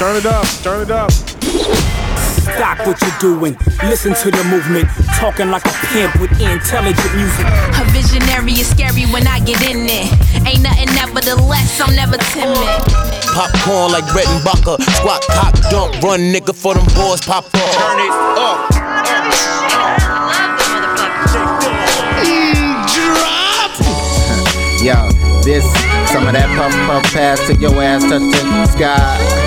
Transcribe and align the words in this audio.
Turn 0.00 0.16
it 0.16 0.24
up, 0.24 0.46
turn 0.64 0.80
it 0.80 0.90
up. 0.90 1.12
Stop 1.12 2.86
what 2.86 2.98
you're 3.02 3.20
doing. 3.20 3.54
Listen 3.84 4.14
to 4.14 4.30
the 4.30 4.42
movement. 4.44 4.88
Talking 5.20 5.50
like 5.50 5.66
a 5.66 5.72
pimp 5.92 6.18
with 6.18 6.32
intelligent 6.40 7.14
music. 7.14 7.44
A 7.44 7.84
visionary 7.92 8.52
is 8.52 8.70
scary 8.70 9.04
when 9.12 9.28
I 9.28 9.40
get 9.40 9.60
in 9.60 9.84
it. 9.84 10.08
Ain't 10.48 10.62
nothing 10.62 10.88
nevertheless, 10.96 11.78
I'm 11.82 11.94
never 11.94 12.16
timid. 12.32 12.56
Popcorn 13.36 13.92
like 13.92 14.10
bread 14.10 14.24
and 14.28 14.42
butter. 14.42 14.82
Squat, 14.96 15.20
cock, 15.28 15.52
dump, 15.68 16.02
run, 16.02 16.32
nigga, 16.32 16.56
for 16.56 16.72
them 16.72 16.86
boys 16.96 17.20
pop 17.20 17.44
up. 17.44 17.52
Turn 17.52 18.00
it 18.00 18.14
up. 18.40 18.72
Yo, 24.80 25.12
this, 25.44 25.62
some 26.08 26.26
of 26.26 26.32
that 26.32 26.48
puff 26.56 26.72
puff 26.88 27.12
pass 27.12 27.46
to 27.48 27.54
your 27.56 27.82
ass 27.82 28.00
touching 28.04 28.30
the 28.30 28.66
sky. 28.66 29.39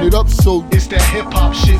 Turn 0.00 0.08
it 0.08 0.14
up. 0.14 0.26
Turn 0.26 0.32
it 0.32 0.32
up 0.32 0.42
so 0.42 0.64
It's 0.72 0.86
that 0.88 1.02
hip 1.12 1.26
hop 1.28 1.52
shit. 1.52 1.76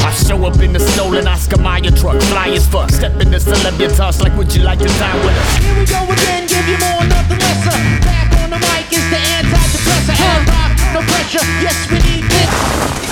I 0.00 0.14
show 0.14 0.44
up 0.46 0.58
in 0.60 0.72
the 0.72 0.80
stolen 0.80 1.28
Oscar 1.28 1.60
Mayer 1.60 1.90
truck, 1.90 2.20
fly 2.32 2.48
as 2.48 2.66
fuck. 2.66 2.90
Step 2.90 3.20
in 3.20 3.30
the 3.30 3.36
celebritas 3.36 4.22
like, 4.22 4.34
would 4.38 4.54
you 4.54 4.62
like 4.62 4.78
to 4.78 4.86
dine 4.86 5.20
with 5.26 5.36
us? 5.36 5.56
Here 5.58 5.78
we 5.78 5.84
go 5.84 6.00
again, 6.08 6.46
give 6.48 6.66
you 6.68 6.78
more, 6.78 7.04
nothing 7.04 7.38
lesser. 7.38 7.76
Back 8.00 8.32
on 8.40 8.50
the 8.50 8.58
mic 8.58 8.88
is 8.92 9.04
the 9.10 9.20
antidepressant. 9.20 10.20
And 10.24 10.48
rock, 10.48 10.72
no 10.94 11.00
pressure. 11.04 11.44
Yes, 11.60 11.76
we 11.90 11.98
need 12.00 12.24
this. 12.24 13.09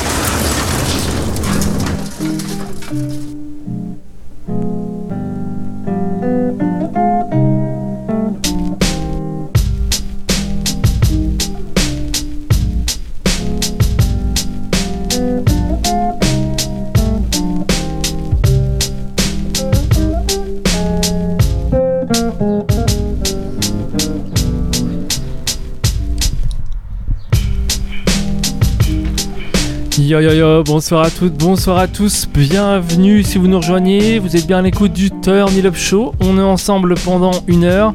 Bonsoir 30.18 31.04
à 31.04 31.10
toutes, 31.10 31.34
bonsoir 31.34 31.78
à 31.78 31.86
tous, 31.86 32.26
bienvenue 32.26 33.22
si 33.22 33.38
vous 33.38 33.46
nous 33.46 33.58
rejoignez, 33.58 34.18
vous 34.18 34.34
êtes 34.34 34.48
bien 34.48 34.58
à 34.58 34.62
l'écoute 34.62 34.92
du 34.92 35.12
Turn 35.12 35.64
Up 35.64 35.76
Show, 35.76 36.12
on 36.18 36.36
est 36.36 36.42
ensemble 36.42 36.96
pendant 37.04 37.30
une 37.46 37.62
heure. 37.62 37.94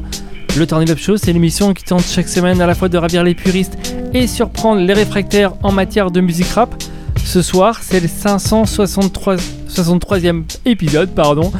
Le 0.56 0.66
Turn 0.66 0.88
Up 0.88 0.96
Show, 0.96 1.18
c'est 1.18 1.34
l'émission 1.34 1.74
qui 1.74 1.84
tente 1.84 2.02
chaque 2.02 2.28
semaine 2.28 2.62
à 2.62 2.66
la 2.66 2.74
fois 2.74 2.88
de 2.88 2.96
ravir 2.96 3.24
les 3.24 3.34
puristes 3.34 3.76
et 4.14 4.26
surprendre 4.26 4.80
les 4.80 4.94
réfractaires 4.94 5.52
en 5.62 5.70
matière 5.70 6.10
de 6.10 6.22
musique 6.22 6.48
rap. 6.48 6.74
Ce 7.22 7.42
soir, 7.42 7.80
c'est 7.82 8.00
le 8.00 8.08
563 8.08 9.36
63e 9.68 10.44
épisode, 10.64 11.10
pardon, 11.10 11.52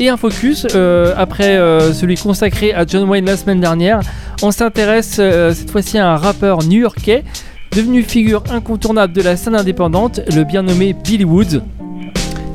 et 0.00 0.10
un 0.10 0.18
focus 0.18 0.66
euh, 0.74 1.14
après 1.16 1.56
euh, 1.56 1.94
celui 1.94 2.16
consacré 2.16 2.74
à 2.74 2.84
John 2.86 3.08
Wayne 3.08 3.24
la 3.24 3.38
semaine 3.38 3.60
dernière. 3.60 4.00
On 4.42 4.50
s'intéresse 4.50 5.16
euh, 5.18 5.54
cette 5.54 5.70
fois-ci 5.70 5.96
à 5.96 6.12
un 6.12 6.16
rappeur 6.16 6.62
new-yorkais 6.62 7.24
devenu 7.74 8.02
figure 8.02 8.42
incontournable 8.50 9.12
de 9.12 9.22
la 9.22 9.36
scène 9.36 9.54
indépendante, 9.54 10.20
le 10.34 10.44
bien 10.44 10.62
nommé 10.62 10.92
Billy 10.92 11.24
Woods. 11.24 11.60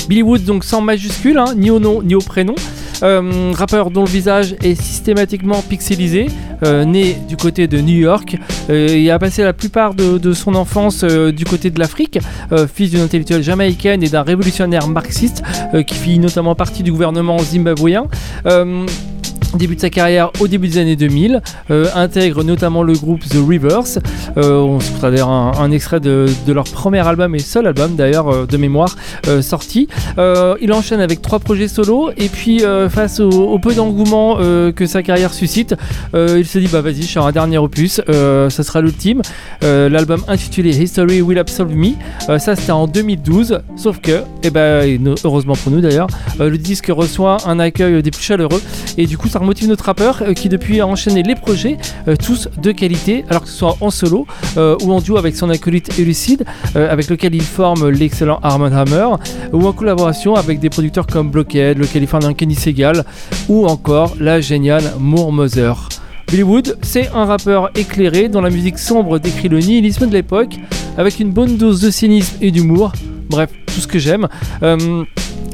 Billy 0.08 0.22
Woods, 0.22 0.46
donc 0.46 0.64
sans 0.64 0.82
majuscule, 0.82 1.38
hein, 1.38 1.54
ni 1.56 1.72
au 1.72 1.80
nom 1.80 2.02
ni 2.04 2.16
au 2.16 2.20
prénom. 2.20 2.56
Euh, 3.04 3.52
rappeur 3.54 3.92
dont 3.92 4.04
le 4.04 4.10
visage 4.10 4.56
est 4.64 4.76
systématiquement 4.76 5.62
pixelisé, 5.62 6.28
euh, 6.64 6.86
né 6.86 7.18
du 7.28 7.36
côté 7.36 7.68
de 7.68 7.82
New 7.82 7.98
York, 7.98 8.38
euh, 8.70 8.88
et 8.88 9.12
a 9.12 9.20
passé 9.20 9.44
la 9.44 9.52
plupart 9.52 9.96
de, 9.96 10.18
de 10.18 10.32
son 10.34 10.56
enfance 10.56 11.04
euh, 11.04 11.32
du 11.32 11.44
côté 11.44 11.72
de 11.72 11.80
l'Afrique, 11.80 12.20
euh, 12.54 12.68
fils 12.74 12.92
d'une 12.92 13.02
intellectuelle 13.02 13.44
jamaïcaine 13.44 14.02
et 14.02 14.08
d'un 14.08 14.22
révolutionnaire 14.22 14.88
marxiste 14.88 15.44
euh, 15.74 15.84
qui 15.84 15.96
fit 15.96 16.20
notamment 16.20 16.56
partie 16.56 16.84
du 16.84 16.92
gouvernement 16.92 17.38
zimbabwéen. 17.40 18.06
Euh, 19.56 19.66
débute 19.66 19.80
sa 19.82 19.90
carrière 19.90 20.32
au 20.40 20.48
début 20.48 20.68
des 20.68 20.78
années 20.80 20.96
2000, 20.96 21.42
euh, 21.72 21.88
intègre 21.96 22.44
notamment 22.44 22.84
le 22.84 22.94
groupe 22.94 23.22
The 23.28 23.38
Rivers. 23.48 24.00
Euh, 24.38 24.60
on 24.60 24.80
se 24.80 24.92
d'ailleurs 25.02 25.30
un, 25.30 25.54
un 25.58 25.72
extrait 25.72 26.00
de, 26.00 26.28
de 26.46 26.54
leur 26.54 26.66
premier 26.66 27.00
album 27.08 27.36
et 27.36 27.40
seul 27.40 27.66
album 27.68 27.96
d'ailleurs 27.96 28.28
euh, 28.30 28.46
de 28.46 28.58
mémoire 28.58 28.96
euh, 29.28 29.42
sorti. 29.42 29.88
Il 30.62 30.72
enchaîne 30.74 31.00
avec 31.00 31.22
trois 31.22 31.40
projets 31.40 31.68
solo 31.68 32.10
et 32.18 32.30
puis 32.30 32.62
face 32.90 33.20
au, 33.20 33.60
peu 33.60 33.74
d'engouement 33.74 34.38
que 34.38 34.86
sa 34.86 35.04
carrière 35.04 35.34
suscite, 35.34 35.76
il 36.14 36.46
se 36.46 36.60
dit 36.60 36.68
bah 36.72 36.82
vas-y 36.82 37.02
je 37.04 37.08
sors 37.08 37.28
un 37.28 37.32
dernier 37.32 37.58
opus, 37.58 38.02
ça 38.08 38.64
sera 38.64 38.82
l'ultime. 38.82 39.22
L'album 39.62 40.22
intitulé 40.28 40.70
History 40.76 41.22
Will 41.22 41.40
Absolve 41.40 41.76
Me, 41.76 41.90
ça 42.40 42.56
c'était 42.56 42.72
en 42.72 42.88
2012, 42.88 43.60
sauf 43.76 44.00
que, 44.00 44.22
et 44.44 44.50
ben 44.50 44.86
et 44.88 44.98
no- 44.98 45.16
heureusement 45.24 45.56
pour 45.56 45.72
nous 45.72 45.82
d'ailleurs, 45.82 46.08
le 46.40 46.58
disque 46.58 46.88
reçoit 46.96 47.38
un 47.46 47.60
accueil 47.60 48.02
des 48.02 48.12
plus 48.12 48.24
chaleureux 48.24 48.62
et 48.98 49.06
du 49.06 49.18
coup 49.18 49.28
ça 49.28 49.40
remotive 49.46 49.70
notre 49.70 49.86
rappeur 49.86 50.24
euh, 50.24 50.34
qui 50.34 50.50
depuis 50.50 50.80
a 50.82 50.88
enchaîné 50.88 51.22
les 51.22 51.36
projets, 51.36 51.78
euh, 52.08 52.16
tous 52.16 52.50
de 52.60 52.72
qualité, 52.72 53.26
alors 53.30 53.44
que 53.44 53.48
ce 53.48 53.56
soit 53.56 53.78
en 53.80 53.92
solo 53.92 54.26
euh, 54.58 54.76
ou 54.82 54.92
en 54.92 55.02
duo 55.02 55.18
avec 55.18 55.36
son 55.36 55.52
acolyte 55.52 56.00
Elucide, 56.00 56.46
avec 56.74 57.10
lequel 57.10 57.36
il 57.36 57.44
forme 57.44 57.90
l'excellent 57.90 58.40
Armand 58.42 58.72
Hammer, 58.72 59.08
ou 59.54 59.68
en 59.68 59.72
collaboration 59.72 60.34
avec 60.34 60.60
des 60.60 60.70
producteurs 60.70 61.06
comme 61.06 61.30
Blockhead, 61.30 61.78
le 61.78 61.86
californien 61.86 62.34
Kenny 62.34 62.56
Segal, 62.56 63.04
ou 63.48 63.68
encore 63.68 64.16
la 64.20 64.42
géniale 64.42 64.84
Moore 65.00 65.32
Mother. 65.32 65.90
Billy 66.28 66.44
Wood, 66.44 66.78
c'est 66.82 67.10
un 67.10 67.26
rappeur 67.26 67.70
éclairé 67.76 68.30
dont 68.30 68.42
la 68.42 68.50
musique 68.50 68.80
sombre 68.80 69.20
décrit 69.20 69.48
le 69.48 69.60
nihilisme 69.60 70.08
de 70.08 70.14
l'époque, 70.14 70.56
avec 70.98 71.20
une 71.20 71.30
bonne 71.30 71.58
dose 71.58 71.82
de 71.82 71.92
cynisme 71.92 72.38
et 72.42 72.50
d'humour. 72.50 72.94
Bref, 73.30 73.50
tout 73.68 73.82
ce 73.82 73.88
que 73.88 74.00
j'aime. 74.00 74.28
Euh, 74.64 75.04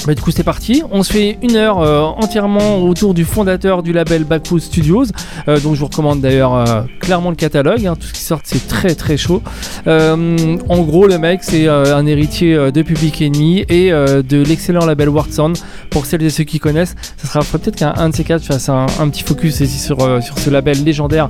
bah, 0.05 0.15
du 0.15 0.21
coup, 0.21 0.31
c'est 0.31 0.43
parti. 0.43 0.81
On 0.91 1.03
se 1.03 1.13
fait 1.13 1.37
une 1.43 1.55
heure 1.55 1.79
euh, 1.79 2.01
entièrement 2.01 2.79
autour 2.83 3.13
du 3.13 3.23
fondateur 3.23 3.83
du 3.83 3.93
label 3.93 4.23
Backwood 4.23 4.61
Studios. 4.61 5.05
Euh, 5.47 5.59
donc, 5.59 5.75
je 5.75 5.79
vous 5.79 5.85
recommande 5.85 6.21
d'ailleurs 6.21 6.85
clairement 6.99 7.29
le 7.29 7.35
catalogue. 7.35 7.85
hein. 7.85 7.95
Tout 7.95 8.07
ce 8.07 8.13
qui 8.13 8.21
sort, 8.21 8.39
c'est 8.43 8.67
très 8.67 8.95
très 8.95 9.17
chaud. 9.17 9.41
En 9.87 10.79
gros, 10.79 11.07
le 11.07 11.17
mec, 11.17 11.41
c'est 11.43 11.67
un 11.67 12.05
héritier 12.05 12.55
de 12.71 12.81
Public 12.81 13.21
Enemy 13.21 13.65
et 13.69 13.91
de 13.91 14.43
l'excellent 14.43 14.85
label 14.85 15.09
Sound. 15.29 15.57
Pour 15.89 16.05
celles 16.05 16.23
et 16.23 16.29
ceux 16.29 16.45
qui 16.45 16.59
connaissent, 16.59 16.95
ça 17.17 17.27
sera 17.27 17.43
peut-être 17.43 17.75
qu'un 17.75 17.93
un 17.97 18.09
de 18.09 18.15
ces 18.15 18.23
quatre 18.23 18.43
fasse 18.43 18.69
un, 18.69 18.85
un 18.99 19.09
petit 19.09 19.23
focus 19.23 19.59
ici 19.59 19.77
sur, 19.79 19.97
sur 20.23 20.39
ce 20.39 20.49
label 20.49 20.83
légendaire 20.83 21.29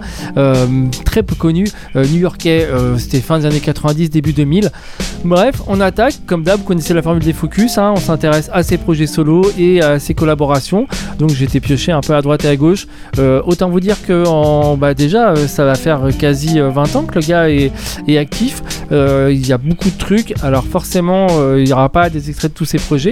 très 1.06 1.23
peu 1.23 1.35
connu, 1.35 1.68
new-yorkais. 1.96 2.68
C'était 2.97 3.19
fin 3.22 3.40
des 3.40 3.46
années 3.46 3.59
90, 3.59 4.09
début 4.09 4.34
2000. 4.34 4.69
Bref, 5.23 5.62
on 5.68 5.79
attaque. 5.81 6.16
Comme 6.31 6.44
d'hab, 6.44 6.59
vous 6.62 6.66
connaissez 6.66 6.94
la 6.94 7.02
formule 7.02 7.22
des 7.22 7.34
focus. 7.34 7.78
hein, 7.78 7.92
on 7.94 8.00
s'intéresse 8.00 8.50
à 8.53 8.64
ses 8.64 8.78
projets 8.78 9.06
solo 9.06 9.52
et 9.58 9.81
à 9.81 10.00
ses 10.00 10.14
collaborations. 10.14 10.88
Donc 11.19 11.31
été 11.42 11.59
pioché 11.59 11.92
un 11.92 12.00
peu 12.00 12.16
à 12.16 12.22
droite 12.22 12.46
et 12.46 12.47
à 12.47 12.56
gauche. 12.56 12.88
Euh, 13.19 13.42
autant 13.46 13.69
vous 13.69 13.81
dire 13.81 13.97
que 14.02 14.25
en, 14.25 14.78
bah, 14.78 14.94
déjà, 14.94 15.31
euh, 15.31 15.47
ça 15.47 15.66
va 15.66 15.75
faire 15.75 16.03
quasi 16.18 16.58
euh, 16.58 16.70
20 16.70 16.96
ans 16.96 17.03
que 17.03 17.16
le 17.16 17.25
gars 17.25 17.50
est, 17.50 17.74
actif. 18.18 18.64
Euh, 18.94 19.30
il 19.34 19.46
y 19.46 19.52
a 19.52 19.58
beaucoup 19.58 19.90
de 19.90 19.97
trucs. 19.97 20.34
Alors 20.41 20.64
forcément, 20.64 21.28
euh, 21.31 21.59
il 21.59 21.66
n'y 21.66 21.74
aura 21.74 21.90
pas 21.90 22.09
des 22.09 22.30
extraits 22.30 22.53
de 22.53 22.58
tous 22.58 22.64
ses 22.64 22.78
projets. 22.78 23.12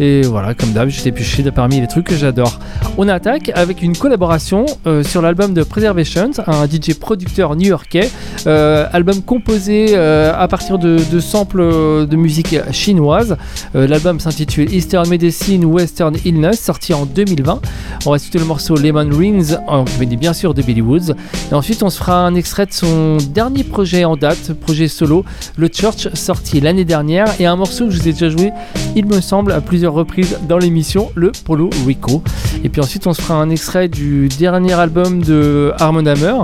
Et 0.00 0.22
voilà, 0.22 0.54
comme 0.54 0.72
d'hab, 0.72 0.88
j'étais 0.88 1.12
pioché 1.12 1.44
parmi 1.52 1.80
les 1.80 1.86
trucs 1.86 2.06
que 2.06 2.16
j'adore. 2.16 2.58
On 2.98 3.08
attaque 3.08 3.52
avec 3.54 3.82
une 3.82 3.96
collaboration 3.96 4.66
euh, 4.86 5.04
sur 5.04 5.22
l'album 5.22 5.54
de 5.54 5.62
Preservations, 5.62 6.30
un 6.48 6.66
DJ 6.66 6.94
producteur 6.98 7.54
new-yorkais. 7.54 8.10
Euh, 8.46 8.86
album 8.92 9.22
composé 9.22 9.88
euh, 9.90 10.32
à 10.36 10.48
partir 10.48 10.78
de, 10.78 10.98
de 11.10 11.20
samples 11.20 11.60
euh, 11.60 12.06
de 12.06 12.16
musique 12.16 12.55
chinoise. 12.72 13.36
Euh, 13.74 13.86
L'album 13.86 14.20
s'intitule 14.20 14.72
Eastern 14.72 15.08
Medicine 15.08 15.64
Western 15.64 16.16
Illness, 16.24 16.60
sorti 16.60 16.94
en 16.94 17.06
2020. 17.06 17.60
On 18.04 18.10
va 18.10 18.16
écouter 18.16 18.38
le 18.38 18.44
morceau 18.44 18.76
Lemon 18.76 19.08
Rings, 19.12 19.56
en 19.66 19.84
bien 20.16 20.32
sûr 20.32 20.54
de 20.54 20.62
Billy 20.62 20.80
Woods. 20.80 21.14
Et 21.50 21.54
ensuite, 21.54 21.82
on 21.82 21.90
se 21.90 21.98
fera 21.98 22.24
un 22.26 22.34
extrait 22.34 22.66
de 22.66 22.72
son 22.72 23.18
dernier 23.30 23.64
projet 23.64 24.04
en 24.04 24.16
date, 24.16 24.52
projet 24.54 24.88
solo, 24.88 25.24
le 25.56 25.68
Church, 25.72 26.08
sorti 26.14 26.60
l'année 26.60 26.84
dernière. 26.84 27.26
Et 27.40 27.46
un 27.46 27.56
morceau 27.56 27.86
que 27.86 27.90
je 27.90 28.00
vous 28.00 28.08
ai 28.08 28.12
déjà 28.12 28.28
joué, 28.28 28.52
il 28.94 29.06
me 29.06 29.20
semble, 29.20 29.52
à 29.52 29.60
plusieurs 29.60 29.92
reprises 29.92 30.38
dans 30.48 30.58
l'émission, 30.58 31.10
le 31.14 31.32
Polo 31.44 31.70
Rico. 31.86 32.22
Et 32.64 32.68
puis 32.68 32.80
ensuite, 32.80 33.06
on 33.06 33.14
se 33.14 33.22
fera 33.22 33.34
un 33.40 33.50
extrait 33.50 33.88
du 33.88 34.28
dernier 34.28 34.74
album 34.74 35.22
de 35.22 35.72
Harmon 35.78 36.06
Hammer 36.06 36.34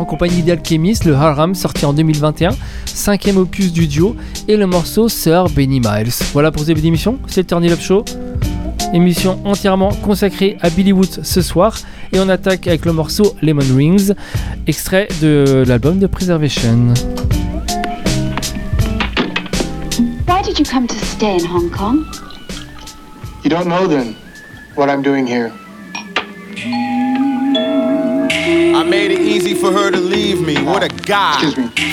en 0.00 0.06
compagnie 0.06 0.42
d'Alchemist, 0.42 1.04
le 1.04 1.14
Haram 1.14 1.54
sorti 1.54 1.84
en 1.84 1.92
2021, 1.92 2.52
cinquième 2.86 3.36
opus 3.36 3.70
du 3.70 3.86
duo, 3.86 4.16
et 4.48 4.56
le 4.56 4.66
morceau 4.66 5.10
Sir 5.10 5.44
Benny 5.50 5.78
Miles. 5.78 6.12
Voilà 6.32 6.50
pour 6.50 6.62
ce 6.62 6.68
début 6.68 6.80
d'émission, 6.80 7.18
c'est 7.26 7.42
le 7.42 7.46
Turn 7.46 7.62
It 7.62 7.72
Up 7.72 7.80
Show. 7.80 8.04
Émission 8.94 9.38
entièrement 9.44 9.92
consacrée 10.02 10.56
à 10.62 10.70
Billy 10.70 10.92
Woods 10.92 11.22
ce 11.22 11.42
soir, 11.42 11.76
et 12.14 12.18
on 12.18 12.30
attaque 12.30 12.66
avec 12.66 12.86
le 12.86 12.94
morceau 12.94 13.36
Lemon 13.42 13.76
Rings, 13.76 14.14
extrait 14.66 15.06
de 15.20 15.64
l'album 15.66 15.98
de 15.98 16.06
Preservation. 16.06 16.94
Why 20.26 20.42
did 20.42 20.58
you 20.58 20.64
come 20.64 20.86
to 20.86 20.94
stay 21.04 21.36
in 21.36 21.44
Hong 21.44 21.68
Kong? 21.70 22.06
You 23.44 23.50
don't 23.50 23.68
know 23.68 23.86
then 23.86 24.14
what 24.76 24.88
I'm 24.88 25.02
doing 25.02 25.26
here. 25.26 25.52
Made 28.90 29.12
it 29.12 29.20
easy 29.20 29.54
for 29.54 29.70
her 29.70 29.90
to 29.90 29.96
leave 29.96 30.44
me. 30.44 30.60
What 30.64 30.82
a 30.82 30.88
guy. 30.88 31.40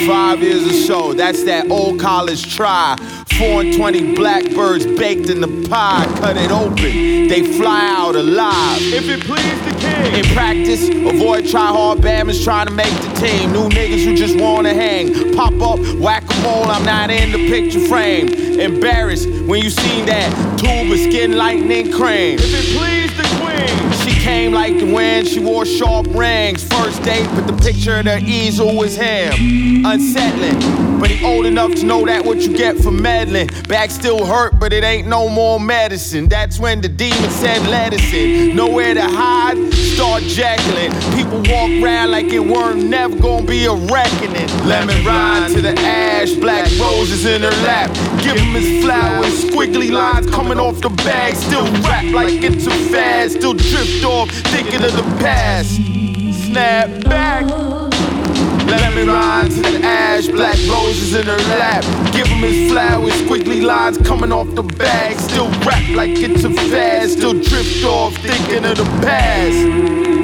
Five 0.08 0.42
years 0.42 0.66
or 0.66 0.74
so, 0.74 1.14
that's 1.14 1.44
that 1.44 1.70
old 1.70 2.00
college 2.00 2.56
try. 2.56 2.96
Four 3.38 3.62
and 3.62 3.74
twenty 3.76 4.16
blackbirds 4.16 4.88
baked 4.88 5.30
in 5.30 5.42
the 5.42 5.70
pie. 5.70 6.08
Cut 6.18 6.38
it 6.38 6.50
open, 6.50 7.28
they 7.28 7.44
fly 7.60 7.96
out 7.96 8.16
alive. 8.16 8.82
If 8.82 9.08
it 9.10 9.22
please 9.22 9.60
the 9.66 9.80
king. 9.80 10.16
In 10.16 10.26
practice, 10.34 10.90
avoid 10.90 11.48
try 11.48 11.68
hard 11.68 12.00
bammers 12.00 12.44
trying 12.44 12.66
to 12.66 12.74
make 12.74 12.94
the 13.04 13.14
team. 13.22 13.52
New 13.52 13.70
niggas 13.70 14.04
who 14.04 14.16
just 14.16 14.36
wanna 14.40 14.74
hang. 14.74 15.36
Pop 15.36 15.54
up, 15.62 15.80
whack 16.00 16.24
a 16.24 16.42
mole, 16.42 16.66
I'm 16.66 16.84
not 16.84 17.12
in 17.12 17.32
the 17.32 17.48
picture 17.48 17.80
frame. 17.88 18.28
Embarrassed 18.60 19.30
when 19.46 19.62
you 19.62 19.70
seen 19.70 20.08
that 20.08 20.32
tube 20.58 20.92
of 20.92 20.98
skin 20.98 21.38
lightning 21.38 21.92
cream. 21.92 22.40
If 22.40 22.54
it 22.54 22.76
please 22.76 23.16
the 23.16 23.24
queen. 23.38 23.97
Came 24.28 24.52
like 24.52 24.78
the 24.78 24.94
wind, 24.94 25.26
she 25.26 25.40
wore 25.40 25.66
sharp 25.66 26.06
rings. 26.08 26.62
First 26.62 27.02
date, 27.04 27.30
but 27.34 27.48
the 27.48 27.54
picture 27.64 28.00
of 28.00 28.04
the 28.04 28.18
easel 28.20 28.76
was 28.76 28.94
him. 28.98 29.86
Unsettling, 29.86 31.00
but 31.00 31.10
he 31.10 31.26
old 31.26 31.46
enough 31.46 31.74
to 31.76 31.86
know 31.86 32.06
that 32.06 32.26
what 32.26 32.42
you 32.42 32.56
get 32.56 32.76
for 32.76 32.92
meddling. 32.92 33.48
Back 33.70 33.90
still 33.90 34.26
hurt, 34.26 34.60
but 34.60 34.74
it 34.74 34.84
ain't 34.84 35.08
no 35.08 35.30
more 35.30 35.62
medicine. 35.62 36.28
That's 36.28 36.60
when 36.60 36.82
the 36.82 36.90
demon 36.90 37.30
said, 37.30 37.66
let 37.68 37.94
us 37.94 38.14
in. 38.14 38.54
Nowhere 38.54 38.96
to 38.96 39.02
hide, 39.02 39.74
start 39.74 40.24
jacking. 40.24 40.92
People 41.16 41.38
walk 41.50 41.72
around 41.82 42.12
like 42.12 42.26
it 42.26 42.42
weren't 42.42 42.84
never 42.84 43.16
gonna 43.18 43.46
be 43.46 43.64
a 43.64 43.74
reckoning. 43.74 44.50
Lemon 44.68 45.06
rind 45.06 45.54
to 45.56 45.62
the 45.62 45.74
ash, 45.80 46.34
black 46.34 46.70
roses 46.78 47.26
in 47.26 47.44
her 47.44 47.58
lap. 47.64 47.94
Give 48.22 48.36
him 48.36 48.54
his 48.62 48.84
flowers, 48.84 49.46
squiggly 49.46 49.90
lines 49.90 50.30
coming 50.30 50.60
off 50.60 50.82
the 50.82 50.90
bag. 50.90 51.36
Still 51.36 51.64
rap 51.84 52.04
like 52.14 52.44
it's 52.44 52.68
a 52.68 52.72
fad, 52.92 53.32
still 53.32 53.54
drift 53.54 54.04
off, 54.04 54.17
thinking 54.26 54.84
of 54.84 54.94
the 54.94 55.04
past. 55.20 55.76
Snap 56.46 56.90
back. 57.04 57.46
Lemon 58.68 59.08
rind 59.08 59.52
to 59.52 59.62
the 59.62 59.80
ash, 59.84 60.28
black 60.28 60.58
roses 60.68 61.16
in 61.16 61.26
her 61.26 61.38
lap. 61.58 61.84
Give 62.14 62.28
him 62.28 62.40
his 62.40 62.72
flowers, 62.72 63.14
squiggly 63.22 63.64
lines 63.64 63.98
coming 64.00 64.32
off 64.32 64.54
the 64.56 64.64
bag. 64.64 65.18
Still 65.20 65.50
rap 65.62 65.88
like 65.90 66.12
it's 66.18 66.44
a 66.44 66.50
fad, 66.50 67.10
still 67.10 67.34
drift 67.34 67.84
off, 67.86 68.16
thinking 68.18 68.66
of 68.66 68.78
the 68.78 68.86
past. 69.06 70.17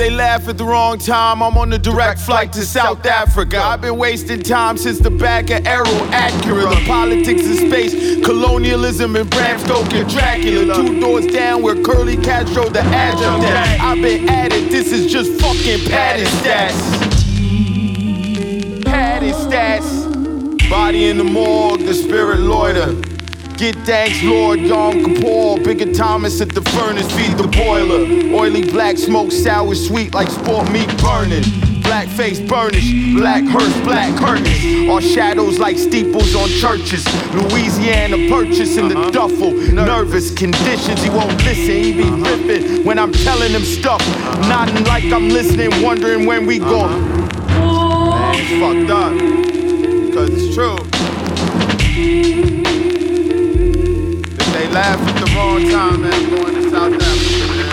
They 0.00 0.08
laugh 0.08 0.48
at 0.48 0.56
the 0.56 0.64
wrong 0.64 0.96
time, 0.96 1.42
I'm 1.42 1.58
on 1.58 1.74
a 1.74 1.78
direct 1.78 2.20
flight 2.20 2.54
to 2.54 2.62
South 2.64 3.04
Africa. 3.04 3.62
I've 3.62 3.82
been 3.82 3.98
wasting 3.98 4.40
time 4.40 4.78
since 4.78 4.98
the 4.98 5.10
back 5.10 5.50
of 5.50 5.66
Arrow 5.66 5.84
Acura. 5.84 6.70
The 6.74 6.86
politics 6.86 7.46
of 7.46 7.56
space, 7.56 8.24
colonialism, 8.24 9.14
and 9.14 9.28
Bram 9.28 9.58
Stoker 9.58 10.04
Dracula. 10.04 10.74
Two 10.74 11.00
doors 11.00 11.26
down 11.26 11.60
where 11.60 11.74
Curly 11.82 12.16
Castro 12.16 12.70
the 12.70 12.80
adjutant. 12.80 13.44
I've 13.82 14.00
been 14.00 14.26
at 14.30 14.54
it, 14.54 14.70
this 14.70 14.90
is 14.90 15.12
just 15.12 15.38
fucking 15.38 15.86
patty 15.90 16.24
stats. 16.24 16.80
Patty 18.82 19.32
stats. 19.32 20.70
Body 20.70 21.10
in 21.10 21.18
the 21.18 21.24
morgue, 21.24 21.80
the 21.80 21.92
spirit 21.92 22.40
loiter. 22.40 23.09
Get 23.60 23.76
thanks, 23.84 24.22
Lord 24.22 24.58
Yom 24.58 25.04
Kippur. 25.04 25.62
Bigger 25.62 25.92
Thomas 25.92 26.40
at 26.40 26.48
the 26.48 26.62
furnace, 26.62 27.12
feed 27.12 27.36
the 27.36 27.46
boiler. 27.46 28.06
Oily 28.34 28.64
black 28.64 28.96
smoke, 28.96 29.30
sour 29.30 29.74
sweet 29.74 30.14
like 30.14 30.28
sport 30.30 30.72
meat 30.72 30.88
burning. 31.02 31.44
Black 31.82 32.08
face 32.08 32.40
burnish, 32.40 32.90
black 33.14 33.44
hearse, 33.44 33.78
black 33.82 34.16
curtains. 34.18 34.88
Our 34.88 35.02
shadows 35.02 35.58
like 35.58 35.76
steeples 35.76 36.34
on 36.34 36.48
churches. 36.48 37.04
Louisiana 37.34 38.30
purchase 38.30 38.78
in 38.78 38.88
the 38.88 38.98
uh-huh. 38.98 39.10
duffel. 39.10 39.52
Nervous 39.52 40.32
conditions, 40.32 41.02
he 41.02 41.10
won't 41.10 41.36
listen. 41.44 41.84
He 41.84 41.92
be 41.92 42.04
uh-huh. 42.04 42.36
ripping 42.38 42.86
when 42.86 42.98
I'm 42.98 43.12
telling 43.12 43.52
him 43.52 43.64
stuff. 43.64 44.00
Uh-huh. 44.00 44.48
Nodding 44.48 44.84
like 44.84 45.04
I'm 45.12 45.28
listening, 45.28 45.82
wondering 45.82 46.24
when 46.24 46.46
we 46.46 46.60
go. 46.60 46.88
Man, 46.88 48.34
it's 48.36 48.48
fucked 48.58 48.90
up. 48.90 50.14
Cause 50.14 50.30
it's 50.30 50.54
true. 50.54 50.78
Laugh 54.72 55.00
at 55.00 55.14
the 55.18 55.26
wrong 55.34 55.68
time, 55.68 56.02
man, 56.02 56.30
going 56.30 56.54
to 56.54 56.70
South 56.70 56.94
Africa, 56.94 57.46
man. 57.50 57.70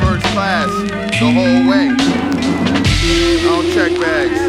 First 0.00 0.26
class, 0.32 0.70
the 1.20 1.30
whole 1.30 1.62
way. 1.70 1.86
Don't 3.44 3.66
check 3.74 3.92
bags. 4.00 4.40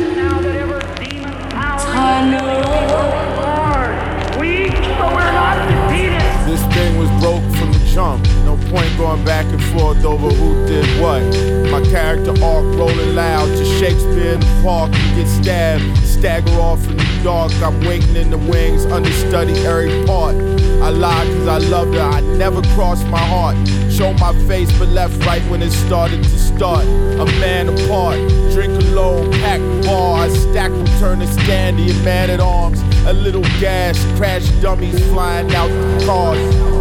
This 6.47 6.63
thing 6.73 6.97
was 6.97 7.09
broke 7.21 7.43
from 7.57 7.71
the 7.71 7.91
jump. 7.93 8.25
No 8.45 8.57
point 8.71 8.97
going 8.97 9.23
back 9.23 9.45
and 9.45 9.63
forth 9.63 10.03
over 10.03 10.29
who 10.29 10.65
did 10.65 10.85
what. 10.99 11.62
Character 11.93 12.31
arc 12.43 12.65
rolling 12.75 13.13
loud 13.13 13.45
to 13.45 13.65
Shakespeare 13.77 14.33
in 14.33 14.39
the 14.39 14.61
park. 14.63 14.91
You 14.91 15.23
get 15.23 15.27
stabbed, 15.27 15.95
stagger 15.99 16.49
off 16.53 16.83
in 16.87 16.97
the 16.97 17.21
dark. 17.23 17.53
I'm 17.61 17.79
waiting 17.81 18.15
in 18.15 18.31
the 18.31 18.37
wings, 18.39 18.83
understudy 18.87 19.53
every 19.63 20.03
part. 20.07 20.33
I 20.81 20.89
lied 20.89 21.27
cause 21.27 21.47
I 21.47 21.57
loved 21.59 21.93
her, 21.93 22.01
I 22.01 22.21
never 22.21 22.63
crossed 22.73 23.05
my 23.09 23.19
heart. 23.19 23.55
Show 23.91 24.11
my 24.13 24.33
face 24.47 24.75
but 24.79 24.87
left 24.87 25.23
right 25.23 25.43
when 25.51 25.61
it 25.61 25.69
started 25.69 26.23
to 26.23 26.39
start. 26.39 26.83
A 26.83 27.25
man 27.39 27.69
apart, 27.69 28.17
drink 28.53 28.73
alone, 28.85 29.31
pack 29.33 29.61
bar. 29.85 30.23
I 30.23 30.29
stack 30.29 30.71
will 30.71 30.87
turn 30.97 31.19
to 31.19 31.27
standy, 31.27 31.91
a 31.91 32.03
man 32.03 32.31
at 32.31 32.39
arms. 32.39 32.81
A 33.05 33.13
little 33.13 33.43
gas, 33.61 34.03
crash 34.17 34.49
dummies 34.63 34.99
flying 35.09 35.53
out 35.53 35.67
the 35.67 36.05
cars. 36.07 36.73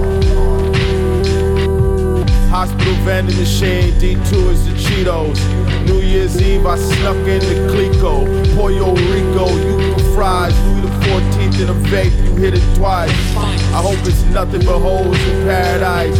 Hospital 2.48 2.94
vending 3.04 3.36
machine, 3.38 3.98
detours 3.98 4.66
to 4.66 4.71
Cheetos. 4.92 5.40
New 5.86 6.00
Year's 6.00 6.40
Eve, 6.40 6.66
I 6.66 6.76
snuck 6.76 7.16
into 7.26 7.54
Clico. 7.72 8.26
Pollo 8.54 8.94
Rico, 8.94 9.46
Yuca 9.48 10.14
fries, 10.14 10.54
Louis 10.66 10.82
the 10.82 10.88
14th 11.06 11.60
in 11.62 11.68
a 11.70 11.88
vape, 11.88 12.24
you 12.24 12.36
hit 12.36 12.54
it 12.54 12.76
twice. 12.76 13.10
I 13.36 13.80
hope 13.80 13.98
it's 14.06 14.22
nothing 14.24 14.64
but 14.66 14.78
holes 14.78 15.18
in 15.18 15.46
paradise. 15.46 16.18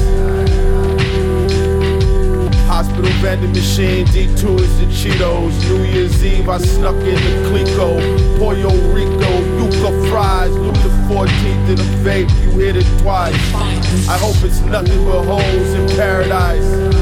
Hospital 2.67 3.13
vending 3.21 3.53
machine, 3.53 4.07
detours 4.07 4.67
to 4.79 4.87
Cheetos. 4.87 5.53
New 5.69 5.85
Year's 5.85 6.25
Eve, 6.25 6.49
I 6.49 6.57
snuck 6.57 6.97
into 6.97 7.31
Clico. 7.51 8.01
Pollo 8.38 8.73
Rico, 8.95 9.31
Yuca 9.61 10.09
fries, 10.09 10.50
Louis 10.50 10.73
the 10.83 10.88
14th 11.12 11.69
in 11.69 11.79
a 11.79 11.88
vape, 12.02 12.31
you 12.43 12.59
hit 12.59 12.76
it 12.76 13.00
twice. 13.02 13.35
I 14.09 14.17
hope 14.17 14.43
it's 14.43 14.61
nothing 14.61 15.05
but 15.05 15.25
holes 15.25 15.75
in 15.75 15.88
paradise. 15.91 17.01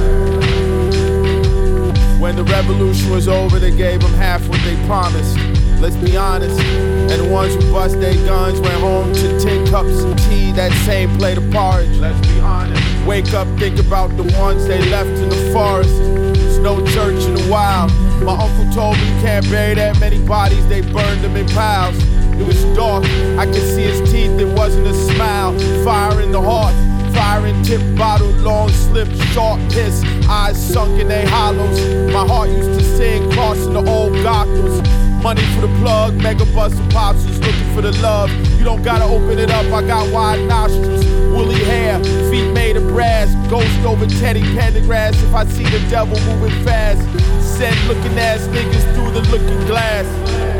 When 2.20 2.36
the 2.36 2.44
revolution 2.44 3.10
was 3.10 3.28
over, 3.28 3.58
they 3.58 3.74
gave 3.74 4.02
them 4.02 4.12
half 4.12 4.46
what 4.46 4.60
they 4.62 4.76
promised. 4.86 5.38
Let's 5.80 5.96
be 5.96 6.18
honest. 6.18 6.60
And 6.60 7.18
the 7.18 7.26
ones 7.30 7.54
who 7.54 7.72
bust 7.72 7.98
their 7.98 8.14
guns 8.26 8.60
went 8.60 8.74
home 8.74 9.14
to 9.14 9.40
tin 9.40 9.66
cups 9.68 10.02
of 10.02 10.18
tea, 10.28 10.52
that 10.52 10.70
same 10.84 11.16
plate 11.16 11.38
of 11.38 11.50
porridge. 11.50 11.96
Let's 11.96 12.20
be 12.28 12.38
honest. 12.40 12.82
Wake 13.06 13.32
up, 13.32 13.48
think 13.58 13.78
about 13.78 14.14
the 14.18 14.24
ones 14.38 14.66
they 14.66 14.78
left 14.90 15.08
in 15.08 15.30
the 15.30 15.50
forest. 15.50 15.96
There's 15.96 16.58
no 16.58 16.86
church 16.88 17.24
in 17.24 17.34
the 17.36 17.48
wild. 17.50 17.90
My 18.22 18.36
uncle 18.36 18.70
told 18.74 18.98
me 18.98 19.14
you 19.14 19.22
can't 19.22 19.48
bury 19.48 19.74
that 19.76 19.98
many 19.98 20.20
bodies, 20.26 20.68
they 20.68 20.82
burned 20.82 21.22
them 21.22 21.36
in 21.36 21.48
piles. 21.48 21.96
It 22.38 22.46
was 22.46 22.62
dark, 22.76 23.04
I 23.38 23.46
could 23.46 23.66
see 23.74 23.84
his 23.84 24.00
teeth, 24.12 24.38
it 24.38 24.58
wasn't 24.58 24.86
a 24.86 24.94
smile. 25.12 25.58
Fire 25.84 26.20
in 26.20 26.32
the 26.32 26.42
heart, 26.42 26.74
firing 27.14 27.62
tip 27.62 27.80
bottle, 27.96 28.30
long 28.44 28.68
slip, 28.68 29.08
short 29.32 29.58
piss, 29.72 30.04
eyes 30.30 30.56
sunk 30.72 31.00
in 31.00 31.08
their 31.08 31.26
hollows. 31.26 31.80
My 32.12 32.24
heart 32.26 32.48
used 32.50 32.78
to 32.78 32.84
sing, 32.96 33.30
crossing 33.32 33.72
the 33.72 33.84
old 33.90 34.12
goggles. 34.22 34.80
Money 35.22 35.42
for 35.54 35.62
the 35.62 35.74
plug, 35.80 36.14
mega 36.14 36.46
bus 36.54 36.72
and 36.78 36.90
pops 36.92 37.24
looking 37.40 37.74
for 37.74 37.82
the 37.82 37.92
love. 38.00 38.30
You 38.58 38.64
don't 38.64 38.82
gotta 38.82 39.04
open 39.04 39.38
it 39.38 39.50
up, 39.50 39.66
I 39.66 39.86
got 39.86 40.10
wide 40.12 40.46
nostrils, 40.46 41.04
woolly 41.34 41.62
hair, 41.64 42.02
feet 42.30 42.52
made 42.52 42.76
of 42.76 42.86
brass, 42.88 43.34
ghost 43.50 43.84
over 43.84 44.06
Teddy 44.06 44.42
Pendergrass. 44.54 45.20
If 45.22 45.34
I 45.34 45.44
see 45.46 45.64
the 45.64 45.80
devil 45.90 46.18
moving 46.20 46.64
fast, 46.64 47.02
send 47.42 47.76
looking 47.88 48.16
ass 48.18 48.46
niggas 48.46 48.94
through 48.94 49.10
the 49.10 49.28
looking 49.30 49.66
glass. 49.66 50.59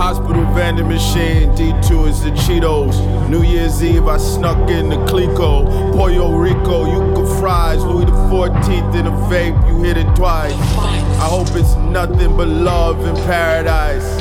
Hospital 0.00 0.46
vending 0.54 0.88
machine, 0.88 1.54
detours 1.54 2.22
to 2.22 2.30
Cheetos. 2.30 3.28
New 3.28 3.42
Year's 3.42 3.84
Eve, 3.84 4.08
I 4.08 4.16
snuck 4.16 4.70
in 4.70 4.88
the 4.88 4.96
Clico. 5.04 5.66
Pollo 5.94 6.38
Rico, 6.38 6.86
Yuca 6.86 7.38
fries. 7.38 7.84
Louis 7.84 8.06
the 8.06 8.12
14th 8.12 8.94
in 8.98 9.06
a 9.06 9.10
vape, 9.28 9.68
you 9.68 9.84
hit 9.84 9.98
it 9.98 10.16
twice. 10.16 10.54
I 10.54 11.28
hope 11.28 11.48
it's 11.48 11.74
nothing 11.74 12.34
but 12.34 12.48
love 12.48 13.04
in 13.04 13.14
paradise. 13.26 14.18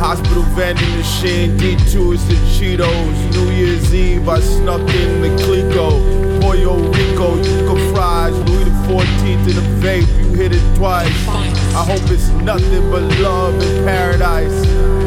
Hospital 0.00 0.44
vending 0.54 0.96
machine, 0.96 1.58
detours 1.58 2.26
to 2.28 2.36
Cheetos. 2.56 3.32
New 3.34 3.50
Year's 3.50 3.94
Eve, 3.94 4.26
I 4.26 4.40
snuck 4.40 4.80
in 4.80 5.20
the 5.20 5.28
Clico. 5.44 6.40
Pollo 6.40 6.78
Rico, 6.78 7.36
Yuca 7.36 7.92
fries. 7.94 8.32
Louis 8.48 8.64
the 8.64 8.69
14th 8.90 9.48
in 9.48 9.56
a 9.56 9.66
vape, 9.80 10.08
you 10.18 10.34
hit 10.34 10.52
it 10.52 10.76
twice. 10.76 11.28
I 11.28 11.84
hope 11.84 12.10
it's 12.10 12.28
nothing 12.42 12.90
but 12.90 13.02
love 13.20 13.54
in 13.62 13.84
paradise. 13.84 14.99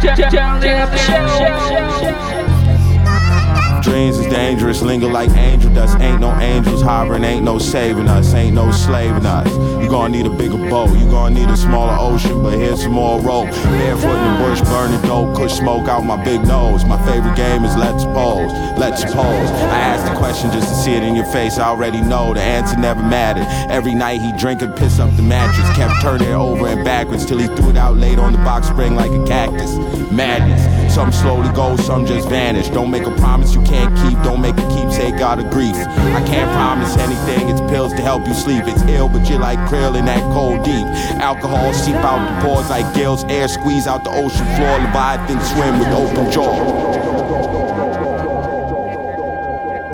Jerry, 0.00 0.16
Jerry, 0.16 0.60
Jerry, 0.60 0.96
Jerry, 1.06 1.68
Jerry, 1.68 2.29
Dreams 4.00 4.18
is 4.18 4.32
dangerous, 4.32 4.80
linger 4.80 5.08
like 5.08 5.28
angel 5.36 5.74
dust. 5.74 6.00
Ain't 6.00 6.22
no 6.22 6.32
angels 6.40 6.80
hovering, 6.80 7.22
ain't 7.22 7.44
no 7.44 7.58
saving 7.58 8.08
us, 8.08 8.32
ain't 8.32 8.54
no 8.54 8.70
slaving 8.70 9.26
us. 9.26 9.52
You 9.78 9.90
gonna 9.90 10.08
need 10.08 10.24
a 10.24 10.30
bigger 10.30 10.56
boat, 10.70 10.88
you 10.96 11.04
gonna 11.10 11.34
need 11.34 11.50
a 11.50 11.56
smaller 11.56 11.94
ocean, 12.00 12.42
but 12.42 12.54
here's 12.54 12.82
some 12.82 12.92
more 12.92 13.20
rope. 13.20 13.50
Barefoot 13.50 14.16
in 14.16 14.32
the 14.32 14.38
bush, 14.42 14.62
burning 14.62 15.02
dope, 15.02 15.36
push 15.36 15.52
smoke 15.52 15.86
out 15.86 16.02
my 16.06 16.16
big 16.24 16.40
nose. 16.46 16.82
My 16.86 16.96
favorite 17.04 17.36
game 17.36 17.62
is 17.62 17.76
Let's 17.76 18.04
Pose, 18.04 18.50
Let's 18.78 19.04
Pose. 19.04 19.50
I 19.68 19.80
asked 19.92 20.10
the 20.10 20.18
question 20.18 20.50
just 20.50 20.68
to 20.70 20.74
see 20.76 20.94
it 20.94 21.02
in 21.02 21.14
your 21.14 21.26
face, 21.26 21.58
I 21.58 21.68
already 21.68 22.00
know 22.00 22.32
the 22.32 22.40
answer 22.40 22.78
never 22.78 23.02
mattered. 23.02 23.44
Every 23.70 23.94
night 23.94 24.22
he 24.22 24.32
drink 24.38 24.62
and 24.62 24.74
piss 24.74 24.98
up 24.98 25.14
the 25.16 25.22
mattress, 25.22 25.68
kept 25.76 26.00
turning 26.00 26.28
it 26.28 26.32
over 26.32 26.68
and 26.68 26.82
backwards 26.86 27.26
till 27.26 27.36
he 27.36 27.48
threw 27.48 27.68
it 27.68 27.76
out 27.76 27.98
late 27.98 28.18
on 28.18 28.32
the 28.32 28.38
box 28.38 28.68
spring 28.68 28.94
like 28.94 29.10
a 29.10 29.26
cactus. 29.26 29.76
Madness. 30.10 30.89
Some 30.90 31.12
slowly 31.12 31.48
go, 31.54 31.76
some 31.76 32.04
just 32.04 32.28
vanish. 32.28 32.68
Don't 32.68 32.90
make 32.90 33.04
a 33.04 33.14
promise 33.16 33.54
you 33.54 33.62
can't 33.62 33.96
keep. 33.96 34.20
Don't 34.24 34.40
make 34.40 34.58
a 34.58 34.68
keepsake 34.68 35.14
out 35.20 35.38
of 35.38 35.48
grief. 35.50 35.76
I 35.76 36.22
can't 36.26 36.50
promise 36.50 36.96
anything. 36.96 37.48
It's 37.48 37.60
pills 37.70 37.92
to 37.92 38.02
help 38.02 38.26
you 38.26 38.34
sleep. 38.34 38.64
It's 38.66 38.82
ill, 38.82 39.08
but 39.08 39.30
you're 39.30 39.38
like 39.38 39.58
krill 39.70 39.96
in 39.96 40.04
that 40.06 40.20
cold 40.32 40.64
deep. 40.64 40.86
Alcohol 41.22 41.72
seep 41.72 41.94
out 41.94 42.18
the 42.18 42.46
pores 42.46 42.68
like 42.70 42.92
gills. 42.92 43.22
Air 43.24 43.46
squeeze 43.46 43.86
out 43.86 44.02
the 44.02 44.10
ocean 44.10 44.46
floor. 44.56 44.78
Leviathan 44.80 45.40
swim 45.40 45.78
with 45.78 45.88
open 45.88 46.30
jaw. 46.32 46.54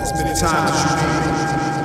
As 0.01 0.13
many 0.13 0.39
times 0.39 0.71
as 0.71 0.91
you 0.91 1.71
need. 1.71 1.76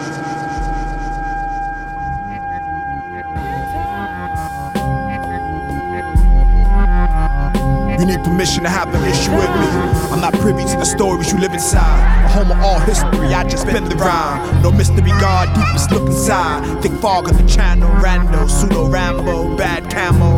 Permission 8.32 8.62
to 8.62 8.70
have 8.70 8.88
an 8.94 9.04
issue 9.04 9.30
with 9.32 9.52
me. 9.60 9.68
I'm 10.10 10.20
not 10.20 10.32
privy 10.40 10.64
to 10.64 10.76
the 10.76 10.86
stories 10.86 11.30
you 11.30 11.38
live 11.38 11.52
inside. 11.52 12.24
A 12.24 12.28
home 12.28 12.50
of 12.50 12.58
all 12.64 12.78
history, 12.80 13.34
I 13.34 13.44
just 13.44 13.68
spin 13.68 13.84
the 13.84 13.96
rhyme. 13.96 14.62
No 14.62 14.72
mystery 14.72 15.12
guard, 15.20 15.52
deepest 15.54 15.90
look 15.90 16.06
inside. 16.06 16.82
Thick 16.82 16.92
fog 16.92 17.28
of 17.30 17.36
the 17.36 17.46
channel, 17.46 17.90
rando, 18.00 18.48
pseudo 18.48 18.88
Rambo, 18.88 19.54
bad 19.56 19.90
camo. 19.90 20.31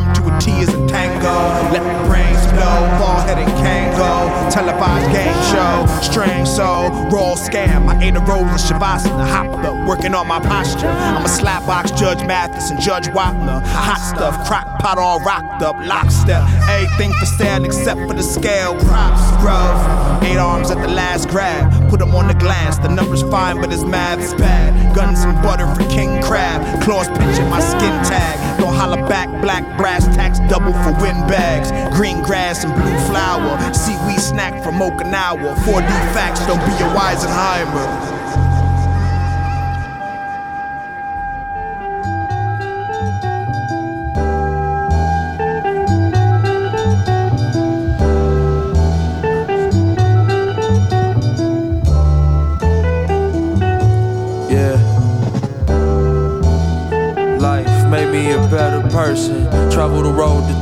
Armed 0.00 0.16
to 0.16 0.34
a 0.34 0.40
T 0.40 0.50
is 0.60 0.68
a 0.68 0.86
tango. 0.88 1.34
Let 1.72 1.82
the 1.82 2.08
brains 2.08 2.46
blow, 2.52 2.80
ball 2.98 3.20
headed 3.20 3.48
Kango. 3.60 4.50
Televised 4.50 5.12
game 5.12 5.34
show, 5.52 5.86
strange 6.02 6.48
soul, 6.48 6.88
raw 7.10 7.34
scam. 7.34 7.88
I 7.88 8.02
ate 8.02 8.16
a 8.16 8.20
roll 8.20 8.40
in 8.40 8.56
Shavasana, 8.56 9.28
hopped 9.28 9.64
up, 9.64 9.86
working 9.86 10.14
on 10.14 10.26
my 10.26 10.40
posture. 10.40 10.88
I'm 10.88 11.24
a 11.24 11.28
slapbox 11.28 11.96
Judge 11.98 12.24
Mathis 12.26 12.70
and 12.70 12.80
Judge 12.80 13.08
Wapner. 13.08 13.62
Hot 13.66 13.98
stuff, 13.98 14.46
crack 14.46 14.66
pot 14.80 14.98
all 14.98 15.20
rocked 15.20 15.62
up, 15.62 15.76
lockstep. 15.84 16.48
Everything 16.68 17.12
for 17.14 17.26
sale 17.26 17.64
except 17.64 18.00
for 18.08 18.14
the 18.14 18.22
scale. 18.22 18.74
Props, 18.80 19.30
growth. 19.42 20.22
Eight 20.24 20.38
arms 20.38 20.70
at 20.70 20.80
the 20.80 20.88
last 20.88 21.28
grab. 21.28 21.70
Put 21.90 21.98
them 21.98 22.14
on 22.14 22.28
the 22.28 22.34
glass. 22.34 22.78
The 22.78 22.88
number's 22.88 23.22
fine, 23.22 23.60
but 23.60 23.70
his 23.72 23.84
math's 23.84 24.32
bad. 24.34 24.94
Guns 24.94 25.24
and 25.24 25.34
butter 25.42 25.66
for 25.74 25.82
King 25.90 26.22
Crab. 26.22 26.62
Claws 26.84 27.08
pinching 27.08 27.50
my 27.50 27.58
skin 27.58 27.92
tag. 28.04 28.60
Don't 28.60 28.72
holler 28.72 29.04
back. 29.08 29.28
Black 29.42 29.64
brass 29.76 30.04
tax 30.14 30.38
double 30.48 30.72
for 30.84 30.92
windbags. 31.02 31.72
Green 31.96 32.22
grass 32.22 32.62
and 32.62 32.72
blue 32.74 32.98
flower. 33.10 33.58
Seaweed 33.74 34.20
snack 34.20 34.62
from 34.62 34.76
Okinawa. 34.76 35.56
4D 35.66 35.90
facts. 36.14 36.46
Don't 36.46 36.64
be 36.64 36.72
a 36.78 36.88
Weisenheimer. 36.94 38.19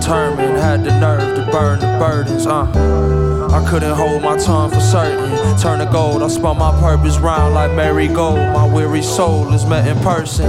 Determined, 0.09 0.57
had 0.57 0.85
the 0.85 0.99
nerve 0.99 1.37
to 1.37 1.53
burn 1.53 1.79
the 1.81 1.87
burdens. 1.99 2.47
Uh. 2.47 2.65
I 3.53 3.63
couldn't 3.69 3.95
hold 3.95 4.23
my 4.23 4.39
tongue 4.39 4.71
for 4.71 4.81
certain. 4.81 5.59
Turn 5.59 5.81
to 5.81 5.93
gold, 5.93 6.23
I 6.23 6.29
spun 6.29 6.57
my 6.57 6.73
purpose 6.81 7.19
round 7.19 7.53
like 7.53 7.73
Mary 7.73 8.09
marigold. 8.09 8.39
My 8.39 8.65
weary 8.65 9.03
soul 9.03 9.53
is 9.53 9.67
met 9.67 9.87
in 9.87 10.03
person. 10.03 10.47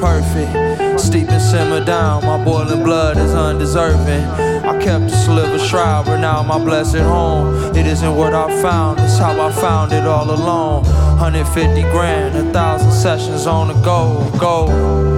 Perfect. 0.00 0.98
Steep 0.98 1.28
and 1.28 1.42
simmer 1.42 1.84
down, 1.84 2.24
my 2.24 2.42
boiling 2.42 2.84
blood 2.84 3.18
is 3.18 3.34
undeserving. 3.34 4.24
I 4.64 4.82
kept 4.82 5.04
a 5.04 5.16
sliver 5.24 5.58
shroud, 5.58 6.06
but 6.06 6.16
now 6.22 6.42
my 6.42 6.58
blessed 6.58 6.96
home. 6.96 7.76
It 7.76 7.86
isn't 7.86 8.16
what 8.16 8.32
I 8.32 8.48
found, 8.62 8.98
it's 9.00 9.18
how 9.18 9.38
I 9.38 9.52
found 9.52 9.92
it 9.92 10.06
all 10.06 10.30
alone. 10.30 10.84
150 11.20 11.82
grand, 11.92 12.34
a 12.34 12.50
thousand 12.50 12.92
sessions 12.92 13.46
on 13.46 13.68
the 13.68 13.74
go, 13.82 14.30
go. 14.40 15.15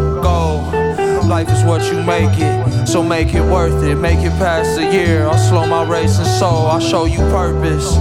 Life 1.29 1.51
is 1.51 1.63
what 1.63 1.85
you 1.93 2.03
make 2.05 2.39
it, 2.39 2.87
so 2.87 3.03
make 3.03 3.35
it 3.35 3.43
worth 3.43 3.85
it. 3.85 3.97
Make 3.97 4.21
it 4.21 4.33
past 4.39 4.77
the 4.77 4.85
year. 4.91 5.27
I'll 5.27 5.37
slow 5.37 5.67
my 5.67 5.85
racing 5.85 6.25
soul, 6.25 6.67
I'll 6.67 6.81
show 6.81 7.05
you 7.05 7.19
purpose. 7.19 7.97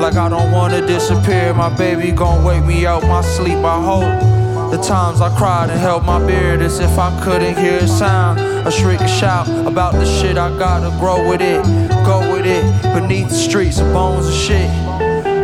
Like 0.00 0.16
I 0.16 0.28
don't 0.28 0.50
wanna 0.50 0.84
disappear, 0.84 1.54
my 1.54 1.68
baby 1.68 2.10
gon' 2.10 2.42
wake 2.42 2.64
me 2.64 2.86
out 2.86 3.04
my 3.04 3.20
sleep, 3.22 3.58
I 3.58 3.80
hope. 3.80 4.72
The 4.72 4.78
times 4.82 5.20
I 5.20 5.36
cried 5.38 5.70
and 5.70 5.78
held 5.78 6.04
my 6.04 6.18
beard 6.26 6.60
as 6.60 6.80
if 6.80 6.98
I 6.98 7.10
couldn't 7.22 7.56
hear 7.56 7.78
a 7.78 7.86
sound. 7.86 8.40
A 8.66 8.70
shriek, 8.70 9.00
a 9.00 9.08
shout 9.08 9.48
about 9.64 9.92
the 9.92 10.04
shit 10.04 10.36
I 10.36 10.50
gotta 10.58 10.90
grow 10.98 11.28
with 11.30 11.40
it, 11.40 11.62
go 12.04 12.18
with 12.32 12.46
it. 12.46 12.64
Beneath 12.94 13.28
the 13.28 13.34
streets 13.34 13.78
of 13.78 13.92
bones 13.92 14.26
and 14.26 14.34
shit. 14.34 14.70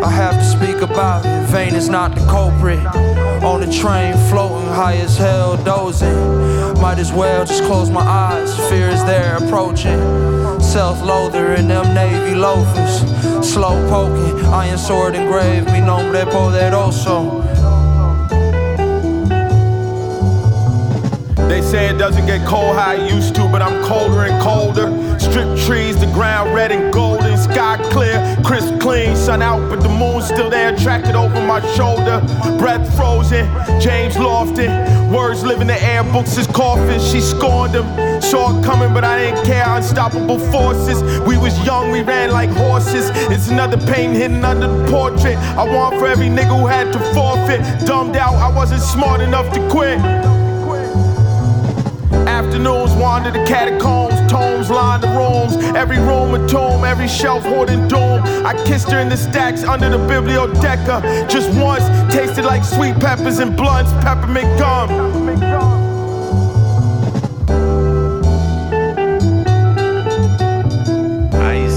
I 0.03 0.11
have 0.11 0.35
to 0.35 0.45
speak 0.45 0.83
about 0.83 1.25
it. 1.25 1.49
Vain 1.49 1.75
is 1.75 1.89
not 1.89 2.15
the 2.15 2.21
culprit. 2.27 2.85
On 3.43 3.61
the 3.61 3.73
train, 3.73 4.15
floating 4.29 4.69
high 4.69 4.97
as 4.97 5.17
hell, 5.17 5.57
dozing. 5.65 6.66
Might 6.81 6.99
as 6.99 7.13
well 7.13 7.45
just 7.45 7.65
close 7.65 7.91
my 7.91 8.01
eyes. 8.01 8.57
Fear 8.69 8.89
is 8.91 9.05
there 9.05 9.37
approaching. 9.37 9.99
Self 10.61 11.03
loather 11.03 11.55
in 11.55 11.69
them 11.69 11.95
navy 11.95 12.35
loafers. 12.35 13.01
Slow 13.47 13.89
poking, 13.89 14.45
iron 14.47 14.79
sword 14.79 15.15
engraved. 15.15 15.67
Mi 15.73 15.81
nombre 15.81 16.25
poderoso. 16.27 17.43
They 21.49 21.63
say 21.63 21.87
it 21.89 21.97
doesn't 21.99 22.27
get 22.27 22.47
cold 22.47 22.77
how 22.77 22.93
it 22.93 23.11
used 23.11 23.35
to, 23.37 23.49
but 23.49 23.63
I'm 23.63 23.83
colder 23.85 24.25
and 24.25 24.43
colder. 24.43 25.19
Strip 25.19 25.59
trees, 25.61 25.99
the 25.99 26.07
ground 26.13 26.55
red 26.55 26.73
and 26.73 26.93
golden, 26.93 27.26
sky 27.53 27.77
clear, 27.91 28.37
crisp 28.45 28.79
clean, 28.81 29.17
sun 29.17 29.43
out, 29.43 29.69
but 29.71 29.81
the 29.81 29.89
moon's 29.89 30.27
still 30.27 30.51
there, 30.51 30.75
attracted 30.75 31.15
over 31.15 31.41
my 31.47 31.61
shoulder. 31.75 32.21
Breath 32.59 32.87
frozen, 32.97 33.47
James 33.81 34.15
Lofton, 34.15 34.71
words 35.13 35.45
live 35.45 35.61
in 35.61 35.67
the 35.67 35.83
air, 35.83 36.03
books 36.05 36.35
his 36.37 36.47
coffin, 36.47 37.01
she 37.01 37.21
scorned 37.21 37.75
him. 37.75 37.87
Saw 38.21 38.59
it 38.59 38.65
coming, 38.65 38.93
but 38.93 39.05
I 39.05 39.19
didn't 39.19 39.45
care. 39.45 39.65
Unstoppable 39.69 40.39
forces. 40.51 41.03
We 41.29 41.37
was 41.37 41.55
young, 41.65 41.91
we 41.91 42.03
ran 42.03 42.31
like 42.31 42.51
horses. 42.51 43.11
It's 43.31 43.49
another 43.49 43.77
pain 43.93 44.13
hidden 44.13 44.45
under 44.45 44.67
the 44.67 44.91
portrait. 44.91 45.37
I 45.37 45.65
want 45.65 45.99
for 45.99 46.07
every 46.07 46.29
nigga 46.29 46.59
who 46.59 46.67
had 46.67 46.93
to 46.93 46.99
forfeit. 47.15 47.61
Dumbed 47.87 48.17
out, 48.17 48.35
I 48.35 48.49
wasn't 48.55 48.83
smart 48.83 49.21
enough 49.21 49.53
to 49.55 49.61
quit. 49.69 49.99
Afternoons 52.27 52.93
wander 52.95 53.31
the 53.31 53.45
catacombs, 53.47 54.06
tomes 54.29 54.71
line 54.71 55.01
the 55.01 55.09
rooms. 55.09 55.57
Every 55.75 55.99
room 55.99 56.35
a 56.35 56.47
tomb, 56.49 56.85
every 56.85 57.09
shelf 57.09 57.45
hoarding 57.45 57.89
doom. 57.89 58.23
I 58.45 58.55
kissed 58.67 58.91
her 58.91 58.99
in 58.99 59.09
the 59.09 59.17
stacks 59.17 59.65
under 59.65 59.89
the 59.89 59.99
biblioteca. 59.99 61.29
Just 61.29 61.51
once, 61.59 61.85
tasted 62.13 62.45
like 62.45 62.65
sweet 62.65 62.99
peppers 62.99 63.39
and 63.39 63.57
blunts, 63.57 63.93
peppermint 64.05 64.59
gum. 64.59 65.17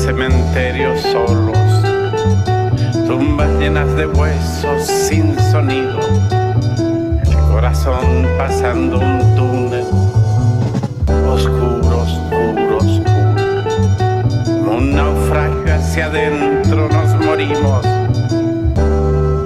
Cementerios 0.10 1.01
solos, 1.01 1.84
tumbas 3.08 3.50
llenas 3.60 3.96
de 3.96 4.08
huesos 4.08 4.88
sin 4.88 5.39
sonido. 5.51 6.00
Corazón 7.51 8.27
pasando 8.36 8.98
un 8.98 9.36
túnel 9.36 9.86
oscuro, 11.27 11.68
adentro 16.01 16.89
nos 16.89 17.25
morimos. 17.25 17.86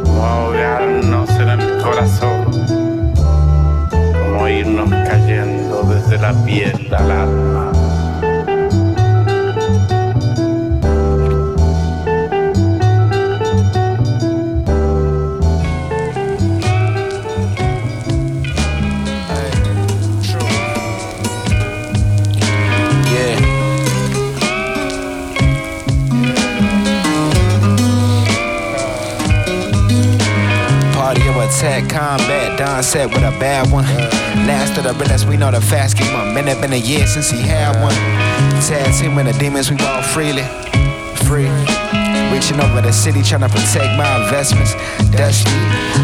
Como 0.03 0.25
ahogarnos 0.25 1.29
en 1.31 1.49
el 1.49 1.81
corazón. 1.81 2.45
Como 3.89 4.47
irnos 4.47 4.89
cayendo 5.07 5.83
desde 5.83 6.17
la 6.17 6.33
piel 6.45 6.87
al 6.93 7.11
alma. 7.11 7.82
Combat. 31.93 32.57
Don 32.57 32.81
said 32.81 33.13
with 33.13 33.21
a 33.21 33.31
bad 33.39 33.71
one. 33.71 33.85
Last 34.49 34.77
of 34.77 34.83
the 34.83 34.93
realest, 34.93 35.27
we 35.27 35.37
know 35.37 35.51
the 35.51 35.61
fast 35.61 35.95
game 35.95 36.15
up. 36.15 36.33
Man, 36.33 36.47
it 36.47 36.59
been 36.59 36.73
a 36.73 36.75
year 36.75 37.05
since 37.05 37.29
he 37.29 37.39
had 37.39 37.79
one. 37.79 37.93
Tag 38.65 38.89
team 38.99 39.15
with 39.15 39.27
the 39.27 39.33
demons, 39.37 39.69
we 39.69 39.77
walk 39.77 40.03
freely. 40.03 40.43
Free. 41.29 41.47
Reaching 42.33 42.59
over 42.59 42.81
the 42.81 42.91
city, 42.91 43.21
trying 43.21 43.45
to 43.45 43.49
protect 43.49 43.93
my 43.95 44.09
investments. 44.25 44.73
Dusty, 45.13 45.53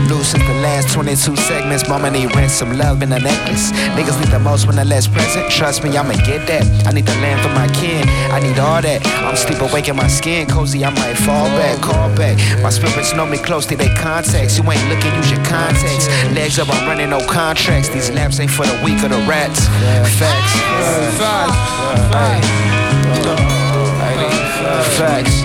loose 0.08 0.30
since 0.30 0.44
the 0.44 0.54
last 0.62 0.94
22 0.94 1.36
segments. 1.36 1.88
Mama 1.88 2.12
need 2.12 2.34
rent, 2.36 2.52
some 2.52 2.78
love 2.78 3.02
in 3.02 3.12
a 3.12 3.20
necklace. 3.20 3.72
Niggas 3.98 4.20
need 4.20 4.32
the 4.32 4.40
most 4.40 4.68
when 4.68 4.76
they're 4.76 4.86
less 4.86 5.08
present. 5.08 5.50
Trust 5.52 5.84
me, 5.84 5.98
I'ma 5.98 6.14
get 6.26 6.48
that. 6.48 6.64
I 6.88 6.92
need 6.92 7.06
the 7.06 7.16
land 7.16 7.42
for 7.42 7.50
my 7.50 7.68
kin. 7.80 8.08
I 8.32 8.40
need 8.40 8.60
all 8.60 8.82
that. 8.82 9.06
I'm 9.26 9.36
sleep 9.36 9.62
awake 9.62 9.90
in 9.90 9.96
my 9.96 10.08
skin, 10.08 10.48
cozy. 10.48 10.86
I 10.86 10.92
might 10.92 11.16
fall 11.16 11.48
back, 11.60 11.82
call 11.82 12.10
back. 12.16 12.38
My 12.62 12.70
spirits 12.70 13.14
know 13.14 13.26
me 13.26 13.38
closely, 13.38 13.76
they 13.76 13.90
contacts. 13.96 14.58
You 14.58 14.64
ain't 14.72 14.88
looking, 14.90 15.14
use 15.16 15.32
your 15.32 15.44
contacts. 15.46 16.08
Legs 16.36 16.60
up, 16.60 16.70
I'm 16.70 16.88
running 16.88 17.10
no 17.10 17.20
contracts. 17.28 17.90
These 17.90 18.12
laps 18.12 18.40
ain't 18.40 18.52
for 18.52 18.66
the 18.66 18.78
weak 18.84 19.04
or 19.04 19.10
the 19.10 19.22
rats. 19.28 19.68
Facts. 20.18 20.54
Facts. 22.14 22.50
Facts. 24.98 25.44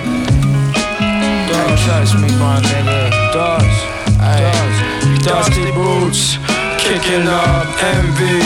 Don't 1.49 1.78
trust 1.84 2.14
me, 2.16 2.28
my 2.38 2.61
nigga. 2.61 2.93
Dusty 5.24 5.72
boots, 5.72 6.36
kicking 6.76 7.24
up 7.26 7.64
envy. 7.80 8.44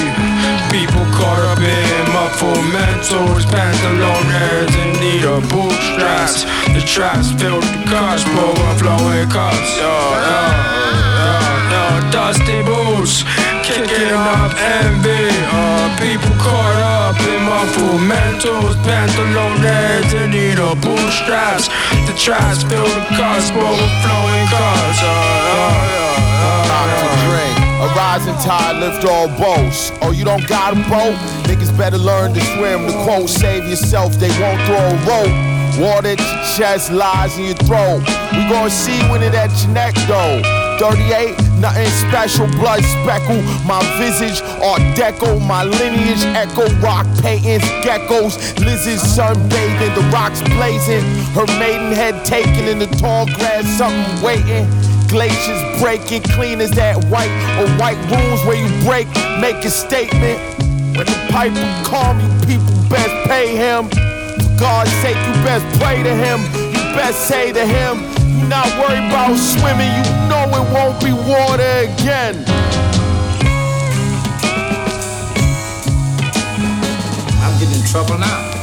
People 0.70 1.02
caught 1.10 1.42
up 1.50 1.58
in 1.58 2.04
muffled 2.14 2.62
mentals, 2.70 3.42
pantalones 3.50 4.70
in 4.78 4.92
need 5.02 5.24
of 5.24 5.42
bootstraps. 5.50 6.44
The 6.70 6.80
traps 6.86 7.32
filled 7.34 7.66
with 7.66 7.90
cups, 7.90 8.22
overflowing 8.30 9.26
cups. 9.26 9.70
Yo, 9.74 9.90
yo, 9.90 10.38
yo, 11.18 11.34
yo, 11.74 12.10
dusty 12.14 12.62
boots, 12.62 13.26
kicking 13.66 14.14
up 14.14 14.54
envy. 14.78 15.34
Uh, 15.50 15.90
people 15.98 16.30
caught 16.38 16.78
up 16.78 17.18
in 17.26 17.42
muffled 17.42 18.06
mentals, 18.06 18.78
pantalones 18.86 20.14
in 20.14 20.30
need 20.30 20.60
of 20.60 20.80
bootstraps. 20.80 21.66
The 22.06 22.14
traps 22.14 22.62
filled 22.62 22.86
with 22.86 23.18
cups, 23.18 23.50
overflowing 23.50 24.46
cups. 24.46 25.02
Uh, 25.02 25.10
uh, 25.10 26.22
uh, 26.22 26.27
A 27.78 27.86
rising 27.94 28.34
tide 28.42 28.80
lift 28.80 29.04
all 29.04 29.28
boats. 29.38 29.92
Oh, 30.02 30.10
you 30.10 30.24
don't 30.24 30.46
got 30.48 30.72
a 30.72 30.76
boat? 30.90 31.14
Niggas 31.46 31.76
better 31.78 31.96
learn 31.96 32.34
to 32.34 32.40
swim. 32.40 32.86
The 32.86 32.92
quote, 33.04 33.28
save 33.28 33.68
yourself, 33.68 34.14
they 34.14 34.30
won't 34.40 34.60
throw 34.66 34.82
a 34.82 34.98
rope. 35.06 35.58
Water 35.78 36.16
chest, 36.56 36.90
lies 36.90 37.38
in 37.38 37.44
your 37.44 37.54
throat. 37.54 38.00
We 38.32 38.48
gon' 38.48 38.68
see 38.68 38.98
when 39.10 39.22
it 39.22 39.32
at 39.34 39.54
your 39.62 39.72
neck 39.72 39.94
though. 40.08 40.42
38, 40.78 41.38
nothing 41.60 41.86
special, 42.08 42.46
blood 42.58 42.82
speckle. 42.82 43.42
My 43.64 43.78
visage, 43.98 44.42
art 44.62 44.82
deco, 44.98 45.40
my 45.46 45.62
lineage 45.62 46.24
echo. 46.34 46.66
Rock 46.80 47.06
paintings, 47.22 47.62
geckos, 47.86 48.58
lizards 48.58 49.02
sunbathing, 49.02 49.94
the 49.94 50.02
rocks 50.12 50.42
blazing. 50.42 51.04
Her 51.34 51.46
maidenhead 51.58 52.24
taken 52.24 52.66
in 52.66 52.80
the 52.80 52.86
tall 52.98 53.26
grass, 53.26 53.66
something 53.78 54.20
waiting. 54.20 54.66
Glaciers 55.08 55.80
breaking, 55.80 56.22
clean 56.34 56.60
as 56.60 56.70
that 56.72 57.02
white 57.06 57.32
or 57.56 57.66
white 57.80 57.96
rooms 58.12 58.44
where 58.44 58.60
you 58.60 58.68
break, 58.84 59.08
make 59.40 59.64
a 59.64 59.70
statement. 59.70 60.36
When 60.92 61.06
the 61.06 61.16
piper 61.32 61.64
calm, 61.88 62.20
you 62.20 62.28
people 62.44 62.76
best 62.90 63.08
pay 63.26 63.56
him. 63.56 63.88
For 63.88 64.60
God's 64.60 64.92
sake, 65.00 65.16
you 65.16 65.32
best 65.40 65.64
pray 65.80 66.02
to 66.02 66.12
him. 66.12 66.44
You 66.76 66.84
best 66.92 67.26
say 67.26 67.52
to 67.52 67.64
him, 67.64 68.04
you 68.36 68.48
not 68.48 68.68
worried 68.76 69.08
about 69.08 69.36
swimming, 69.36 69.88
you 69.96 70.04
know 70.28 70.44
it 70.52 70.66
won't 70.76 71.00
be 71.00 71.12
water 71.12 71.88
again. 71.88 72.44
I'm 77.40 77.58
getting 77.58 77.80
in 77.80 77.86
trouble 77.88 78.18
now. 78.18 78.57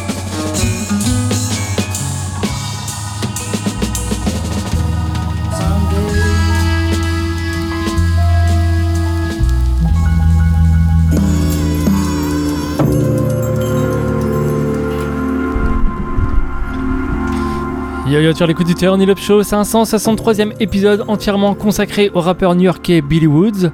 Yo 18.07 18.19
yo, 18.19 18.33
as 18.39 18.45
l'écoute 18.45 18.67
du 18.67 18.75
Turn 18.75 19.01
Up 19.01 19.17
Show, 19.17 19.41
563e 19.41 20.53
épisode 20.59 21.05
entièrement 21.07 21.55
consacré 21.55 22.11
au 22.13 22.19
rappeur 22.19 22.53
new-yorkais 22.53 23.01
Billy 23.01 23.25
Woods. 23.25 23.71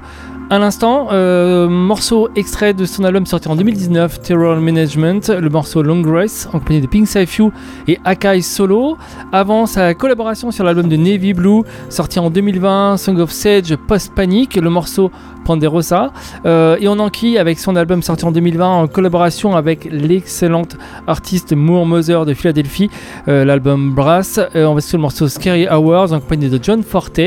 À 0.52 0.58
l'instant, 0.58 1.08
euh, 1.12 1.66
morceau 1.66 2.28
extrait 2.36 2.74
de 2.74 2.84
son 2.84 3.04
album 3.04 3.24
sorti 3.24 3.48
en 3.48 3.56
2019, 3.56 4.20
Terror 4.20 4.56
Management, 4.56 5.30
le 5.30 5.48
morceau 5.48 5.82
Long 5.82 6.02
Race 6.04 6.46
en 6.52 6.58
compagnie 6.58 6.82
de 6.82 6.86
Pink 6.86 7.08
Saifu 7.08 7.44
et 7.88 7.98
Akai 8.04 8.42
Solo. 8.42 8.98
Avant 9.32 9.64
sa 9.64 9.94
collaboration 9.94 10.50
sur 10.50 10.62
l'album 10.64 10.90
de 10.90 10.96
Navy 10.96 11.32
Blue, 11.32 11.62
sorti 11.88 12.18
en 12.18 12.28
2020, 12.28 12.98
Song 12.98 13.18
of 13.20 13.30
Sage, 13.30 13.74
Post 13.76 14.12
Panic, 14.14 14.56
le 14.56 14.68
morceau 14.68 15.10
Ponderosa. 15.46 16.12
Euh, 16.44 16.76
et 16.80 16.86
on 16.86 16.98
enquille 16.98 17.38
avec 17.38 17.58
son 17.58 17.74
album 17.74 18.02
sorti 18.02 18.26
en 18.26 18.30
2020 18.30 18.68
en 18.68 18.86
collaboration 18.88 19.56
avec 19.56 19.88
l'excellente 19.90 20.76
artiste 21.06 21.54
Moore 21.54 21.86
Mother 21.86 22.26
de 22.26 22.34
Philadelphie, 22.34 22.90
euh, 23.26 23.46
l'album 23.46 23.94
Brass. 23.94 24.38
On 24.54 24.74
va 24.74 24.80
sur 24.82 24.98
le 24.98 25.02
morceau 25.02 25.28
Scary 25.28 25.66
Hours 25.66 26.12
en 26.12 26.20
compagnie 26.20 26.50
de 26.50 26.58
John 26.62 26.82
Forte. 26.82 27.18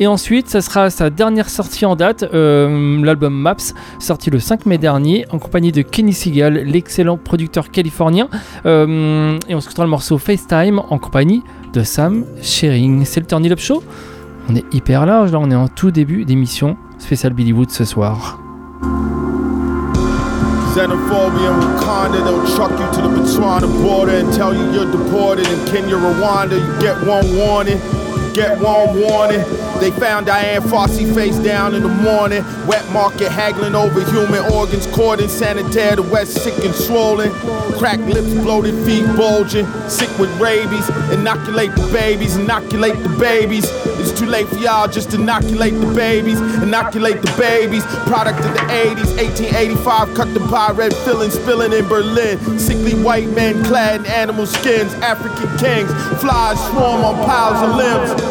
Et 0.00 0.06
ensuite, 0.06 0.48
ça 0.48 0.60
sera 0.60 0.90
sa 0.90 1.10
dernière 1.10 1.48
sortie 1.48 1.86
en 1.86 1.94
date, 1.94 2.24
l'album 3.02 3.34
Maps, 3.34 3.74
sorti 3.98 4.30
le 4.30 4.38
5 4.38 4.66
mai 4.66 4.78
dernier 4.78 5.26
en 5.30 5.38
compagnie 5.38 5.72
de 5.72 5.82
Kenny 5.82 6.12
Seagal, 6.12 6.54
l'excellent 6.64 7.16
producteur 7.16 7.70
californien. 7.70 8.28
Euh, 8.64 9.38
et 9.48 9.54
on 9.54 9.60
se 9.60 9.68
le 9.80 9.88
morceau 9.88 10.18
FaceTime 10.18 10.78
en 10.78 10.98
compagnie 10.98 11.42
de 11.72 11.82
Sam 11.82 12.24
Shering. 12.42 13.04
C'est 13.04 13.20
le 13.20 13.26
Turn 13.26 13.44
Up 13.50 13.58
Show. 13.58 13.82
On 14.48 14.54
est 14.54 14.64
hyper 14.72 15.06
large 15.06 15.32
là, 15.32 15.38
on 15.40 15.50
est 15.50 15.56
en 15.56 15.68
tout 15.68 15.90
début 15.90 16.24
d'émission 16.24 16.76
spéciale 16.98 17.32
Billy 17.32 17.52
Wood 17.52 17.70
ce 17.70 17.84
soir. 17.84 18.38
Wakanda, 21.56 22.20
Botswana 23.16 23.66
Kenya, 25.66 25.96
Rwanda, 25.96 26.56
get 28.36 28.60
one 28.60 29.00
warning. 29.00 29.40
They 29.80 29.90
found 29.90 30.26
Dian 30.26 30.62
Fossey 30.64 31.12
face 31.14 31.38
down 31.38 31.74
in 31.74 31.82
the 31.82 31.88
morning. 31.88 32.44
Wet 32.66 32.86
market 32.92 33.32
haggling 33.32 33.74
over 33.74 34.04
human 34.10 34.52
organs, 34.52 34.86
cordon 34.88 35.28
sanitaire, 35.28 35.96
the 35.96 36.02
west 36.02 36.42
sick 36.44 36.54
and 36.62 36.74
swollen. 36.74 37.32
Cracked 37.78 38.02
lips, 38.02 38.32
bloated 38.34 38.74
feet 38.84 39.06
bulging, 39.16 39.66
sick 39.88 40.10
with 40.18 40.30
rabies. 40.38 40.86
Inoculate 41.10 41.74
the 41.74 41.88
babies, 41.90 42.36
inoculate 42.36 43.02
the 43.02 43.08
babies. 43.18 43.64
It's 43.98 44.12
too 44.18 44.26
late 44.26 44.48
for 44.48 44.56
y'all, 44.56 44.86
just 44.86 45.14
inoculate 45.14 45.74
the 45.74 45.92
babies, 45.94 46.38
inoculate 46.62 47.22
the 47.22 47.34
babies. 47.38 47.84
Product 48.06 48.38
of 48.38 48.52
the 48.52 48.60
80s, 48.68 49.16
1885, 49.16 50.14
cut 50.14 50.32
the 50.34 50.40
pie, 50.40 50.72
red 50.72 50.94
filling, 50.94 51.30
spilling 51.30 51.72
in 51.72 51.88
Berlin. 51.88 52.38
Sickly 52.58 52.92
white 53.02 53.28
men 53.30 53.64
clad 53.64 54.00
in 54.00 54.06
animal 54.06 54.46
skins, 54.46 54.92
African 54.94 55.48
kings. 55.56 55.90
Flies 56.20 56.58
swarm 56.68 57.02
on 57.02 57.24
piles 57.24 57.62
of 57.62 57.76
limbs. 57.76 58.25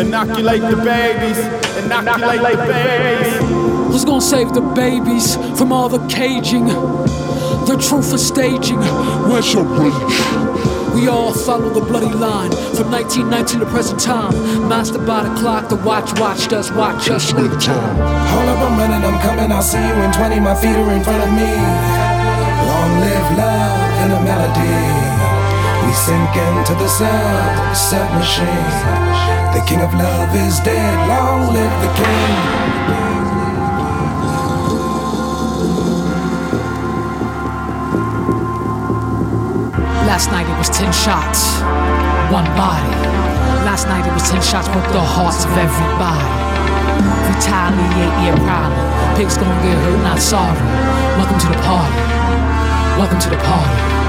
Inoculate 0.00 0.62
the 0.62 0.76
babies, 0.76 1.38
inoculate 1.84 2.40
the 2.40 2.72
babies. 2.72 3.68
Who's 3.92 4.04
gonna 4.04 4.20
save 4.20 4.52
the 4.52 4.60
babies 4.60 5.36
from 5.58 5.72
all 5.72 5.88
the 5.88 6.06
caging? 6.06 6.66
The 6.66 7.76
truth 7.80 8.10
for 8.10 8.18
staging. 8.18 8.80
Where's 9.28 9.52
your 9.52 9.64
bleach? 9.64 10.48
We 10.94 11.08
all 11.08 11.32
follow 11.32 11.68
the 11.68 11.80
bloody 11.80 12.12
line 12.12 12.50
from 12.74 12.90
1919 12.90 13.60
to 13.60 13.66
present 13.66 14.00
time. 14.00 14.32
Mastered 14.68 15.06
by 15.06 15.22
the 15.22 15.34
clock, 15.40 15.68
the 15.68 15.76
watch 15.76 16.18
watched 16.18 16.52
us, 16.52 16.70
watch 16.72 17.08
us 17.10 17.32
live 17.32 17.60
time. 17.60 17.96
Hold 17.96 18.48
up, 18.48 18.58
I'm 18.58 18.78
running, 18.78 19.04
I'm 19.04 19.20
coming, 19.20 19.52
I'll 19.52 19.62
see 19.62 19.78
you 19.78 19.94
in 19.94 20.12
20, 20.12 20.40
my 20.40 20.54
feet 20.54 20.76
are 20.76 20.92
in 20.92 21.04
front 21.04 21.22
of 21.22 21.30
me. 21.30 21.52
Long 22.66 23.00
live 23.00 23.38
love 23.38 23.78
and 24.02 24.12
a 24.12 24.20
melody. 24.22 25.07
Sink 25.98 26.36
into 26.36 26.74
the 26.74 26.88
sound, 26.88 27.76
set 27.76 28.08
machine. 28.14 28.46
The 29.52 29.62
king 29.66 29.80
of 29.82 29.92
love 29.92 30.32
is 30.34 30.60
dead, 30.60 31.08
long 31.08 31.52
live 31.52 31.74
the 31.82 31.90
king. 31.98 32.34
Last 40.06 40.30
night 40.30 40.46
it 40.48 40.56
was 40.56 40.70
10 40.70 40.92
shots, 40.92 41.60
one 42.32 42.46
body. 42.56 42.94
Last 43.66 43.88
night 43.88 44.06
it 44.06 44.14
was 44.14 44.30
10 44.30 44.40
shots, 44.40 44.68
broke 44.68 44.86
the 44.92 45.02
hearts 45.02 45.44
of 45.44 45.52
everybody. 45.58 46.30
Retaliate, 47.26 48.14
yeah, 48.22 48.38
probably. 48.46 49.18
Pigs 49.18 49.36
gonna 49.36 49.62
get 49.66 49.76
hurt, 49.76 50.00
not 50.04 50.20
sorry. 50.20 50.56
Welcome 51.18 51.38
to 51.40 51.48
the 51.48 51.60
party. 51.66 51.96
Welcome 52.96 53.18
to 53.18 53.30
the 53.30 53.36
party. 53.36 54.07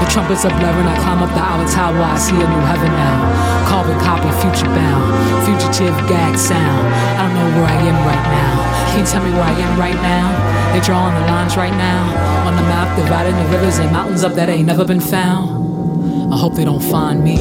The 0.00 0.06
trumpets 0.10 0.44
are 0.44 0.54
blaring, 0.58 0.86
I 0.86 0.96
climb 1.02 1.22
up 1.22 1.30
the 1.34 1.42
outer 1.42 1.68
tower, 1.70 2.00
I 2.00 2.16
see 2.18 2.36
a 2.36 2.46
new 2.46 2.64
heaven 2.64 2.92
now. 2.92 3.66
Carbon 3.68 3.98
copy, 4.00 4.30
future 4.40 4.70
bound, 4.70 5.04
fugitive 5.44 5.96
gag 6.08 6.38
sound. 6.38 6.86
I 7.18 7.26
don't 7.26 7.34
know 7.34 7.48
where 7.60 7.68
I 7.68 7.78
am 7.82 7.98
right 8.06 8.26
now. 8.30 8.52
Can 8.90 9.00
you 9.00 9.06
tell 9.06 9.24
me 9.24 9.30
where 9.32 9.42
I 9.42 9.52
am 9.52 9.78
right 9.78 10.00
now? 10.00 10.72
They 10.72 10.80
drawing 10.80 11.14
the 11.14 11.26
lines 11.26 11.56
right 11.56 11.72
now 11.72 12.46
on 12.46 12.56
the 12.56 12.62
map, 12.62 12.96
dividing 12.96 13.34
the 13.36 13.44
rivers 13.50 13.78
and 13.78 13.90
mountains 13.90 14.22
up 14.24 14.34
that 14.34 14.48
ain't 14.48 14.66
never 14.66 14.84
been 14.84 15.00
found. 15.00 16.32
I 16.32 16.36
hope 16.36 16.54
they 16.54 16.64
don't 16.64 16.82
find 16.82 17.22
me. 17.24 17.36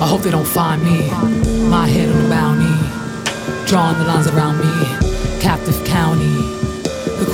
I 0.00 0.06
hope 0.06 0.22
they 0.22 0.30
don't 0.30 0.46
find 0.46 0.82
me. 0.82 1.08
My 1.68 1.86
head 1.86 2.10
on 2.10 2.22
the 2.22 2.28
bounty, 2.28 2.74
drawing 3.66 3.98
the 3.98 4.04
lines 4.04 4.26
around 4.28 4.58
me. 4.58 5.40
Captive 5.40 5.82
county, 5.84 6.53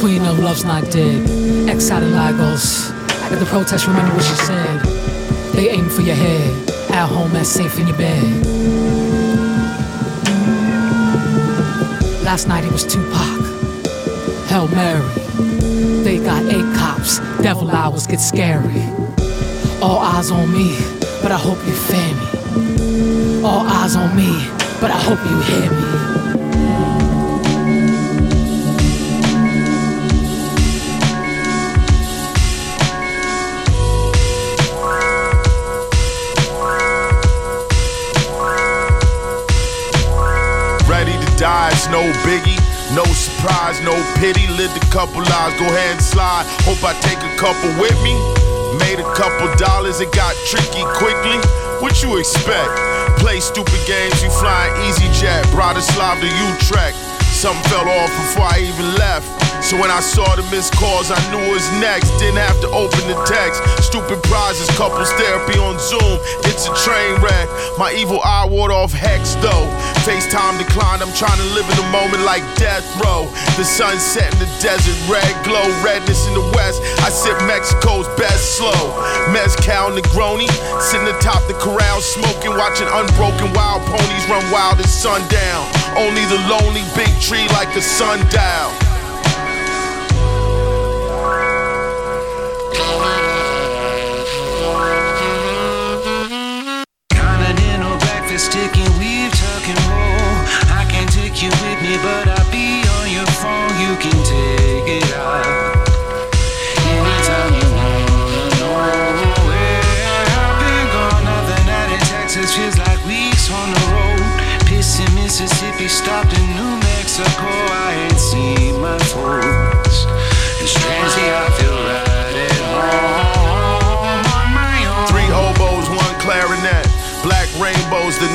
queen 0.01 0.25
of 0.25 0.39
love's 0.39 0.65
not 0.65 0.83
dead. 0.91 1.29
Exiled 1.69 2.05
in 2.05 2.17
Lagos. 2.17 2.91
At 3.31 3.39
the 3.39 3.45
protest, 3.45 3.87
remember 3.87 4.15
what 4.15 4.25
she 4.25 4.35
said. 4.35 4.81
They 5.53 5.69
aim 5.69 5.91
for 5.91 6.01
your 6.01 6.15
head. 6.15 6.71
At 6.91 7.07
home, 7.07 7.37
as 7.37 7.53
safe 7.53 7.79
in 7.79 7.87
your 7.87 7.99
bed. 7.99 8.47
Last 12.25 12.49
night 12.49 12.65
it 12.65 12.73
was 12.73 12.85
Tupac. 12.87 13.43
Hail 14.49 14.69
Mary. 14.69 15.07
They 16.03 16.17
got 16.17 16.45
eight 16.47 16.75
cops. 16.75 17.19
Devil 17.43 17.71
hours 17.71 18.07
get 18.07 18.21
scary. 18.21 18.83
All 19.83 19.99
eyes 19.99 20.31
on 20.31 20.51
me, 20.51 20.79
but 21.23 21.31
I 21.31 21.37
hope 21.37 21.59
you 21.67 21.75
fear 21.75 22.15
me. 22.21 23.43
All 23.45 23.67
eyes 23.69 23.97
on 23.97 24.17
me, 24.17 24.33
but 24.81 24.91
I 24.91 24.99
hope 24.99 25.21
you 25.29 25.41
hear 25.43 25.71
me. 25.71 26.00
It's 41.81 41.89
no 41.89 42.05
biggie. 42.29 42.61
No 42.95 43.05
surprise, 43.05 43.81
no 43.81 43.97
pity. 44.21 44.47
Lived 44.49 44.77
a 44.77 44.87
couple 44.93 45.23
lives, 45.23 45.57
go 45.57 45.65
ahead 45.65 45.97
and 45.97 46.03
slide. 46.03 46.45
Hope 46.69 46.83
I 46.85 46.93
take 47.01 47.17
a 47.25 47.35
couple 47.41 47.71
with 47.81 47.97
me. 48.05 48.13
Made 48.85 49.01
a 49.01 49.09
couple 49.17 49.49
dollars, 49.57 50.01
it 50.01 50.13
got 50.13 50.37
tricky 50.45 50.85
quickly. 51.01 51.41
What 51.81 52.03
you 52.03 52.19
expect? 52.19 52.69
Play 53.19 53.41
stupid 53.41 53.81
games, 53.87 54.23
you 54.23 54.29
flying 54.31 54.77
easy 54.89 55.09
jet. 55.17 55.45
Bratislava 55.57 56.21
to 56.21 56.29
Utrecht. 56.53 56.97
Something 57.33 57.65
fell 57.71 57.89
off 57.89 58.13
before 58.13 58.45
I 58.45 58.61
even 58.61 58.95
left. 58.97 59.40
So 59.71 59.79
when 59.79 59.95
I 59.95 60.03
saw 60.03 60.27
the 60.35 60.43
missed 60.51 60.75
calls, 60.75 61.15
I 61.15 61.21
knew 61.31 61.39
it 61.39 61.55
was 61.55 61.71
next. 61.79 62.11
Didn't 62.19 62.43
have 62.43 62.59
to 62.59 62.67
open 62.75 63.07
the 63.07 63.15
text. 63.23 63.63
Stupid 63.87 64.19
prizes, 64.27 64.67
couples 64.75 65.15
therapy 65.15 65.63
on 65.63 65.79
Zoom. 65.79 66.19
It's 66.43 66.67
a 66.67 66.75
train 66.83 67.23
wreck. 67.23 67.47
My 67.79 67.95
evil 67.95 68.19
eye 68.19 68.51
ward 68.51 68.75
off 68.75 68.91
hex 68.91 69.39
though. 69.39 69.71
FaceTime 70.03 70.59
declined. 70.59 71.07
I'm 71.07 71.15
trying 71.15 71.39
to 71.39 71.49
live 71.55 71.71
in 71.71 71.79
the 71.79 71.87
moment 71.95 72.27
like 72.27 72.43
death 72.59 72.83
row. 72.99 73.31
The 73.55 73.63
sun 73.63 73.95
set 74.03 74.27
in 74.35 74.43
the 74.43 74.51
desert, 74.59 74.99
red 75.07 75.31
glow, 75.47 75.63
redness 75.87 76.27
in 76.27 76.35
the 76.35 76.51
west. 76.51 76.83
I 77.07 77.09
sip 77.15 77.39
Mexico's 77.47 78.11
best 78.19 78.59
slow. 78.59 78.75
Mezcal 79.31 79.95
Negroni, 79.95 80.51
sitting 80.83 81.07
atop 81.07 81.47
the 81.47 81.55
corral, 81.63 82.03
smoking, 82.03 82.59
watching 82.59 82.91
unbroken 82.91 83.55
wild 83.55 83.87
ponies 83.87 84.27
run 84.27 84.43
wild 84.51 84.83
at 84.83 84.91
sundown. 84.91 85.63
Only 85.95 86.27
the 86.27 86.43
lonely 86.51 86.83
big 86.99 87.15
tree 87.23 87.47
like 87.55 87.71
a 87.79 87.83
sundial. 87.87 88.90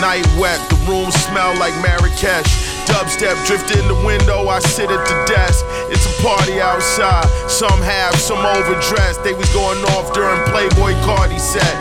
Night 0.01 0.27
wet. 0.37 0.59
The 0.69 0.75
room 0.87 1.11
smell 1.11 1.57
like 1.57 1.73
Marrakesh. 1.81 2.47
Dubstep 2.85 3.33
drift 3.47 3.71
in 3.75 3.87
the 3.87 3.97
window, 4.05 4.47
I 4.47 4.59
sit 4.59 4.91
at 4.91 5.03
the 5.07 5.17
desk. 5.25 5.65
It's 5.89 6.05
a 6.05 6.13
party 6.21 6.61
outside. 6.61 7.25
Some 7.49 7.81
have, 7.81 8.15
some 8.15 8.45
overdressed. 8.45 9.23
They 9.23 9.33
was 9.33 9.49
going 9.53 9.81
off 9.97 10.13
during 10.13 10.37
Playboi 10.53 10.93
Carti 11.01 11.39
set. 11.39 11.73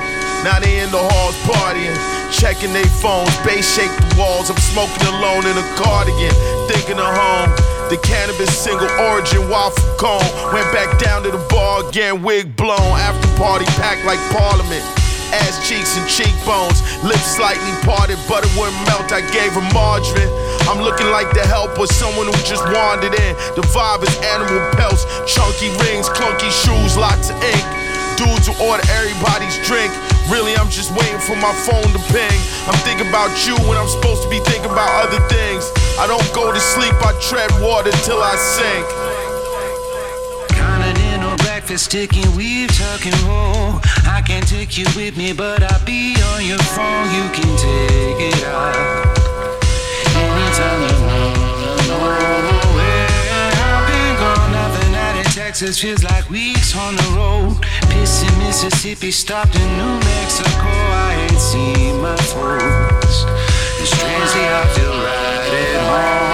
Now 0.45 0.61
they 0.61 0.81
in 0.81 0.91
the 0.91 1.01
halls 1.01 1.37
partying, 1.49 1.97
checking 2.33 2.73
their 2.73 2.89
phones. 3.01 3.35
Bass 3.45 3.65
shake 3.65 3.93
the 3.97 4.17
walls. 4.17 4.51
I'm 4.51 4.57
smoking 4.57 5.07
alone 5.09 5.45
in 5.45 5.57
a 5.57 5.67
cardigan, 5.77 6.33
thinking 6.69 7.01
of 7.01 7.09
home. 7.09 7.51
The 7.89 8.01
cannabis 8.03 8.53
single 8.57 8.89
origin 9.09 9.49
waffle 9.49 9.85
cone. 9.97 10.25
Went 10.53 10.71
back 10.73 10.99
down 10.99 11.23
to 11.25 11.31
the 11.31 11.45
bar 11.49 11.89
again, 11.89 12.23
wig 12.23 12.57
blown. 12.57 12.97
After 12.97 13.29
party 13.37 13.67
packed 13.77 14.05
like 14.05 14.21
Parliament. 14.33 15.04
Ass 15.43 15.67
cheeks 15.67 15.99
and 15.99 16.07
cheekbones, 16.07 16.79
lips 17.03 17.35
slightly 17.35 17.75
parted, 17.83 18.23
butter 18.31 18.47
wouldn't 18.55 18.79
melt. 18.87 19.11
I 19.11 19.19
gave 19.35 19.51
her 19.59 19.67
margarine. 19.75 20.31
I'm 20.71 20.79
looking 20.79 21.11
like 21.11 21.35
the 21.35 21.43
help 21.43 21.75
or 21.75 21.91
someone 21.91 22.31
who 22.31 22.39
just 22.47 22.63
wandered 22.71 23.19
in. 23.19 23.33
The 23.59 23.67
vibe 23.75 24.07
is 24.07 24.15
animal 24.31 24.63
pelts, 24.79 25.03
chunky 25.27 25.75
rings, 25.83 26.07
clunky 26.07 26.51
shoes, 26.55 26.95
lots 26.97 27.35
of 27.35 27.37
ink. 27.43 27.67
Dudes 28.15 28.47
who 28.47 28.55
order 28.63 28.87
everybody's 28.95 29.59
drink. 29.67 29.91
Really, 30.31 30.55
I'm 30.55 30.71
just 30.71 30.95
waiting 30.95 31.19
for 31.19 31.35
my 31.37 31.51
phone 31.67 31.91
to 31.91 32.01
ping. 32.15 32.41
I'm 32.71 32.79
thinking 32.87 33.11
about 33.11 33.35
you 33.43 33.59
when 33.67 33.75
I'm 33.75 33.91
supposed 33.91 34.23
to 34.23 34.31
be 34.31 34.39
thinking 34.47 34.71
about 34.71 35.11
other 35.11 35.19
things. 35.27 35.67
I 35.99 36.07
don't 36.07 36.25
go 36.31 36.55
to 36.55 36.61
sleep, 36.63 36.95
I 37.03 37.11
tread 37.19 37.51
water 37.59 37.91
till 38.07 38.23
I 38.23 38.39
sink. 38.39 38.87
Breakfast, 41.67 41.95
weave, 42.37 42.69
tuck 42.77 43.07
and 43.07 43.21
roll. 43.23 43.81
I 44.05 44.21
can't 44.21 44.47
take 44.47 44.77
you 44.77 44.85
with 44.95 45.17
me, 45.17 45.33
but 45.33 45.63
I'll 45.63 45.83
be 45.87 46.15
on 46.35 46.45
your 46.45 46.59
phone. 46.59 47.09
You 47.09 47.25
can 47.33 47.49
take 47.57 48.21
it 48.21 48.45
out. 48.45 48.77
Anytime 50.13 50.83
you 50.83 50.93
know 51.89 52.05
I've 53.65 53.87
been 53.89 54.15
gone, 54.21 54.53
nothing 54.53 54.95
out 54.95 55.17
in 55.17 55.25
Texas 55.33 55.81
feels 55.81 56.05
like 56.05 56.29
weeks 56.29 56.77
on 56.77 56.97
the 56.97 57.09
road. 57.17 57.57
Piss 57.89 58.23
in 58.23 58.39
Mississippi, 58.41 59.11
stopped 59.11 59.57
in 59.57 59.79
New 59.79 59.99
Mexico. 60.01 60.69
I 60.69 61.29
ain't 61.31 61.41
seen 61.41 61.99
my 62.03 62.15
folks. 62.29 63.25
And 63.79 63.89
strangely, 63.89 64.45
I 64.45 64.67
feel 64.77 64.93
right 64.93 65.55
at 65.65 66.29
home 66.29 66.34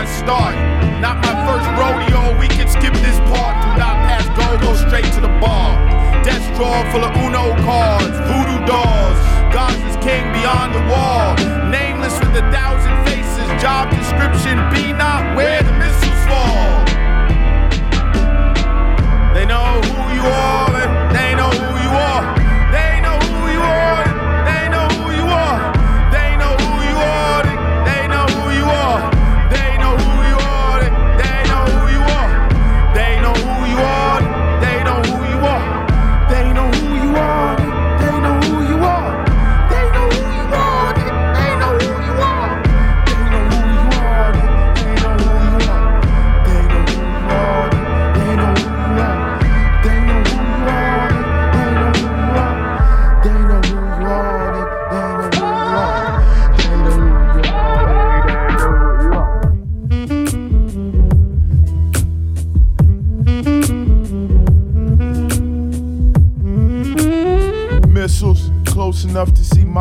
I 0.00 0.06
start? 0.16 0.56
Not 1.04 1.20
my 1.20 1.36
first 1.44 1.68
rodeo, 1.76 2.32
we 2.40 2.48
can 2.48 2.64
skip 2.72 2.96
this 3.04 3.20
part. 3.28 3.52
Do 3.60 3.68
not 3.76 4.00
pass 4.08 4.24
go, 4.32 4.48
go 4.64 4.72
straight 4.72 5.04
to 5.12 5.20
the 5.20 5.28
bar. 5.44 5.76
Death 6.24 6.40
drawer 6.56 6.80
full 6.88 7.04
of 7.04 7.12
Uno 7.20 7.52
cards, 7.60 8.16
voodoo 8.24 8.64
dolls. 8.64 9.20
God's 9.52 9.76
is 9.84 10.00
king 10.00 10.24
beyond 10.32 10.72
the 10.72 10.80
wall. 10.88 11.36
Nameless 11.68 12.16
with 12.16 12.32
a 12.32 12.46
thousand 12.48 12.96
faces. 13.04 13.44
Job 13.60 13.92
description 13.92 14.56
be 14.72 14.96
not 14.96 15.36
where 15.36 15.60
the 15.60 15.76
missiles 15.76 16.22
fall. 16.24 16.80
They 19.36 19.44
know 19.44 19.84
who 19.84 20.16
you 20.16 20.24
are, 20.24 20.59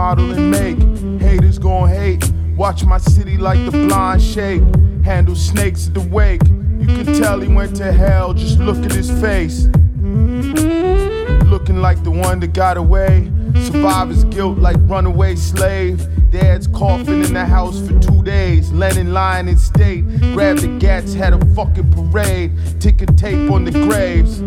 model 0.10 0.32
and 0.32 0.50
make. 0.50 1.22
Haters 1.22 1.60
gon' 1.60 1.88
hate. 1.88 2.32
Watch 2.58 2.84
my 2.84 2.98
city 2.98 3.38
like 3.38 3.64
the 3.66 3.72
blind 3.88 4.20
shake. 4.20 4.64
Handle 5.04 5.36
snakes 5.36 5.88
at 5.88 5.94
the 5.94 6.02
wake. 6.02 6.42
You 6.80 6.88
can 6.88 7.06
tell 7.22 7.40
he 7.40 7.48
went 7.48 7.76
to 7.76 7.92
hell, 7.92 8.34
just 8.34 8.58
look 8.58 8.78
at 8.78 8.92
his 8.92 9.12
face. 9.22 9.68
Looking 11.46 11.78
like 11.78 12.04
the 12.04 12.10
one 12.10 12.40
that 12.40 12.54
got 12.54 12.78
away. 12.78 13.32
Survivor's 13.54 14.24
guilt 14.24 14.58
like 14.58 14.78
runaway 14.80 15.36
slave. 15.36 16.02
Dad's 16.32 16.66
coughing 16.66 17.24
in 17.24 17.34
the 17.34 17.46
house 17.46 17.80
for 17.88 18.00
two 18.00 18.24
days. 18.24 18.72
Lennon 18.72 19.14
lying 19.14 19.48
in 19.48 19.58
state. 19.58 20.08
Grabbed 20.34 20.62
the 20.62 20.76
gats, 20.80 21.14
had 21.14 21.34
a 21.34 21.46
fucking 21.54 21.92
parade. 21.92 22.52
Ticker 22.80 23.06
tape 23.06 23.52
on 23.52 23.64
the 23.64 23.72
graves. 23.72 24.42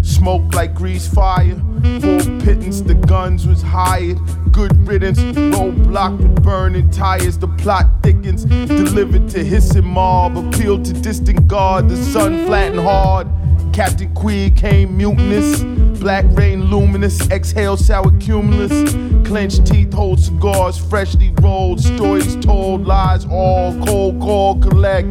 Smoke 0.00 0.54
like 0.54 0.74
grease 0.74 1.06
fire. 1.06 1.60
Full 2.00 2.40
pittance, 2.40 2.80
the 2.80 2.94
guns 2.94 3.46
was 3.46 3.60
hired. 3.60 4.18
Good 4.54 4.86
riddance, 4.86 5.18
roadblock 5.18 6.16
with 6.16 6.44
burning 6.44 6.88
tires. 6.90 7.36
The 7.36 7.48
plot 7.48 7.86
thickens. 8.04 8.44
Delivered 8.44 9.28
to 9.30 9.42
hissing 9.42 9.84
mob. 9.84 10.36
Appeal 10.38 10.80
to 10.80 10.92
distant 10.92 11.48
guard. 11.48 11.88
The 11.88 11.96
sun 11.96 12.46
flattened 12.46 12.78
hard. 12.78 13.26
Captain 13.72 14.14
Queeg 14.14 14.56
came 14.56 14.96
mutinous. 14.96 15.64
Black 15.98 16.24
rain 16.36 16.66
luminous. 16.66 17.28
Exhale 17.32 17.76
sour 17.76 18.12
cumulus. 18.20 18.92
Clenched 19.26 19.66
teeth 19.66 19.92
hold 19.92 20.20
cigars. 20.20 20.78
Freshly 20.78 21.34
rolled. 21.42 21.80
Stories 21.80 22.36
told. 22.36 22.86
Lies 22.86 23.26
all. 23.28 23.74
Cold 23.84 24.20
call 24.20 24.60
collect. 24.60 25.08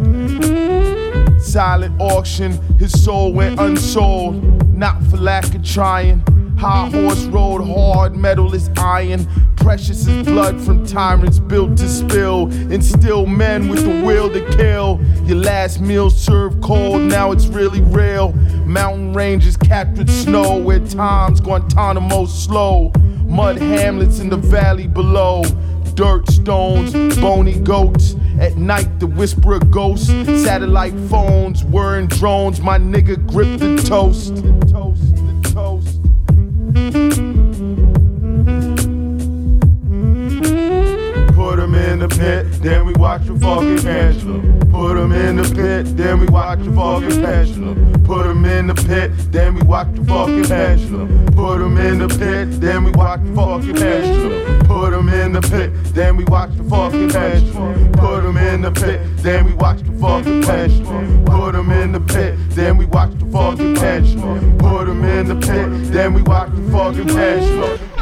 Silent 1.42 2.00
auction, 2.00 2.54
his 2.78 3.04
soul 3.04 3.34
went 3.34 3.60
unsold. 3.60 4.42
Not 4.74 5.04
for 5.04 5.18
lack 5.18 5.54
of 5.54 5.66
trying. 5.66 6.24
High 6.64 6.90
horse 6.92 7.26
rode 7.26 7.68
hard, 7.68 8.16
metal 8.16 8.54
is 8.54 8.70
iron. 8.78 9.28
Precious 9.58 10.08
is 10.08 10.26
blood 10.26 10.62
from 10.62 10.86
tyrants 10.86 11.38
built 11.38 11.76
to 11.76 11.90
spill. 11.90 12.50
Instill 12.72 13.26
men 13.26 13.68
with 13.68 13.84
the 13.84 14.02
will 14.02 14.32
to 14.32 14.40
kill. 14.56 15.02
Your 15.26 15.40
last 15.40 15.82
meal 15.82 16.10
served 16.10 16.64
cold, 16.64 17.02
now 17.02 17.34
it's 17.34 17.48
really 17.48 17.82
real. 17.82 18.32
Mountain 18.66 19.12
ranges 19.12 19.58
captured 19.58 20.10
snow 20.10 20.58
where 20.58 20.80
time's 20.80 21.42
Guantanamo 21.42 22.28
slow. 22.28 22.94
Mud 23.26 23.58
hamlets 23.58 24.20
in 24.20 24.30
the 24.30 24.38
valley 24.38 24.88
below. 24.88 25.44
Dirt 25.96 26.30
stones, 26.30 26.94
bony 27.18 27.60
goats. 27.60 28.16
At 28.40 28.56
night, 28.56 29.02
the 29.02 29.08
whisper 29.08 29.56
of 29.56 29.70
ghosts. 29.70 30.08
Satellite 30.08 30.98
phones, 31.10 31.66
whirring 31.66 32.08
drones. 32.08 32.62
My 32.62 32.78
nigga 32.78 33.18
grip 33.28 33.60
the 33.60 33.84
toast. 33.86 34.42
In 41.94 42.00
the 42.00 42.08
pit, 42.10 42.52
then 42.64 42.88
we 42.88 42.94
watch 42.94 43.24
the 43.28 43.38
fucking 43.38 43.78
pendulum. 43.78 44.60
Put 44.72 44.98
him 44.98 45.12
in 45.12 45.36
the 45.36 45.44
pit, 45.44 45.96
then 45.96 46.20
we 46.20 46.26
watch 46.26 46.58
the 46.58 46.72
fucking 46.74 47.22
pendulum. 47.22 48.04
Put 48.04 48.26
him 48.26 48.46
in 48.46 48.68
the 48.68 48.74
pit, 48.74 49.12
then 49.32 49.54
we 49.54 49.62
watch 49.62 49.94
the 49.94 50.04
fucking 50.04 50.46
pendulum. 50.46 51.26
Put 51.28 51.62
him 51.62 51.78
in 51.78 52.00
the 52.00 52.08
pit, 52.08 52.60
then 52.60 52.84
we 52.84 52.92
watch 52.92 53.22
the 53.22 53.34
fucking 53.36 53.76
pendulum. 53.76 54.64
Put 54.64 54.94
him 54.94 55.10
in 55.10 55.34
the 55.34 55.42
pit, 55.42 55.72
then 55.94 56.18
we 56.18 56.24
watch 56.24 56.58
the 56.58 56.64
fucking 56.64 57.10
pendulum. 57.10 57.94
Put 57.94 58.26
him 58.26 58.38
in 58.38 58.62
the 58.64 58.72
pit, 58.72 59.00
then 59.20 59.46
we 59.46 59.54
watch 59.54 59.82
the 59.84 59.94
fucking 59.94 60.42
pendulum. 60.42 61.26
Put 61.26 61.56
him 61.56 61.72
in 61.72 61.92
the 61.92 62.00
pit, 62.00 62.36
then 62.50 62.78
we 62.78 62.86
watch 62.86 63.12
the 63.20 63.26
fucking 63.28 63.76
pendulum. 63.76 64.58
Put 64.58 64.88
him 64.90 65.04
in 65.04 65.28
the 65.28 65.36
pit, 65.36 65.94
then 65.94 66.14
we 66.16 66.24
watch 66.24 66.50
the 66.56 66.72
fucking 66.72 67.08
pendulum. 67.08 67.93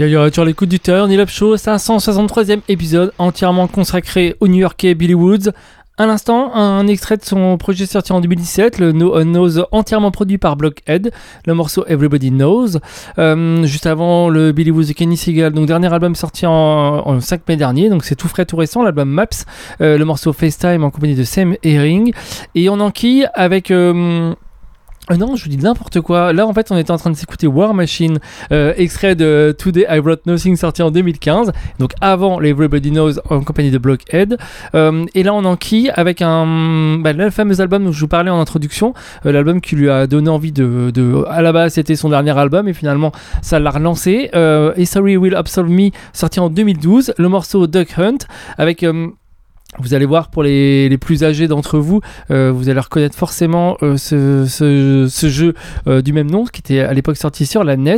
Yo 0.00 0.06
yo, 0.06 0.32
sur 0.32 0.46
l'écoute 0.46 0.70
du 0.70 0.80
Turn 0.80 1.12
Up 1.12 1.28
Show, 1.28 1.56
563e 1.56 2.60
épisode 2.68 3.12
entièrement 3.18 3.66
consacré 3.66 4.34
au 4.40 4.48
New-Yorkais 4.48 4.94
Billy 4.94 5.12
Woods. 5.12 5.50
À 5.98 6.06
l'instant, 6.06 6.54
un 6.54 6.86
extrait 6.86 7.18
de 7.18 7.22
son 7.22 7.58
projet 7.58 7.84
sorti 7.84 8.10
en 8.14 8.22
2017, 8.22 8.78
le 8.78 8.92
No 8.92 9.14
One 9.14 9.30
Knows, 9.30 9.66
entièrement 9.72 10.10
produit 10.10 10.38
par 10.38 10.56
Blockhead, 10.56 11.12
le 11.44 11.52
morceau 11.52 11.84
Everybody 11.86 12.30
Knows. 12.30 12.78
Euh, 13.18 13.66
juste 13.66 13.84
avant, 13.84 14.30
le 14.30 14.52
Billy 14.52 14.70
Woods 14.70 14.86
de 14.86 14.92
Kenny 14.94 15.18
Seagal, 15.18 15.52
donc 15.52 15.66
dernier 15.66 15.92
album 15.92 16.14
sorti 16.14 16.46
en, 16.46 17.06
en 17.06 17.20
5 17.20 17.46
mai 17.46 17.56
dernier, 17.56 17.90
donc 17.90 18.02
c'est 18.06 18.16
tout 18.16 18.28
frais, 18.28 18.46
tout 18.46 18.56
récent, 18.56 18.82
l'album 18.82 19.10
Maps, 19.10 19.26
euh, 19.82 19.98
le 19.98 20.04
morceau 20.06 20.32
FaceTime 20.32 20.82
en 20.82 20.88
compagnie 20.88 21.14
de 21.14 21.24
Sam 21.24 21.56
Herring. 21.62 22.14
Et 22.54 22.70
on 22.70 22.80
enquille 22.80 23.28
avec... 23.34 23.70
euh, 23.70 24.32
non, 25.16 25.36
je 25.36 25.44
vous 25.44 25.50
dis 25.50 25.56
n'importe 25.56 26.00
quoi. 26.00 26.32
Là, 26.32 26.46
en 26.46 26.52
fait, 26.54 26.70
on 26.70 26.76
était 26.76 26.90
en 26.90 26.96
train 26.96 27.10
de 27.10 27.16
s'écouter 27.16 27.46
War 27.46 27.74
Machine, 27.74 28.18
euh, 28.52 28.72
extrait 28.76 29.14
de 29.14 29.54
Today 29.58 29.86
I 29.90 29.98
Wrote 29.98 30.26
Nothing, 30.26 30.56
sorti 30.56 30.82
en 30.82 30.90
2015. 30.90 31.52
Donc 31.78 31.92
avant 32.00 32.38
les 32.38 32.50
Everybody 32.50 32.90
Knows 32.90 33.12
en 33.28 33.40
compagnie 33.42 33.70
de 33.70 33.78
Blockhead. 33.78 34.36
Euh, 34.74 35.04
et 35.14 35.22
là, 35.22 35.34
on 35.34 35.44
enquille 35.44 35.90
avec 35.94 36.22
un, 36.22 36.98
bah, 36.98 37.12
le 37.12 37.30
fameux 37.30 37.60
album 37.60 37.84
dont 37.84 37.92
je 37.92 38.00
vous 38.00 38.08
parlais 38.08 38.30
en 38.30 38.40
introduction. 38.40 38.94
Euh, 39.26 39.32
L'album 39.32 39.60
qui 39.60 39.76
lui 39.76 39.90
a 39.90 40.06
donné 40.06 40.28
envie 40.28 40.52
de, 40.52 40.90
de- 40.92 41.24
à 41.28 41.42
la 41.42 41.52
base, 41.52 41.74
c'était 41.74 41.96
son 41.96 42.08
dernier 42.10 42.36
album 42.38 42.68
et 42.68 42.72
finalement, 42.74 43.12
ça 43.42 43.58
l'a 43.58 43.70
relancé. 43.70 44.30
Euh, 44.34 44.72
et 44.76 44.84
Sorry 44.84 45.16
Will 45.16 45.34
Absolve 45.34 45.70
Me, 45.70 45.90
sorti 46.12 46.40
en 46.40 46.50
2012. 46.50 47.14
Le 47.18 47.28
morceau 47.28 47.66
Duck 47.66 47.98
Hunt 47.98 48.18
avec 48.58 48.82
euh, 48.82 49.08
vous 49.78 49.94
allez 49.94 50.04
voir 50.04 50.28
pour 50.28 50.42
les, 50.42 50.96
plus 51.00 51.24
âgés 51.24 51.48
d'entre 51.48 51.78
vous, 51.78 52.00
euh, 52.30 52.52
vous 52.52 52.68
allez 52.68 52.80
reconnaître 52.80 53.16
forcément 53.16 53.76
euh, 53.82 53.96
ce, 53.96 55.28
jeu 55.28 55.54
euh, 55.86 56.02
du 56.02 56.12
même 56.12 56.30
nom 56.30 56.44
qui 56.44 56.60
était 56.60 56.80
à 56.80 56.92
l'époque 56.92 57.16
sorti 57.16 57.46
sur 57.46 57.64
la 57.64 57.76
NES. 57.76 57.96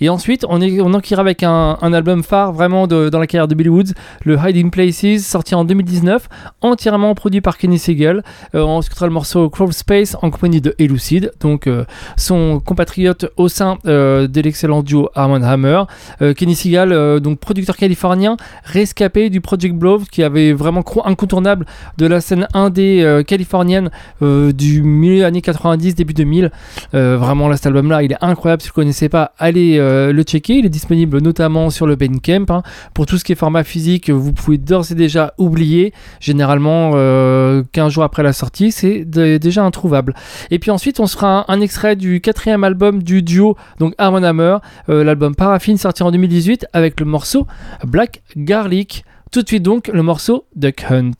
Et 0.00 0.08
ensuite, 0.08 0.44
on, 0.48 0.60
est, 0.60 1.12
avec 1.18 1.42
un, 1.42 1.74
album 1.80 2.22
phare 2.22 2.52
vraiment 2.52 2.86
dans 2.86 3.18
la 3.18 3.26
carrière 3.26 3.48
de 3.48 3.54
Billy 3.54 3.68
Woods, 3.68 3.92
le 4.24 4.36
Hiding 4.36 4.70
Places, 4.70 5.24
sorti 5.24 5.54
en 5.54 5.64
2019, 5.64 6.28
entièrement 6.62 7.14
produit 7.14 7.40
par 7.40 7.58
Kenny. 7.58 7.80
Euh, 7.90 8.22
on 8.54 8.80
écoutera 8.80 9.06
le 9.06 9.12
morceau 9.12 9.48
Crawl 9.50 9.72
Space 9.72 10.16
en 10.22 10.30
compagnie 10.30 10.60
de 10.60 10.74
Elucid, 10.78 11.32
donc 11.40 11.68
son 12.16 12.60
compatriote 12.60 13.26
au 13.36 13.48
sein 13.48 13.78
de 13.84 14.40
l'excellent 14.40 14.82
duo 14.82 15.10
Armand 15.14 15.42
Hammer. 15.42 15.82
Kenny 16.36 16.54
euh, 16.74 17.20
donc 17.20 17.38
producteur 17.38 17.76
californien, 17.76 18.36
rescapé 18.64 19.30
du 19.30 19.40
Project 19.40 19.74
Blow, 19.74 20.00
qui 20.10 20.22
avait 20.22 20.52
vraiment 20.52 20.82
incontournable 21.10 21.66
de 21.98 22.06
la 22.06 22.20
scène 22.20 22.46
indé 22.54 23.02
euh, 23.02 23.22
californienne 23.22 23.90
euh, 24.22 24.52
du 24.52 24.82
milieu 24.82 25.24
années 25.24 25.42
90, 25.42 25.94
début 25.94 26.14
2000. 26.14 26.50
Euh, 26.94 27.16
vraiment, 27.16 27.48
là, 27.48 27.56
cet 27.56 27.66
album-là, 27.66 28.02
il 28.02 28.12
est 28.12 28.22
incroyable. 28.22 28.62
Si 28.62 28.68
vous 28.68 28.72
ne 28.72 28.84
connaissez 28.84 29.08
pas, 29.08 29.32
allez 29.38 29.78
euh, 29.78 30.12
le 30.12 30.22
checker. 30.22 30.54
Il 30.54 30.66
est 30.66 30.70
disponible 30.70 31.20
notamment 31.20 31.70
sur 31.70 31.86
le 31.86 31.96
Bandcamp. 31.96 32.46
hein. 32.50 32.62
Pour 32.94 33.06
tout 33.06 33.18
ce 33.18 33.24
qui 33.24 33.32
est 33.32 33.36
format 33.36 33.64
physique, 33.64 34.10
vous 34.10 34.32
pouvez 34.32 34.58
d'ores 34.58 34.90
et 34.90 34.94
déjà 34.94 35.34
oublier. 35.38 35.92
Généralement, 36.20 36.92
euh, 36.94 37.62
15 37.72 37.92
jours 37.92 38.04
après 38.04 38.22
la 38.22 38.32
sortie, 38.32 38.72
c'est 38.72 39.04
déjà 39.04 39.64
introuvable. 39.64 40.14
Et 40.50 40.58
puis 40.58 40.70
ensuite, 40.70 41.00
on 41.00 41.06
se 41.06 41.16
fera 41.16 41.44
un, 41.48 41.60
extrait 41.60 41.94
du 41.94 42.22
quatrième 42.22 42.64
album 42.64 43.02
du 43.02 43.22
duo, 43.22 43.54
donc 43.78 43.94
Armand 43.98 44.22
Hammer, 44.22 44.56
l'album 44.88 45.34
Paraffin 45.34 45.76
sorti 45.76 46.02
en 46.02 46.10
2018 46.10 46.66
avec 46.72 46.98
le 46.98 47.04
morceau 47.04 47.46
Black 47.84 48.22
Garlic. 48.36 49.04
Tout 49.30 49.42
de 49.42 49.46
suite 49.46 49.62
donc 49.62 49.86
le 49.86 50.02
morceau 50.02 50.44
Duck 50.56 50.84
Hunt. 50.90 51.12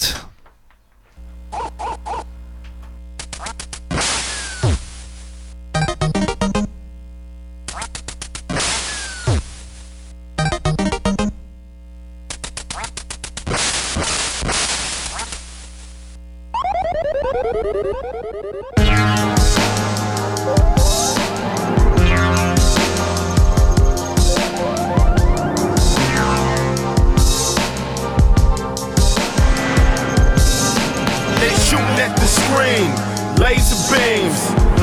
Laser 33.41 33.79
beams, 33.91 34.41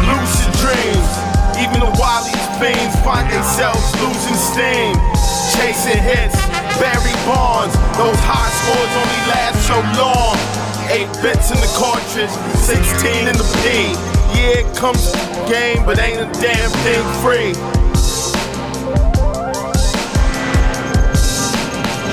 lucid 0.07 0.51
dreams. 0.59 1.09
Even 1.57 1.79
the 1.81 1.93
wildest 1.97 2.47
fiends 2.59 2.95
find 3.01 3.25
themselves 3.31 3.81
losing 4.01 4.37
steam, 4.37 4.93
chasing 5.55 6.01
hits. 6.01 6.37
Barry 6.77 7.15
Bonds, 7.25 7.73
those 7.97 8.19
high 8.25 8.51
scores 8.61 8.93
only 8.97 9.21
last 9.29 9.57
so 9.65 9.77
long. 9.97 10.37
Eight 10.89 11.09
bits 11.21 11.51
in 11.51 11.57
the 11.57 11.71
cartridge, 11.75 12.31
16 12.61 13.27
in 13.27 13.35
the 13.35 13.47
P. 13.63 13.93
Yeah, 14.37 14.61
it 14.61 14.75
comes 14.75 15.11
to 15.11 15.17
the 15.17 15.45
game, 15.49 15.85
but 15.85 15.99
ain't 15.99 16.21
a 16.21 16.29
damn 16.39 16.69
thing 16.85 17.03
free. 17.21 17.53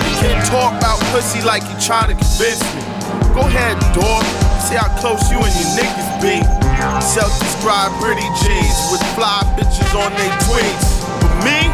You 0.02 0.14
can't 0.20 0.44
talk 0.46 0.72
about 0.78 0.98
pussy 1.12 1.42
like 1.42 1.62
you 1.62 1.76
trying 1.80 2.08
to 2.08 2.16
convince 2.16 2.62
me. 2.74 2.82
Go 3.34 3.40
ahead, 3.40 3.78
dog. 3.94 4.43
See 4.64 4.81
how 4.81 4.88
close 4.96 5.20
you 5.29 5.37
and 5.37 5.53
your 5.61 5.70
niggas 5.77 6.11
be. 6.24 6.40
Self-described 7.05 8.00
pretty 8.00 8.24
G's 8.40 8.79
with 8.88 9.05
fly 9.12 9.44
bitches 9.61 9.92
on 9.92 10.09
they 10.16 10.31
tweets. 10.48 11.05
But 11.20 11.37
me, 11.44 11.68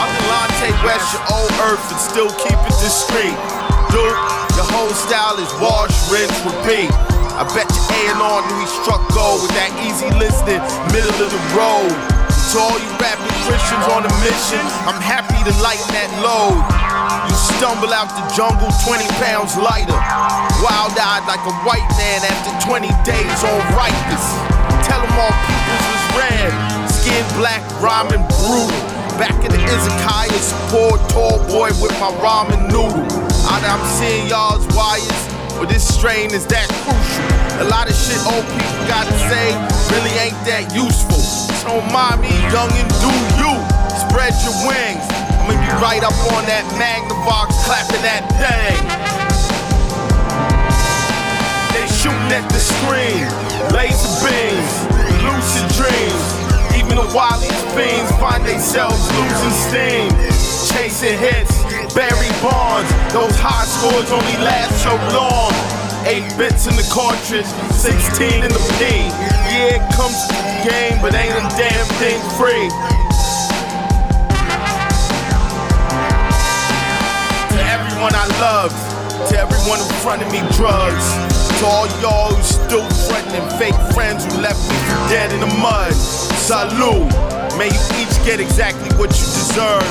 I'm 0.00 0.08
Delonte 0.16 0.72
West, 0.80 1.12
your 1.12 1.24
old 1.28 1.52
earth, 1.68 1.84
and 1.92 2.00
still 2.00 2.32
keep 2.40 2.56
it 2.56 2.76
discreet. 2.80 3.36
Dude, 3.92 4.16
your 4.56 4.64
whole 4.72 4.96
style 4.96 5.36
is 5.36 5.52
wash, 5.60 5.92
rinse, 6.08 6.32
repeat. 6.48 6.88
I 7.36 7.44
bet 7.52 7.68
your 7.68 7.86
A&R 8.00 8.40
knew 8.48 8.64
he 8.64 8.68
struck 8.80 9.04
gold 9.12 9.44
with 9.44 9.52
that 9.52 9.68
easy 9.84 10.08
listening, 10.16 10.64
middle 10.88 11.12
of 11.20 11.28
the 11.28 11.42
road. 11.52 11.92
To 12.52 12.58
all 12.64 12.80
you 12.80 12.90
rapping 12.96 13.32
Christians 13.44 13.84
on 13.92 14.08
a 14.08 14.12
mission, 14.24 14.60
I'm 14.88 15.00
happy 15.04 15.36
to 15.44 15.52
lighten 15.60 15.88
that 15.92 16.08
load. 16.24 16.81
You 17.02 17.34
stumble 17.58 17.90
out 17.90 18.14
the 18.14 18.22
jungle 18.30 18.70
20 18.86 19.02
pounds 19.18 19.58
lighter. 19.58 19.98
Wild 20.62 20.94
eyed 20.94 21.26
like 21.26 21.42
a 21.42 21.54
white 21.66 21.82
man 21.98 22.22
after 22.22 22.54
20 22.62 22.86
days 23.02 23.38
on 23.42 23.58
ripeness. 23.74 24.26
Tell 24.86 25.02
them 25.02 25.10
all 25.18 25.34
peoples 25.50 25.84
was 25.90 26.04
red. 26.14 26.50
Skin 26.86 27.26
black, 27.34 27.58
rhyming 27.82 28.22
brutal. 28.38 28.78
Back 29.18 29.34
in 29.42 29.50
the 29.50 29.58
Izakaya, 29.58 30.30
poor 30.70 30.94
tall 31.10 31.42
boy 31.50 31.74
with 31.82 31.90
my 31.98 32.14
ramen 32.22 32.70
noodle. 32.70 33.02
Out 33.50 33.66
I'm 33.66 33.82
seeing 33.98 34.30
y'all's 34.30 34.62
wires, 34.70 35.22
but 35.58 35.66
this 35.66 35.82
strain 35.82 36.30
is 36.30 36.46
that 36.54 36.70
crucial. 36.86 37.26
A 37.60 37.66
lot 37.66 37.90
of 37.90 37.98
shit 37.98 38.22
old 38.30 38.46
people 38.46 38.82
gotta 38.86 39.12
say 39.26 39.50
really 39.90 40.14
ain't 40.22 40.38
that 40.46 40.70
useful. 40.70 41.18
So 41.66 41.82
me, 42.22 42.30
young 42.54 42.70
and 42.78 42.90
do 43.02 43.10
you. 43.42 43.52
Spread 44.06 44.34
your 44.46 44.54
wings. 44.70 45.21
I'ma 45.42 45.58
be 45.58 45.74
right 45.82 46.02
up 46.06 46.14
on 46.38 46.46
that 46.46 46.62
Magnavox, 46.78 47.50
clapping 47.66 47.98
that 48.06 48.22
thing. 48.38 48.78
They 51.74 51.82
shooting 51.90 52.30
at 52.30 52.46
the 52.46 52.62
screen, 52.62 53.26
laser 53.74 54.22
beams, 54.22 54.86
lucid 55.18 55.66
dreams. 55.74 56.22
Even 56.78 56.94
the 56.94 57.10
wildest 57.10 57.58
fiends 57.74 58.06
find 58.22 58.46
themselves 58.46 59.02
losing 59.18 59.56
steam, 59.66 60.08
chasing 60.70 61.18
hits. 61.18 61.58
Barry 61.90 62.30
Bonds, 62.38 62.86
those 63.10 63.34
high 63.34 63.66
scores 63.66 64.14
only 64.14 64.38
last 64.46 64.78
so 64.78 64.94
long. 65.10 65.50
Eight 66.06 66.30
bits 66.38 66.70
in 66.70 66.78
the 66.78 66.86
cartridge, 66.86 67.50
16 67.74 68.46
in 68.46 68.50
the 68.54 68.62
P. 68.78 69.10
Yeah, 69.50 69.82
it 69.82 69.84
comes 69.98 70.22
to 70.30 70.38
the 70.38 70.70
game, 70.70 71.02
but 71.02 71.18
ain't 71.18 71.34
a 71.34 71.42
damn 71.58 71.86
thing 71.98 72.22
free. 72.38 72.70
Everyone 78.02 78.18
I 78.18 78.40
loved, 78.42 79.30
to 79.30 79.38
everyone 79.38 79.78
who 79.78 79.86
fronted 80.02 80.26
me 80.34 80.42
drugs, 80.58 81.06
to 81.62 81.64
all 81.70 81.86
y'all 82.02 82.34
who 82.34 82.42
still 82.42 82.82
threatening 83.06 83.46
fake 83.54 83.78
friends 83.94 84.26
who 84.26 84.42
left 84.42 84.58
me 84.66 84.74
dead 85.06 85.30
in 85.30 85.38
the 85.38 85.52
mud. 85.62 85.94
Salute. 85.94 87.06
May 87.54 87.70
you 87.70 87.82
each 88.02 88.10
get 88.26 88.40
exactly 88.40 88.90
what 88.98 89.14
you 89.14 89.26
deserve. 89.38 89.86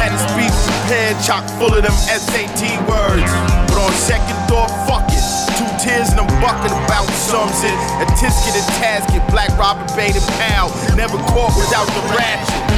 Had 0.00 0.08
a 0.08 0.20
speech 0.32 0.56
prepared, 0.64 1.20
chock 1.20 1.44
full 1.60 1.74
of 1.76 1.84
them 1.84 1.92
SAT 2.08 2.64
words. 2.88 3.28
But 3.68 3.76
on 3.76 3.92
second 3.92 4.40
thought, 4.48 4.72
fuck 4.88 5.04
it. 5.12 5.20
Two 5.60 5.68
tears 5.76 6.16
in 6.16 6.18
a 6.18 6.24
bucket 6.40 6.72
about 6.72 7.12
something. 7.12 7.76
A 8.00 8.08
tisket 8.16 8.56
and 8.56 8.68
tasket, 8.80 9.20
black 9.28 9.52
robber 9.60 9.84
bait 9.92 10.16
and 10.16 10.28
pal. 10.40 10.72
Never 10.96 11.20
caught 11.28 11.52
without 11.60 11.84
the 11.92 12.00
ratchet. 12.16 12.69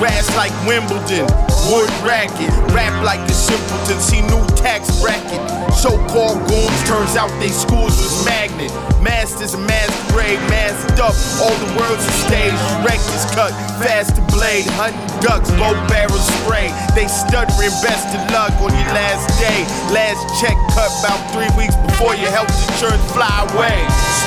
Grass 0.00 0.32
like 0.32 0.48
Wimbledon, 0.64 1.28
wood 1.68 1.92
racket. 2.00 2.48
Rap 2.72 2.96
like 3.04 3.20
a 3.28 3.36
simpleton, 3.36 4.00
see 4.00 4.24
new 4.32 4.40
tax 4.56 4.88
bracket. 4.96 5.36
So-called 5.76 6.40
goons, 6.48 6.80
turns 6.88 7.20
out 7.20 7.28
they 7.36 7.52
schools 7.52 8.00
was 8.00 8.24
magnet. 8.24 8.72
Masters 9.04 9.52
masquerade, 9.60 10.40
masked 10.48 10.96
up. 11.04 11.12
All 11.44 11.52
the 11.60 11.68
world's 11.76 12.00
a 12.00 12.16
stage. 12.24 12.56
Reckless 12.80 13.28
cut, 13.36 13.52
fast 13.76 14.16
to 14.16 14.24
blade. 14.32 14.64
Hunting 14.80 15.04
ducks, 15.20 15.52
bow 15.60 15.76
barrel 15.92 16.16
spray. 16.40 16.72
They 16.96 17.04
stuttering, 17.04 17.76
best 17.84 18.08
of 18.16 18.24
luck 18.32 18.56
on 18.64 18.72
your 18.72 18.92
last 18.96 19.28
day. 19.36 19.68
Last 19.92 20.24
check 20.40 20.56
cut 20.72 20.88
about 21.04 21.20
three 21.36 21.52
weeks 21.60 21.76
before 21.76 22.16
your 22.16 22.32
health 22.32 22.48
insurance 22.72 23.04
fly 23.12 23.28
away. 23.52 23.76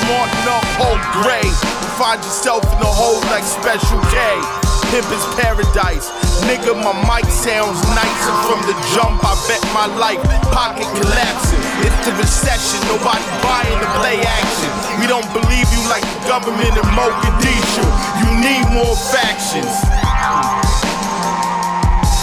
Smart 0.06 0.30
enough, 0.46 0.70
hold 0.78 1.02
gray. 1.26 1.50
Find 1.98 2.22
yourself 2.22 2.62
in 2.62 2.78
the 2.78 2.86
hole 2.86 3.18
like 3.26 3.42
Special 3.42 3.98
K. 4.14 4.63
Pimp 4.90 5.08
is 5.12 5.24
paradise. 5.38 6.10
Nigga, 6.44 6.74
my 6.76 6.92
mic 7.08 7.26
sounds 7.30 7.80
nice. 7.94 8.22
And 8.28 8.38
from 8.48 8.60
the 8.68 8.76
jump, 8.92 9.22
I 9.24 9.34
bet 9.48 9.62
my 9.72 9.86
life. 9.96 10.20
Pocket 10.50 10.88
collapsing. 10.98 11.62
It's 11.86 11.98
the 12.04 12.12
recession. 12.18 12.80
Nobody 12.90 13.24
buying 13.40 13.78
the 13.80 13.90
play 14.00 14.20
action. 14.20 14.70
We 15.00 15.06
don't 15.06 15.26
believe 15.32 15.66
you 15.72 15.82
like 15.88 16.04
the 16.04 16.20
government 16.28 16.74
in 16.74 16.86
Mogadishu. 16.92 17.86
You 18.20 18.28
need 18.40 18.64
more 18.72 18.96
factions. 19.14 19.72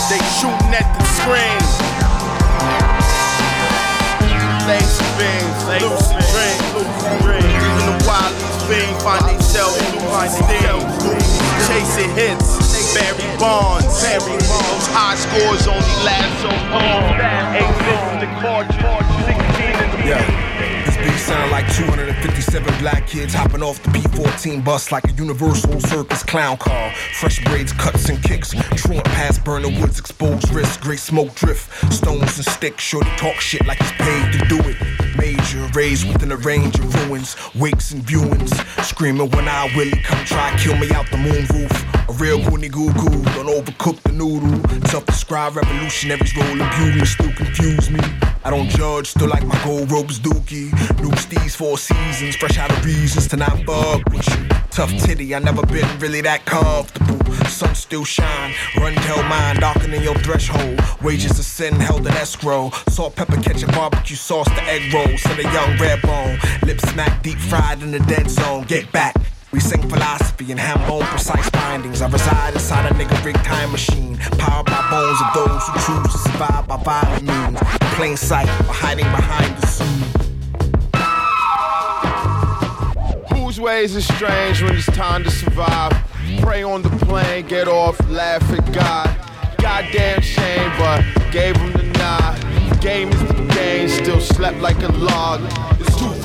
They 0.09 0.21
shooting 0.37 0.73
at 0.75 0.87
the 0.99 1.05
screen. 1.17 1.61
Beams, 5.17 5.57
lucid 5.83 6.17
dreams, 6.31 6.65
lucid. 6.73 7.01
Even 7.21 7.85
the 7.85 8.05
wildest 8.07 8.65
fiends 8.67 9.03
find 9.03 9.25
themselves 9.29 9.91
steam. 10.29 11.30
Chasing 11.71 12.13
hits, 12.15 12.93
Barry 12.93 13.39
Bonds. 13.39 14.03
Barry 14.03 14.19
Bonds. 14.19 14.87
High 14.91 15.15
scores 15.15 15.67
only 15.67 15.95
last 16.03 16.41
so 16.43 16.49
long. 16.67 17.15
Eight 17.55 18.19
the 18.19 18.27
cartridge, 18.41 19.07
16 19.23 20.01
in 20.01 20.05
Yeah. 20.05 20.83
This 20.85 20.97
beat 20.97 21.17
sound 21.17 21.49
like 21.49 21.73
257 21.73 22.77
black 22.79 23.07
kids 23.07 23.33
hopping 23.33 23.63
off 23.63 23.81
the 23.83 23.89
P14 23.91 24.65
bus 24.65 24.91
like 24.91 25.05
a 25.05 25.13
Universal 25.13 25.79
Circus 25.79 26.23
clown 26.23 26.57
car. 26.57 26.93
Fresh 27.13 27.41
braids, 27.45 27.71
cuts 27.71 28.09
and 28.09 28.21
kicks. 28.21 28.51
Truant 28.75 29.05
past 29.05 29.41
burner 29.45 29.69
woods, 29.69 29.97
exposed 29.97 30.53
wrists, 30.53 30.75
great 30.75 30.99
smoke 30.99 31.33
drift. 31.35 31.71
Stones 31.93 32.35
and 32.35 32.45
sticks, 32.47 32.83
sure 32.83 33.01
to 33.01 33.09
talk 33.11 33.35
shit 33.35 33.65
like 33.65 33.77
he's 33.77 33.93
paid 33.93 34.33
to 34.33 34.45
do 34.49 34.59
it. 34.67 35.00
Danger, 35.17 35.69
raised 35.73 36.07
within 36.07 36.31
a 36.31 36.37
range 36.37 36.79
of 36.79 37.07
ruins, 37.07 37.35
wakes 37.55 37.91
and 37.91 38.03
viewings. 38.03 38.51
Screaming 38.83 39.29
when 39.31 39.47
I 39.47 39.71
Willie 39.75 40.01
come 40.03 40.23
try 40.25 40.55
kill 40.57 40.75
me 40.77 40.91
out 40.91 41.09
the 41.09 41.17
moon 41.17 41.45
roof. 41.53 41.90
A 42.21 42.23
real 42.23 42.39
goony 42.41 42.71
goo 42.71 42.93
goo, 42.93 43.23
don't 43.33 43.47
overcook 43.47 43.99
the 44.03 44.11
noodle. 44.11 44.53
Self-described 44.89 45.55
revolutionaries 45.55 46.37
rolling 46.37 46.69
beauty 46.77 47.03
still 47.03 47.31
confuse 47.31 47.89
me. 47.89 47.99
I 48.43 48.51
don't 48.51 48.69
judge, 48.69 49.07
still 49.07 49.27
like 49.27 49.43
my 49.43 49.59
gold 49.63 49.91
ropes 49.91 50.19
dookie. 50.19 50.71
New 51.01 51.09
steez 51.17 51.55
four 51.55 51.79
seasons, 51.79 52.35
fresh 52.35 52.59
out 52.59 52.69
of 52.69 52.85
reasons 52.85 53.27
to 53.29 53.37
not 53.37 53.65
fuck 53.65 54.07
with 54.13 54.29
you. 54.29 54.47
Tough 54.69 54.91
titty, 54.99 55.33
I 55.33 55.39
never 55.39 55.65
been 55.65 55.87
really 55.97 56.21
that 56.21 56.45
comfortable. 56.45 57.17
Sun 57.47 57.73
still 57.73 58.05
shine, 58.05 58.53
run 58.77 58.93
tell 58.93 59.23
mine, 59.23 59.55
darkening 59.55 60.03
your 60.03 60.15
threshold. 60.19 60.79
Wages 61.01 61.39
of 61.39 61.45
sin 61.45 61.73
held 61.73 62.05
in 62.05 62.13
escrow. 62.13 62.69
Salt, 62.87 63.15
pepper, 63.15 63.41
ketchup, 63.41 63.71
barbecue 63.71 64.15
sauce, 64.15 64.47
the 64.49 64.61
egg 64.65 64.93
rolls, 64.93 65.23
to 65.23 65.33
the 65.33 65.49
young 65.51 65.75
red 65.79 65.99
bone. 66.03 66.37
Lips 66.67 66.87
smack 66.91 67.23
deep 67.23 67.39
fried 67.39 67.81
in 67.81 67.89
the 67.89 67.99
dead 68.01 68.29
zone. 68.29 68.65
Get 68.65 68.91
back. 68.91 69.15
We 69.51 69.59
sing 69.59 69.81
philosophy 69.89 70.49
and 70.51 70.59
have 70.59 70.87
bone 70.87 71.03
precise 71.03 71.49
findings. 71.49 72.01
I 72.01 72.09
reside 72.09 72.53
inside 72.53 72.89
a 72.89 72.93
nigga 72.95 73.21
rigged 73.25 73.43
time 73.43 73.71
machine, 73.73 74.15
powered 74.37 74.65
by 74.65 74.89
bones 74.89 75.19
of 75.19 75.33
those 75.35 75.67
who 75.67 75.73
choose 75.85 76.13
to 76.13 76.19
survive 76.19 76.67
by 76.69 76.77
violent 76.77 77.23
means. 77.23 77.61
In 77.61 77.87
Plain 77.97 78.15
sight 78.15 78.47
or 78.47 78.73
hiding 78.73 79.03
behind 79.11 79.57
the 79.57 79.67
scene. 79.67 80.07
Whose 83.35 83.59
ways 83.59 83.93
is 83.93 84.05
strange 84.05 84.61
when 84.61 84.73
it's 84.73 84.85
time 84.85 85.25
to 85.25 85.31
survive? 85.31 85.91
Pray 86.39 86.63
on 86.63 86.81
the 86.81 86.89
plane, 87.05 87.45
get 87.45 87.67
off, 87.67 87.99
laugh 88.09 88.41
at 88.53 88.71
God. 88.71 89.13
Goddamn 89.57 90.21
shame, 90.21 90.71
but 90.77 91.03
gave 91.29 91.57
him 91.57 91.73
the 91.73 91.83
nod. 91.99 92.39
Game 92.79 93.09
is 93.09 93.19
the 93.19 93.33
game, 93.53 93.89
still 93.89 94.21
slept 94.21 94.59
like 94.59 94.81
a 94.81 94.91
log. 94.93 95.41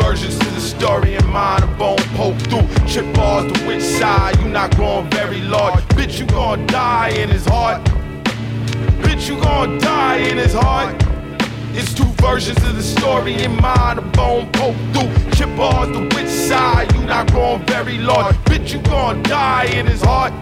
Versions 0.07 0.39
to 0.39 0.49
the 0.51 0.61
story 0.61 1.15
in 1.15 1.27
mine. 1.27 1.65
A 1.65 1.67
bone 1.79 1.99
poke 2.15 2.39
through, 2.49 2.69
chip 2.87 3.07
bars 3.17 3.51
to 3.51 3.67
which 3.67 3.83
side. 3.83 4.39
You 4.41 4.49
not 4.49 4.75
growing 4.77 5.11
very 5.11 5.41
large. 5.41 5.83
Bitch, 5.97 6.21
you 6.21 6.27
gon' 6.27 6.65
die 6.69 7.09
in 7.09 7.29
his 7.29 7.45
heart. 7.45 7.83
Bitch, 9.03 9.29
you 9.29 9.37
gon' 9.41 9.79
die 9.79 10.19
in 10.19 10.37
his 10.37 10.55
heart. 10.55 10.95
It's 11.79 11.93
two 11.93 12.11
versions 12.27 12.63
of 12.69 12.77
the 12.77 12.83
story 12.83 13.35
in 13.43 13.61
mine. 13.61 13.99
A 13.99 14.03
bone 14.19 14.49
poke 14.53 14.77
through, 14.93 15.11
chip 15.37 15.51
bars 15.57 15.89
to 15.95 16.03
which 16.15 16.33
side. 16.51 16.93
You 16.95 17.03
not 17.03 17.33
growing 17.33 17.67
very 17.67 17.99
large. 17.99 18.37
Bitch, 18.51 18.73
you 18.73 18.81
gon' 18.83 19.25
die 19.25 19.65
in 19.79 19.87
his 19.87 20.03
heart. 20.03 20.33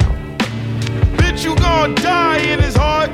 Bitch, 1.16 1.42
you 1.42 1.56
gon' 1.56 1.94
die 1.94 2.40
in 2.52 2.60
his 2.60 2.76
heart. 2.76 3.10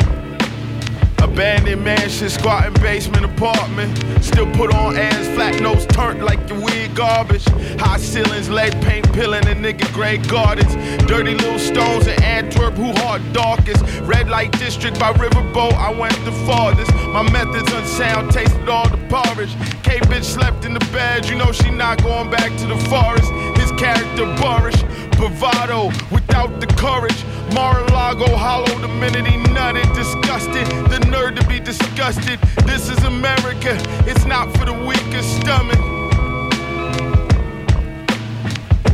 Abandoned 1.23 1.85
mansion, 1.85 2.29
squatting 2.29 2.75
basement 2.83 3.25
apartment. 3.25 3.97
Still 4.23 4.51
put 4.53 4.75
on 4.75 4.97
ass, 4.97 5.27
flat 5.35 5.61
nose 5.61 5.87
turned 5.87 6.23
like 6.25 6.41
your 6.49 6.61
weird 6.61 6.95
garbage. 6.95 7.45
High 7.79 7.99
ceilings, 7.99 8.49
lead 8.49 8.73
paint, 8.83 9.12
peeling 9.12 9.47
in 9.49 9.59
nigga 9.59 9.93
gray 9.93 10.18
gardens. 10.18 10.75
Dirty 11.07 11.35
little 11.35 11.59
stones 11.59 12.07
in 12.07 12.23
Antwerp, 12.23 12.75
who 12.75 12.93
heart 13.01 13.23
darkest. 13.33 13.85
Red 14.03 14.29
light 14.29 14.53
district 14.53 14.99
by 14.99 15.12
riverboat, 15.12 15.75
I 15.75 15.93
went 15.93 16.14
the 16.25 16.33
farthest. 16.47 16.93
My 16.95 17.23
methods 17.31 17.73
unsound, 17.73 18.33
tasted 18.33 18.68
all 18.68 18.89
the 18.89 18.99
porridge. 19.09 19.55
K 19.83 19.99
bitch 20.01 20.25
slept 20.25 20.64
in 20.64 20.75
the 20.75 20.85
bed, 20.93 21.29
you 21.29 21.37
know 21.37 21.53
she 21.53 21.71
not 21.71 22.03
going 22.03 22.31
back 22.31 22.57
to 22.59 22.66
the 22.66 22.77
forest. 22.89 23.31
His 23.59 23.71
character 23.73 24.27
boorish, 24.41 24.81
bravado 25.21 25.89
without 26.11 26.61
the 26.61 26.66
courage. 26.66 27.25
Mar-a-Lago 27.53 28.35
hollow 28.37 28.75
the 28.79 28.89
minute 28.89 29.27
he 29.27 29.37
nutted, 29.53 29.95
disgusted. 29.95 30.66
The 30.89 30.99
nerve 31.11 31.35
to 31.35 31.47
be 31.47 31.61
disgusted. 31.61 32.41
This 32.64 32.89
is 32.89 32.99
America, 33.05 33.77
it's 34.07 34.25
not 34.25 34.51
for 34.57 34.64
the 34.64 34.73
weakest 34.73 35.29
stomach. 35.41 35.79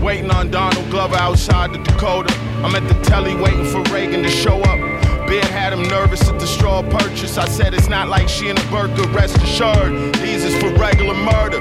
Waiting 0.03 0.31
on 0.33 0.51
Donald 0.51 0.91
Glover 0.91 1.17
outside 1.17 1.73
the 1.73 1.79
Dakota. 1.79 2.35
I'm 2.65 2.75
at 2.75 2.87
the 2.89 3.01
telly 3.05 3.37
waiting 3.37 3.65
for 3.65 3.83
Reagan 3.95 4.25
to 4.25 4.29
show 4.29 4.61
up. 4.63 4.79
Beard 5.29 5.45
had 5.45 5.73
him 5.73 5.83
nervous 5.85 6.29
at 6.29 6.41
the 6.41 6.47
straw 6.47 6.83
purchase. 6.83 7.39
I 7.39 7.47
said 7.47 7.73
it's 7.73 7.89
not 7.89 8.09
like 8.09 8.29
she 8.29 8.49
in 8.49 8.59
a 8.59 8.71
burger, 8.71 9.09
rest 9.11 9.37
assured. 9.39 10.15
These 10.17 10.45
is 10.45 10.57
for 10.61 10.71
regular 10.75 11.15
murder. 11.15 11.61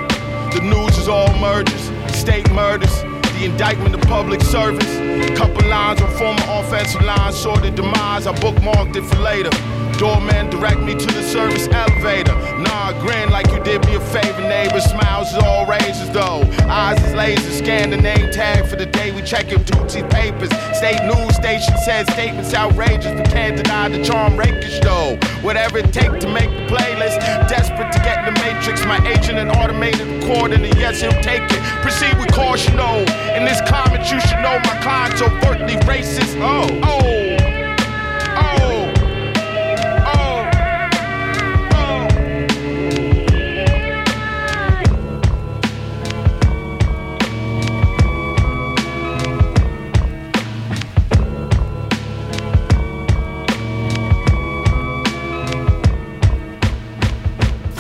The 0.54 0.62
news 0.64 0.98
is 0.98 1.08
all 1.08 1.32
murders, 1.40 1.92
state 2.16 2.50
murders, 2.52 3.04
the 3.40 3.46
indictment 3.46 3.94
of 3.94 4.02
public 4.02 4.42
service. 4.42 4.98
Couple 5.38 5.68
lines 5.68 6.02
on 6.02 6.10
former 6.12 6.44
offensive 6.48 7.02
line, 7.02 7.34
sorted 7.34 7.76
demise. 7.76 8.28
I 8.28 8.34
bookmarked 8.34 8.96
it 8.96 9.04
for 9.04 9.20
later. 9.20 9.75
Doorman 9.98 10.50
direct 10.50 10.82
me 10.82 10.94
to 10.94 11.06
the 11.06 11.24
service 11.24 11.68
elevator. 11.68 12.36
Nah, 12.60 12.92
grin 13.00 13.30
like 13.30 13.48
you 13.48 13.64
did 13.64 13.86
me 13.86 13.96
a 13.96 14.00
favor, 14.00 14.42
neighbor. 14.42 14.82
Smiles 14.82 15.32
is 15.32 15.44
all 15.44 15.66
razors 15.66 16.10
though. 16.10 16.44
Eyes 16.70 17.02
is 17.06 17.14
laser. 17.14 17.52
Scan 17.52 17.90
the 17.90 17.98
name 17.98 18.32
tag 18.32 18.66
for 18.66 18.76
the 18.76 18.86
day 18.86 19.12
we 19.12 19.22
check 19.22 19.46
him 19.46 19.64
Tootsie 19.64 20.04
papers. 20.04 20.50
State 20.78 21.02
news 21.06 21.36
station 21.36 21.78
says 21.86 22.08
statements 22.14 22.54
outrageous, 22.54 23.14
but 23.14 23.30
can't 23.30 23.56
deny 23.56 23.90
the 23.90 24.04
charm 24.04 24.38
rakish 24.38 24.80
though. 24.82 25.18
Whatever 25.42 25.80
it 25.80 25.94
take 25.94 26.20
to 26.20 26.28
make 26.28 26.50
the 26.50 26.66
playlist. 26.76 27.20
Desperate 27.48 27.92
to 27.94 28.00
get 28.00 28.26
the 28.26 28.32
matrix. 28.42 28.86
My 28.86 29.00
agent 29.08 29.40
and 29.40 29.52
automated 29.52 30.08
recording, 30.08 30.64
and 30.66 30.78
yes, 30.78 31.02
he'll 31.02 31.12
take 31.22 31.44
it. 31.44 31.62
Proceed 31.82 32.18
with 32.18 32.32
caution, 32.34 32.76
though. 32.76 33.06
In 33.36 33.46
this 33.46 33.62
climate, 33.62 34.02
you 34.12 34.20
should 34.22 34.42
know 34.42 34.60
my 34.60 34.80
client's 34.82 35.22
overtly 35.22 35.76
racist. 35.88 36.36
Oh. 36.42 36.68
Oh. 36.84 37.15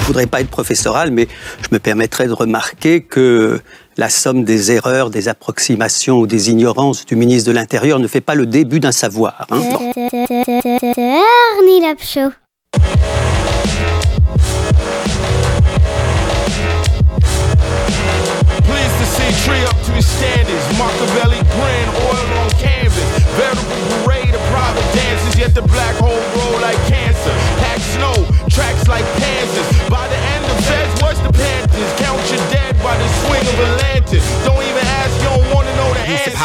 Je 0.06 0.10
voudrais 0.10 0.28
pas 0.28 0.40
être 0.40 0.52
professoral, 0.52 1.10
mais 1.10 1.28
je 1.64 1.68
me 1.72 1.80
permettrais 1.80 2.28
de 2.28 2.32
remarquer 2.32 3.02
que 3.02 3.60
la 3.98 4.10
somme 4.10 4.44
des 4.44 4.72
erreurs, 4.72 5.10
des 5.10 5.28
approximations 5.30 6.20
ou 6.20 6.28
des 6.28 6.52
ignorances 6.52 7.08
du 7.08 7.16
ministre 7.16 7.50
de 7.50 7.56
l'Intérieur 7.56 7.98
ne 7.98 8.08
fait 8.08 8.22
pas 8.22 8.36
le 8.36 8.46
début 8.46 8.80
d'un 8.80 8.92
savoir. 8.92 9.48
hein. 9.50 9.58
Bon. 9.58 9.94
Ernie 9.98 11.82
Lab 11.82 11.98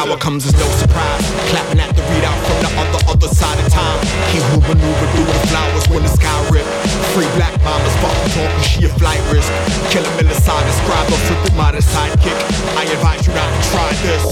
power 0.00 0.16
comes 0.16 0.46
as 0.46 0.56
no 0.56 0.64
surprise. 0.80 1.24
Clapping 1.52 1.80
at 1.80 1.92
the 1.92 2.00
readout 2.08 2.40
from 2.48 2.58
the 2.64 2.72
other 2.80 3.00
other 3.12 3.28
side 3.28 3.58
of 3.60 3.68
time. 3.68 4.00
He 4.32 4.40
who 4.48 4.56
maneuver 4.64 5.06
through 5.12 5.28
the 5.28 5.40
flowers 5.52 5.84
when 5.92 6.02
the 6.08 6.12
sky 6.12 6.36
rip. 6.48 6.64
Free 7.12 7.28
black 7.36 7.52
mamas 7.60 7.92
fucking 8.00 8.32
talking 8.32 8.64
she 8.64 8.80
a 8.88 8.90
flight 8.96 9.20
risk. 9.28 9.52
Kill 9.92 10.00
a 10.00 10.12
millicide 10.16 10.64
describe 10.64 11.04
a 11.04 11.18
flippin' 11.28 11.56
modern 11.56 11.84
sidekick. 11.84 12.38
I 12.80 12.88
advise 12.96 13.28
you 13.28 13.32
not 13.36 13.50
to 13.52 13.60
try 13.72 13.90
this. 14.00 14.24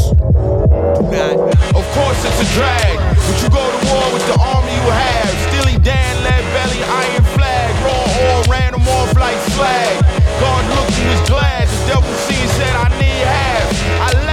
Not. 1.13 1.37
Of 1.77 1.85
course 1.93 2.21
it's 2.25 2.41
a 2.41 2.49
drag, 2.57 2.97
but 3.29 3.37
you 3.43 3.49
go 3.53 3.61
to 3.61 3.81
war 3.93 4.07
with 4.17 4.25
the 4.25 4.39
army 4.41 4.73
you 4.73 4.89
have. 4.89 5.33
Steely 5.53 5.77
Dan, 5.85 6.13
lead 6.25 6.45
belly, 6.57 6.81
iron 6.81 7.27
flag, 7.37 7.69
raw 7.85 8.25
oil 8.25 8.41
ran 8.49 8.73
him 8.73 8.89
off 8.89 9.13
like 9.21 9.37
slag. 9.53 10.01
God 10.41 10.63
looked 10.73 10.97
and 10.97 11.09
was 11.13 11.23
glad. 11.29 11.69
The 11.69 11.81
devil 11.93 12.15
seen 12.25 12.47
said 12.57 12.73
I 12.73 12.89
need 12.97 13.25
half. 13.29 13.69
I 14.09 14.28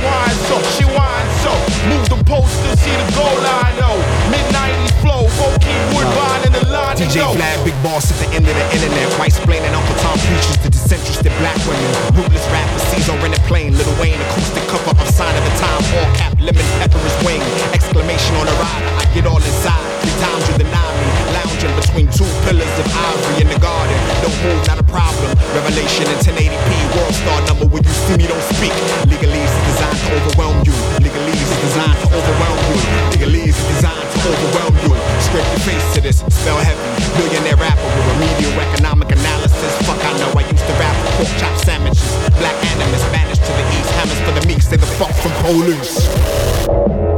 her 0.00 0.06
whine 0.06 0.38
so 0.48 0.56
she 0.76 0.84
whine 0.84 1.30
so. 1.44 1.52
Move 1.88 2.06
the 2.08 2.18
poster, 2.24 2.72
see 2.76 2.94
the 2.94 3.06
goal 3.16 3.36
line 3.44 3.74
though. 3.76 4.00
Mid 4.32 4.44
90s 4.52 4.94
flow, 5.00 5.26
Bo 5.36 5.48
King 5.60 5.80
Woodbine 5.92 6.42
in 6.46 6.52
the 6.52 6.64
line. 6.68 6.96
DJ 6.96 7.20
go. 7.20 7.32
Vlad, 7.36 7.58
big 7.64 7.76
boss 7.82 8.10
at 8.12 8.18
the 8.22 8.28
end 8.34 8.46
of 8.46 8.54
the 8.54 8.66
internet. 8.74 9.06
White 9.18 9.32
splaining 9.32 9.72
Uncle 9.72 9.96
Tom 10.00 10.16
preaches 10.18 10.56
to 10.64 10.68
disinterested 10.70 11.32
black 11.40 11.58
women. 11.66 11.90
Ruthless 12.16 12.46
rappers, 12.52 12.82
Caesar 12.94 13.16
in 13.26 13.32
a 13.32 13.40
plane. 13.48 13.76
Little 13.76 13.96
Wayne, 14.00 14.20
acoustic 14.32 14.64
cover 14.68 14.92
of 14.94 15.08
Sign 15.10 15.34
of 15.34 15.44
the 15.44 15.54
Time. 15.58 15.82
All 15.98 16.08
cap, 16.16 16.32
lemon 16.40 16.66
pepper 16.80 17.00
is 17.04 17.16
wing. 17.24 17.42
Exclamation 17.72 18.36
on 18.36 18.46
the 18.46 18.56
rider, 18.56 18.90
I 19.00 19.04
get 19.14 19.26
all 19.26 19.40
inside. 19.40 19.84
Three 20.00 20.16
times 20.20 20.44
you 20.48 20.54
deny 20.58 20.90
me 21.00 21.29
bastion 21.60 21.76
between 21.76 22.06
two 22.12 22.28
pillars 22.44 22.74
of 22.78 22.86
ivory 22.88 23.42
in 23.42 23.48
the 23.48 23.58
garden. 23.60 23.96
Don't 24.22 24.36
move, 24.44 24.66
not 24.66 24.78
a 24.80 24.82
problem. 24.84 25.28
Revelation 25.52 26.08
in 26.08 26.16
1080p, 26.24 26.70
world 26.96 27.14
star 27.14 27.40
number. 27.46 27.66
When 27.66 27.84
you 27.84 27.90
see 27.90 28.16
me, 28.16 28.26
don't 28.26 28.42
speak. 28.56 28.72
Legalese 29.08 29.44
is 29.44 29.64
designed 29.68 30.00
to 30.00 30.08
overwhelm 30.16 30.58
you. 30.64 30.72
Legalese 31.04 31.36
is 31.36 31.60
designed 31.60 31.98
to 32.00 32.08
overwhelm 32.16 32.58
you. 32.72 32.80
Legalese 33.12 33.56
is 33.56 33.66
designed 33.76 34.08
to 34.08 34.18
overwhelm 34.28 34.74
you. 34.84 34.90
Script 35.20 35.48
your 35.52 35.62
face 35.68 35.86
to 35.94 36.00
this, 36.00 36.18
spell 36.32 36.58
heavy. 36.58 36.80
Millionaire 37.18 37.56
rapper 37.56 37.88
with 37.92 38.06
remedial 38.16 38.52
economic 38.72 39.10
analysis. 39.12 39.72
Fuck, 39.84 40.00
I 40.00 40.12
know 40.18 40.30
I 40.32 40.44
used 40.48 40.64
to 40.64 40.74
rap 40.80 40.96
for 41.04 41.24
pork 41.24 41.32
chop 41.36 41.54
sandwiches. 41.60 42.12
Black 42.40 42.56
animus 42.72 43.04
banished 43.12 43.44
to 43.44 43.52
the 43.52 43.64
east. 43.76 43.90
Hammers 44.00 44.20
for 44.24 44.32
the 44.32 44.44
meek, 44.46 44.62
stay 44.62 44.76
the 44.76 44.90
fuck 44.96 45.12
from 45.20 45.32
police. 45.44 47.09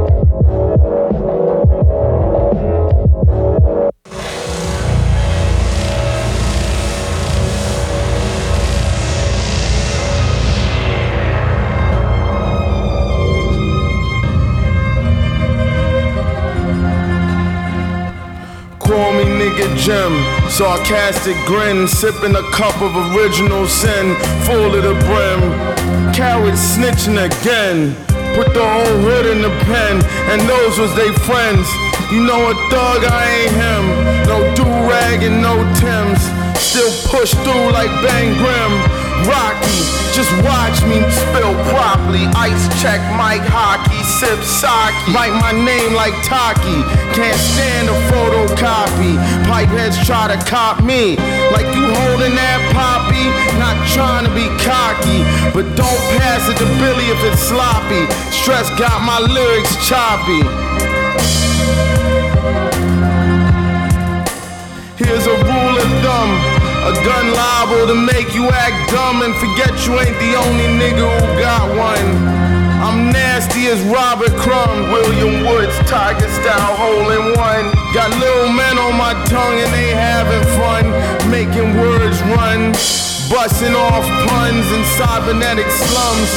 Jim, 19.83 20.15
sarcastic 20.47 21.35
grin, 21.45 21.89
sipping 21.89 22.33
a 22.37 22.43
cup 22.55 22.73
of 22.81 22.95
original 23.11 23.67
sin, 23.67 24.15
full 24.47 24.71
of 24.71 24.81
the 24.81 24.95
brim. 25.03 25.43
Coward 26.15 26.55
snitching 26.55 27.19
again, 27.19 27.91
put 28.31 28.53
the 28.53 28.63
whole 28.63 28.97
hood 29.03 29.25
in 29.25 29.41
the 29.41 29.51
pen, 29.67 29.99
and 30.31 30.39
those 30.47 30.79
was 30.79 30.95
they 30.95 31.11
friends. 31.27 31.67
You 32.15 32.23
know 32.23 32.47
a 32.47 32.55
thug, 32.71 33.03
I 33.03 33.27
ain't 33.43 33.51
him. 33.59 33.83
No 34.23 34.39
do 34.55 34.63
rag 34.87 35.21
and 35.21 35.41
no 35.43 35.59
Tims. 35.75 36.23
Still 36.63 36.93
push 37.11 37.35
through 37.43 37.75
like 37.75 37.91
Bang 37.99 38.39
Grim. 38.39 38.73
Rocky, 39.27 39.82
just 40.23 40.45
watch 40.47 40.79
me 40.87 41.03
spill 41.11 41.53
properly. 41.67 42.23
Ice 42.39 42.63
check 42.81 43.01
Mike 43.19 43.43
Hockey, 43.43 43.99
sip 44.07 44.39
sake. 44.39 44.95
Write 45.11 45.35
my 45.35 45.51
name 45.51 45.93
like 45.93 46.15
Taki. 46.23 46.79
Can't 47.11 47.35
stand 47.35 47.89
a 47.91 47.95
photocopy. 48.07 49.19
Pipeheads 49.43 49.99
try 50.05 50.31
to 50.31 50.39
cop 50.47 50.83
me. 50.83 51.17
Like 51.51 51.67
you 51.75 51.83
holding 51.91 52.35
that 52.39 52.59
poppy. 52.71 53.27
Not 53.59 53.75
trying 53.91 54.23
to 54.23 54.31
be 54.31 54.47
cocky. 54.63 55.27
But 55.51 55.67
don't 55.75 56.03
pass 56.15 56.47
it 56.47 56.55
to 56.55 56.67
Billy 56.79 57.07
if 57.11 57.19
it's 57.27 57.43
sloppy. 57.43 58.07
Stress 58.31 58.69
got 58.79 59.03
my 59.03 59.19
lyrics 59.19 59.75
choppy. 59.83 60.39
Here's 64.95 65.27
a 65.27 65.35
rule 65.35 65.75
of 65.83 65.89
thumb. 65.99 66.52
A 66.83 66.91
gun 67.07 67.31
liable 67.31 67.87
to 67.87 67.95
make 67.95 68.35
you 68.35 68.49
act 68.51 68.91
dumb 68.91 69.23
and 69.23 69.33
forget 69.39 69.71
you 69.87 69.95
ain't 70.03 70.19
the 70.19 70.35
only 70.35 70.67
nigga 70.67 71.07
who 71.07 71.39
got 71.39 71.71
one. 71.79 72.07
I'm 72.83 73.07
nasty 73.07 73.71
as 73.71 73.79
Robert 73.87 74.35
Crumb, 74.35 74.91
William 74.91 75.47
Woods, 75.47 75.71
Tiger 75.87 76.27
style, 76.27 76.75
hole 76.75 77.07
in 77.15 77.39
one. 77.39 77.71
Got 77.95 78.11
little 78.19 78.51
men 78.51 78.75
on 78.77 78.99
my 78.99 79.15
tongue 79.31 79.63
and 79.63 79.71
they 79.71 79.95
having 79.95 80.43
fun, 80.59 80.83
making 81.31 81.79
words 81.79 82.19
run. 82.35 82.75
Busting 83.31 83.73
off 83.73 84.03
puns 84.27 84.67
in 84.75 84.83
cybernetic 84.99 85.71
slums. 85.71 86.31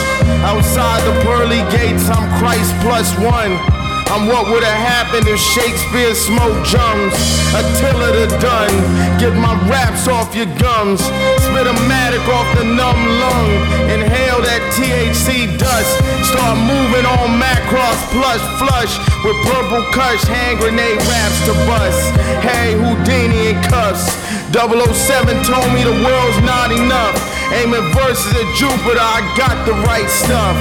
Outside 0.46 1.02
the 1.10 1.20
pearly 1.26 1.66
gates, 1.74 2.06
I'm 2.08 2.22
Christ 2.38 2.70
plus 2.86 3.10
one. 3.18 3.75
I'm 4.16 4.32
what 4.32 4.48
would 4.48 4.64
have 4.64 4.80
happened 4.80 5.28
if 5.28 5.36
Shakespeare 5.36 6.16
smoked 6.16 6.64
jums. 6.64 7.12
Attila 7.52 8.16
the 8.16 8.32
done. 8.40 8.72
Get 9.20 9.36
my 9.36 9.52
raps 9.68 10.08
off 10.08 10.32
your 10.32 10.48
gums. 10.56 11.04
Spit 11.44 11.68
a 11.68 11.76
matic 11.84 12.24
off 12.32 12.48
the 12.56 12.64
numb 12.64 12.96
lung. 13.20 13.50
Inhale 13.92 14.40
that 14.40 14.64
THC 14.72 15.52
dust. 15.60 15.92
Start 16.32 16.56
moving 16.64 17.04
on 17.04 17.36
Macross 17.36 18.00
plus 18.08 18.40
flush. 18.56 18.96
With 19.20 19.36
purple 19.52 19.84
cush, 19.92 20.24
hand 20.24 20.64
grenade 20.64 20.96
raps 20.96 21.36
to 21.44 21.52
bust. 21.68 22.00
Hey, 22.40 22.72
Houdini 22.72 23.52
in 23.52 23.60
cuffs. 23.68 24.08
007 24.56 25.44
told 25.44 25.68
me 25.76 25.84
the 25.84 25.92
world's 25.92 26.40
not 26.40 26.72
enough. 26.72 27.20
Aiming 27.52 27.84
verses 27.92 28.32
at 28.32 28.48
Jupiter, 28.56 28.96
I 28.96 29.20
got 29.36 29.60
the 29.68 29.76
right 29.84 30.08
stuff. 30.08 30.56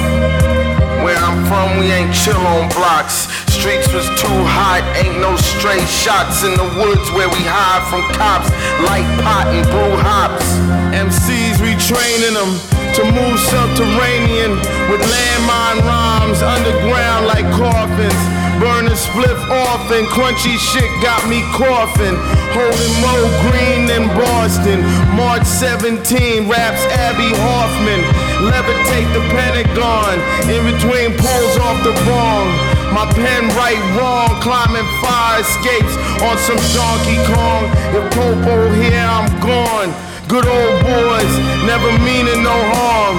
Where 1.05 1.21
I'm 1.21 1.45
from, 1.45 1.77
we 1.77 1.93
ain't 1.93 2.09
chill 2.17 2.33
on 2.33 2.65
blocks. 2.73 3.29
Streets 3.53 3.93
was 3.93 4.09
too 4.17 4.41
hot, 4.57 4.81
ain't 4.97 5.21
no 5.21 5.37
stray 5.37 5.77
shots 5.85 6.41
in 6.41 6.57
the 6.57 6.65
woods 6.81 7.05
where 7.13 7.29
we 7.29 7.45
hide 7.45 7.85
from 7.93 8.01
cops. 8.17 8.49
Light 8.81 9.05
pot 9.21 9.45
and 9.53 9.61
brew 9.69 9.93
hops. 10.01 10.49
MCs, 10.97 11.61
we 11.61 11.77
training 11.77 12.33
them 12.33 12.57
to 12.97 13.05
move 13.05 13.37
subterranean 13.37 14.57
with 14.89 14.97
landmine 15.05 15.85
rhymes 15.85 16.41
underground 16.41 17.29
like 17.29 17.45
coffins. 17.53 18.17
Burning 18.57 18.97
spliff 18.97 19.37
off 19.53 19.85
and 19.93 20.09
crunchy 20.09 20.57
shit 20.57 20.89
got 21.05 21.21
me 21.29 21.45
coughing. 21.53 22.17
Holding 22.57 22.95
Mo 23.05 23.29
Green 23.45 23.93
in 23.93 24.09
Boston. 24.17 24.81
March 25.13 25.45
17, 25.45 26.49
raps 26.49 26.81
Abbie 26.89 27.35
Hoffman. 27.45 28.24
Levitate 28.43 29.09
the 29.13 29.23
Pentagon. 29.31 30.19
In 30.49 30.63
between 30.67 31.15
pulls 31.15 31.55
off 31.63 31.79
the 31.83 31.93
bong. 32.03 32.47
My 32.93 33.05
pen 33.11 33.47
right 33.59 33.81
wrong, 33.95 34.39
climbing 34.41 34.87
fire 35.03 35.41
escapes 35.41 35.95
on 36.23 36.37
some 36.39 36.59
Donkey 36.71 37.19
Kong. 37.27 37.67
If 37.91 38.03
Popo 38.15 38.71
here, 38.71 39.03
I'm 39.03 39.27
gone. 39.43 39.91
Good 40.27 40.47
old 40.47 40.75
boys, 40.81 41.33
never 41.67 41.91
meaning 41.99 42.41
no 42.41 42.55
harm. 42.73 43.17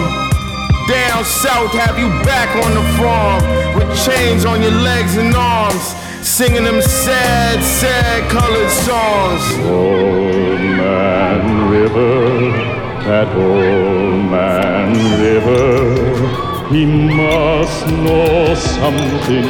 Down 0.88 1.24
south, 1.24 1.72
have 1.72 1.98
you 1.98 2.08
back 2.24 2.54
on 2.64 2.72
the 2.74 2.82
farm 2.96 3.42
with 3.76 3.88
chains 4.06 4.44
on 4.44 4.62
your 4.62 4.70
legs 4.70 5.16
and 5.16 5.34
arms, 5.34 5.94
singing 6.22 6.64
them 6.64 6.80
sad, 6.80 7.62
sad 7.62 8.30
colored 8.30 8.70
songs. 8.70 9.42
Old 9.66 10.60
man 10.60 11.70
river, 11.70 12.75
that 13.06 13.28
old 13.36 14.30
man 14.30 14.92
river, 15.22 16.68
he 16.68 16.84
must 16.84 17.86
know 17.86 18.52
something, 18.54 19.46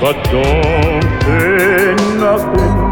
but 0.00 0.16
don't 0.32 1.22
say 1.22 1.94
nothing. 2.18 2.83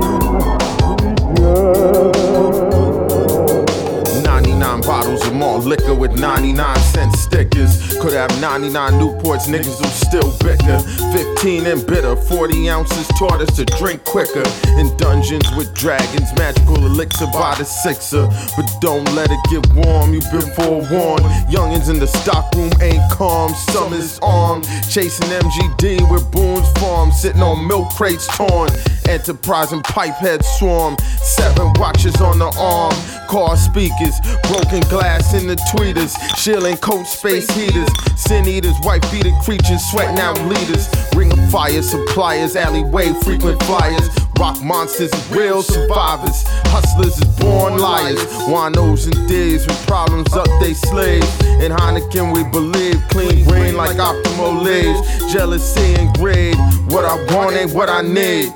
Bottles 5.23 5.29
of 5.29 5.35
malt 5.35 5.65
liquor 5.65 5.95
with 5.95 6.19
99 6.19 6.77
cent 6.77 7.13
stickers. 7.13 7.97
Could 8.01 8.13
have 8.13 8.31
99 8.41 8.93
Newports, 8.95 9.47
niggas 9.47 9.79
who 9.79 9.87
still 9.87 10.33
bicker. 10.39 10.79
15 11.13 11.67
and 11.67 11.87
bitter, 11.87 12.17
40 12.17 12.71
ounces 12.71 13.07
taught 13.19 13.41
us 13.41 13.55
to 13.57 13.65
drink 13.65 14.05
quicker. 14.05 14.45
In 14.79 14.95
dungeons 14.97 15.49
with 15.57 15.73
dragons, 15.75 16.33
magical 16.37 16.77
elixir 16.77 17.27
by 17.33 17.55
the 17.57 17.65
sixer. 17.65 18.27
But 18.57 18.69
don't 18.81 19.09
let 19.15 19.31
it 19.31 19.41
get 19.51 19.67
warm, 19.87 20.15
you've 20.15 20.31
been 20.31 20.51
forewarned. 20.55 21.25
Youngins 21.51 21.91
in 21.91 21.99
the 21.99 22.07
stockroom 22.07 22.73
ain't 22.81 23.03
calm, 23.13 23.53
summer's 23.55 24.19
armed. 24.23 24.65
Chasing 24.91 25.29
MGD 25.29 26.11
with 26.11 26.31
Boone's 26.31 26.71
Farm, 26.81 27.13
sitting 27.13 27.43
on 27.43 27.67
milk 27.67 27.91
crates 27.91 28.27
torn. 28.37 28.71
Enterprise 29.09 29.73
and 29.73 29.83
pipehead 29.85 30.45
swarm. 30.45 30.97
Seven 31.21 31.73
watches 31.75 32.21
on 32.21 32.39
the 32.39 32.51
arm. 32.59 32.95
Car 33.29 33.57
speakers, 33.57 34.19
broken 34.49 34.81
glass 34.89 35.35
in 35.35 35.47
the 35.47 35.57
tweeters. 35.73 36.15
Shielding 36.37 36.77
coat 36.79 37.07
space 37.07 37.49
heaters. 37.51 37.89
Sin 38.17 38.47
eaters, 38.47 38.77
white 38.83 39.03
beater 39.11 39.33
creatures, 39.43 39.83
sweating 39.91 40.19
out 40.19 40.39
leaders. 40.47 40.89
Ring 41.15 41.33
of 41.33 41.51
fire 41.51 41.83
suppliers, 41.83 42.57
alleyway 42.57 43.13
frequent 43.23 43.63
flyers. 43.65 44.09
Rock 44.39 44.61
monsters, 44.63 45.13
real 45.31 45.63
survivors. 45.63 46.43
Hustlers 46.67 47.19
is 47.19 47.25
born 47.39 47.79
liars. 47.79 48.19
Winos 48.49 49.05
and 49.05 49.29
D's 49.29 49.67
with 49.67 49.87
problems 49.87 50.33
up 50.35 50.49
they 50.61 50.75
slaves. 50.75 51.29
In 51.63 51.71
Heineken 51.71 52.35
we 52.35 52.43
believe 52.51 53.01
clean 53.09 53.45
green 53.45 53.77
like 53.77 53.97
optimal 53.99 54.63
leaves. 54.63 55.33
Jealousy 55.33 55.95
and 55.95 56.13
greed. 56.17 56.57
What 56.93 57.05
I 57.05 57.15
want 57.35 57.57
ain't 57.57 57.73
what 57.73 57.89
I 57.89 58.03
need. 58.03 58.53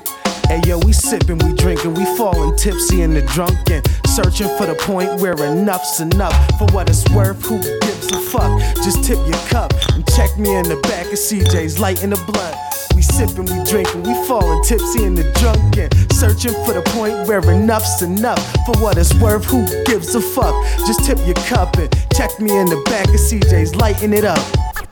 Hey 0.47 0.61
yo, 0.65 0.77
we 0.77 0.93
sippin', 0.93 1.43
we 1.43 1.53
drinkin', 1.55 1.93
we 1.93 2.05
fallin' 2.15 2.55
tipsy 2.55 3.01
in 3.01 3.13
the 3.13 3.21
drunken. 3.21 3.83
Searching 4.07 4.47
for 4.57 4.65
the 4.65 4.75
point 4.75 5.19
where 5.19 5.35
enough's 5.43 5.99
enough. 5.99 6.33
For 6.57 6.67
what 6.73 6.89
it's 6.89 7.03
worth, 7.11 7.43
who 7.43 7.59
gives 7.59 8.09
a 8.13 8.19
fuck? 8.31 8.57
Just 8.77 9.03
tip 9.03 9.19
your 9.27 9.37
cup 9.49 9.73
and 9.91 10.07
check 10.15 10.37
me 10.39 10.55
in 10.55 10.63
the 10.63 10.79
back 10.83 11.07
of 11.07 11.19
CJ's 11.19 11.79
lighting 11.79 12.11
the 12.11 12.15
blunt. 12.31 12.55
We 12.95 13.01
sippin', 13.01 13.43
we 13.43 13.61
drinkin', 13.69 14.03
we 14.03 14.13
fallin' 14.25 14.63
tipsy 14.63 15.03
in 15.03 15.15
the 15.15 15.27
drunken. 15.35 15.91
Searching 16.15 16.53
for 16.63 16.71
the 16.71 16.83
point 16.95 17.27
where 17.27 17.43
enough's 17.51 18.01
enough. 18.01 18.39
For 18.65 18.79
what 18.79 18.97
it's 18.97 19.13
worth, 19.15 19.43
who 19.43 19.67
gives 19.83 20.15
a 20.15 20.21
fuck? 20.21 20.55
Just 20.87 21.03
tip 21.03 21.19
your 21.25 21.35
cup 21.51 21.75
and 21.75 21.91
check 22.15 22.39
me 22.39 22.55
in 22.55 22.67
the 22.67 22.81
back 22.85 23.09
of 23.09 23.19
CJ's 23.19 23.75
lighting 23.75 24.13
it 24.13 24.23
up. 24.23 24.39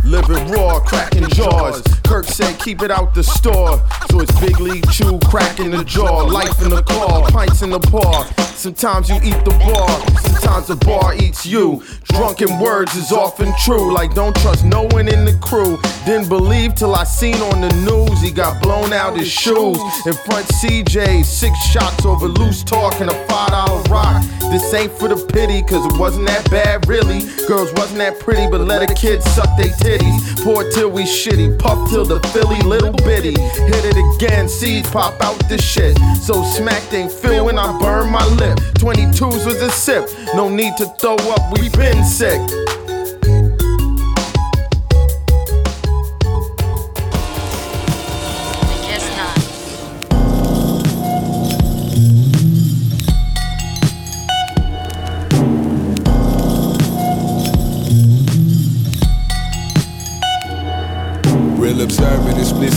Living 0.03 0.51
raw, 0.51 0.81
cracking 0.81 1.29
jaws. 1.29 1.81
Kirk 2.07 2.25
said, 2.25 2.59
keep 2.59 2.81
it 2.81 2.91
out 2.91 3.13
the 3.13 3.23
store. 3.23 3.81
So 4.09 4.19
it's 4.21 4.39
Big 4.39 4.59
League 4.59 4.89
Chew, 4.91 5.19
crack 5.25 5.59
in 5.59 5.71
the 5.71 5.83
jaw, 5.83 6.23
life 6.23 6.61
in 6.61 6.69
the 6.69 6.83
car, 6.83 7.29
pints 7.31 7.61
in 7.61 7.69
the 7.69 7.79
paw. 7.79 8.23
Sometimes 8.55 9.09
you 9.09 9.15
eat 9.17 9.43
the 9.43 9.51
bar, 9.59 9.89
sometimes 10.21 10.67
the 10.67 10.77
bar 10.77 11.13
eats 11.13 11.45
you. 11.45 11.83
Drunken 12.05 12.57
words 12.59 12.95
is 12.95 13.11
often 13.11 13.53
true, 13.63 13.93
like 13.93 14.15
don't 14.15 14.35
trust 14.37 14.63
no 14.63 14.83
one 14.91 15.09
in 15.09 15.25
the 15.25 15.37
crew. 15.41 15.77
Didn't 16.05 16.29
believe 16.29 16.73
till 16.73 16.95
I 16.95 17.03
seen 17.03 17.35
on 17.35 17.59
the 17.59 17.73
news 17.83 18.21
he 18.21 18.31
got 18.31 18.63
blown 18.63 18.93
out 18.93 19.17
his 19.17 19.27
shoes. 19.27 19.77
In 20.05 20.13
front 20.13 20.47
CJ, 20.47 21.25
six 21.25 21.59
shots 21.65 22.05
over 22.05 22.27
loose 22.27 22.63
talk 22.63 23.01
and 23.01 23.09
a 23.09 23.27
five 23.27 23.49
dollar 23.49 23.81
rock. 23.83 24.23
This 24.51 24.73
ain't 24.73 24.93
for 24.93 25.09
the 25.09 25.17
pity, 25.33 25.61
cause 25.61 25.85
it 25.85 25.99
wasn't 25.99 26.27
that 26.27 26.49
bad 26.49 26.87
really. 26.87 27.19
Girls 27.47 27.73
wasn't 27.73 27.97
that 27.99 28.19
pretty, 28.19 28.47
but 28.49 28.61
let 28.61 28.89
a 28.89 28.93
kid 28.93 29.21
suck 29.21 29.49
they 29.57 29.69
titties. 29.69 30.43
Pour 30.43 30.63
till 30.71 30.89
we 30.89 31.03
shitty, 31.03 31.59
puff 31.59 31.89
till 31.89 32.05
the 32.05 32.19
Philly 32.29 32.61
little 32.61 32.93
bitty. 33.03 33.35
Hit 33.37 33.83
it 33.85 33.97
again, 34.15 34.47
seeds 34.47 34.89
pop 34.89 35.21
out 35.21 35.37
the 35.49 35.57
shit. 35.57 35.97
So 36.21 36.43
smacked 36.43 36.93
ain't 36.93 37.11
feel 37.11 37.45
when 37.45 37.59
I 37.59 37.77
burn 37.79 38.09
my 38.09 38.25
lip. 38.45 38.59
22s 38.75 39.45
was 39.45 39.61
a 39.61 39.69
sip, 39.69 40.09
no 40.35 40.49
need 40.49 40.75
to 40.77 40.85
throw 40.99 41.15
up, 41.15 41.41
we 41.53 41.69
been 41.69 42.03
sick. 42.03 42.39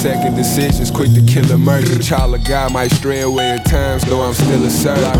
Second 0.09 0.36
decisions, 0.36 0.90
quick 0.90 1.12
to 1.12 1.20
kill 1.20 1.44
a 1.52 1.59
murder. 1.59 1.98
Child 1.98 2.36
of 2.36 2.44
God 2.44 2.72
might 2.72 2.90
stray 2.92 3.20
away 3.20 3.50
at 3.50 3.66
times, 3.66 4.02
though 4.04 4.22
I'm 4.22 4.32
still 4.32 4.64
a 4.64 4.70
servant. 4.70 5.16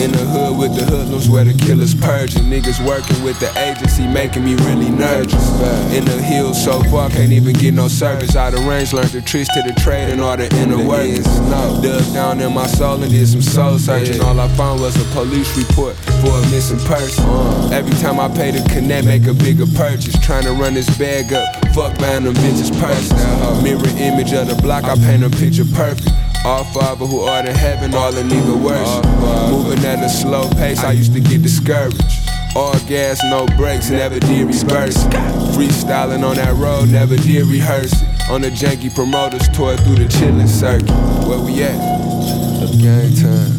In 0.00 0.10
the 0.10 0.26
hood 0.26 0.58
with 0.58 0.74
the 0.74 0.84
hoodlums 0.84 1.28
where 1.28 1.44
the 1.44 1.54
killers 1.54 1.94
purging. 1.94 2.50
Niggas 2.50 2.84
working 2.84 3.22
with 3.22 3.38
the 3.38 3.46
agency, 3.56 4.08
making 4.08 4.44
me 4.44 4.56
really 4.66 4.90
nervous. 4.90 5.46
In 5.94 6.04
the 6.04 6.20
hills 6.20 6.58
so 6.64 6.82
far, 6.90 7.10
can't 7.10 7.30
even 7.30 7.52
get 7.52 7.74
no 7.74 7.86
service. 7.86 8.34
Out 8.34 8.54
of 8.54 8.66
range, 8.66 8.92
learned 8.92 9.10
the 9.10 9.22
tricks 9.22 9.48
to 9.54 9.62
the 9.62 9.72
trade 9.80 10.10
and 10.10 10.20
all 10.20 10.36
the 10.36 10.52
inner 10.56 10.82
workings. 10.84 11.30
Dug 11.48 12.02
down 12.12 12.40
in 12.40 12.52
my 12.52 12.66
soul 12.66 13.00
and 13.00 13.12
did 13.12 13.28
some 13.28 13.40
soul 13.40 13.78
searching. 13.78 14.20
All 14.20 14.40
I 14.40 14.48
found 14.56 14.80
was 14.80 14.96
a 14.96 15.06
police 15.14 15.56
report 15.56 15.94
for 16.20 16.34
a 16.34 16.42
missing 16.50 16.80
person. 16.90 17.24
Every 17.72 17.94
time 18.02 18.18
I 18.18 18.26
pay 18.34 18.50
the 18.50 18.68
connect, 18.68 19.06
make 19.06 19.26
a 19.28 19.34
bigger 19.34 19.66
purchase. 19.78 20.18
Trying 20.26 20.42
to 20.42 20.52
run 20.54 20.74
this 20.74 20.90
bag 20.98 21.32
up, 21.32 21.46
fuck 21.72 21.96
buying 22.00 22.24
them 22.24 22.34
bitches 22.34 22.74
purse. 22.82 23.14
Mirror 23.62 23.94
image 23.96 24.23
of 24.32 24.48
the 24.48 24.60
block, 24.62 24.84
I 24.84 24.94
paint 24.96 25.22
a 25.22 25.30
picture 25.30 25.64
perfect. 25.64 26.08
All 26.44 26.64
father 26.64 27.06
who 27.06 27.20
art 27.20 27.46
in 27.46 27.54
heaven, 27.54 27.94
all 27.94 28.16
in 28.16 28.26
even 28.26 28.62
worse. 28.62 29.04
Moving 29.50 29.84
at 29.84 30.02
a 30.04 30.08
slow 30.08 30.48
pace, 30.50 30.82
I 30.82 30.92
used 30.92 31.12
to 31.14 31.20
get 31.20 31.42
discouraged. 31.42 32.02
All 32.56 32.78
gas, 32.86 33.20
no 33.24 33.46
brakes, 33.56 33.90
never 33.90 34.18
did 34.20 34.46
reverse 34.46 34.96
it. 35.04 35.12
Freestyling 35.54 36.22
on 36.22 36.36
that 36.36 36.54
road, 36.56 36.88
never 36.88 37.16
did 37.16 37.46
rehearse 37.46 37.92
it. 37.92 38.30
On 38.30 38.40
the 38.40 38.50
janky 38.50 38.94
promoters, 38.94 39.48
tour 39.48 39.76
through 39.76 39.96
the 39.96 40.06
chillin' 40.06 40.48
circuit. 40.48 40.90
Where 41.26 41.40
we 41.40 41.62
at? 41.62 41.78
Gang 42.80 43.14
time. 43.16 43.53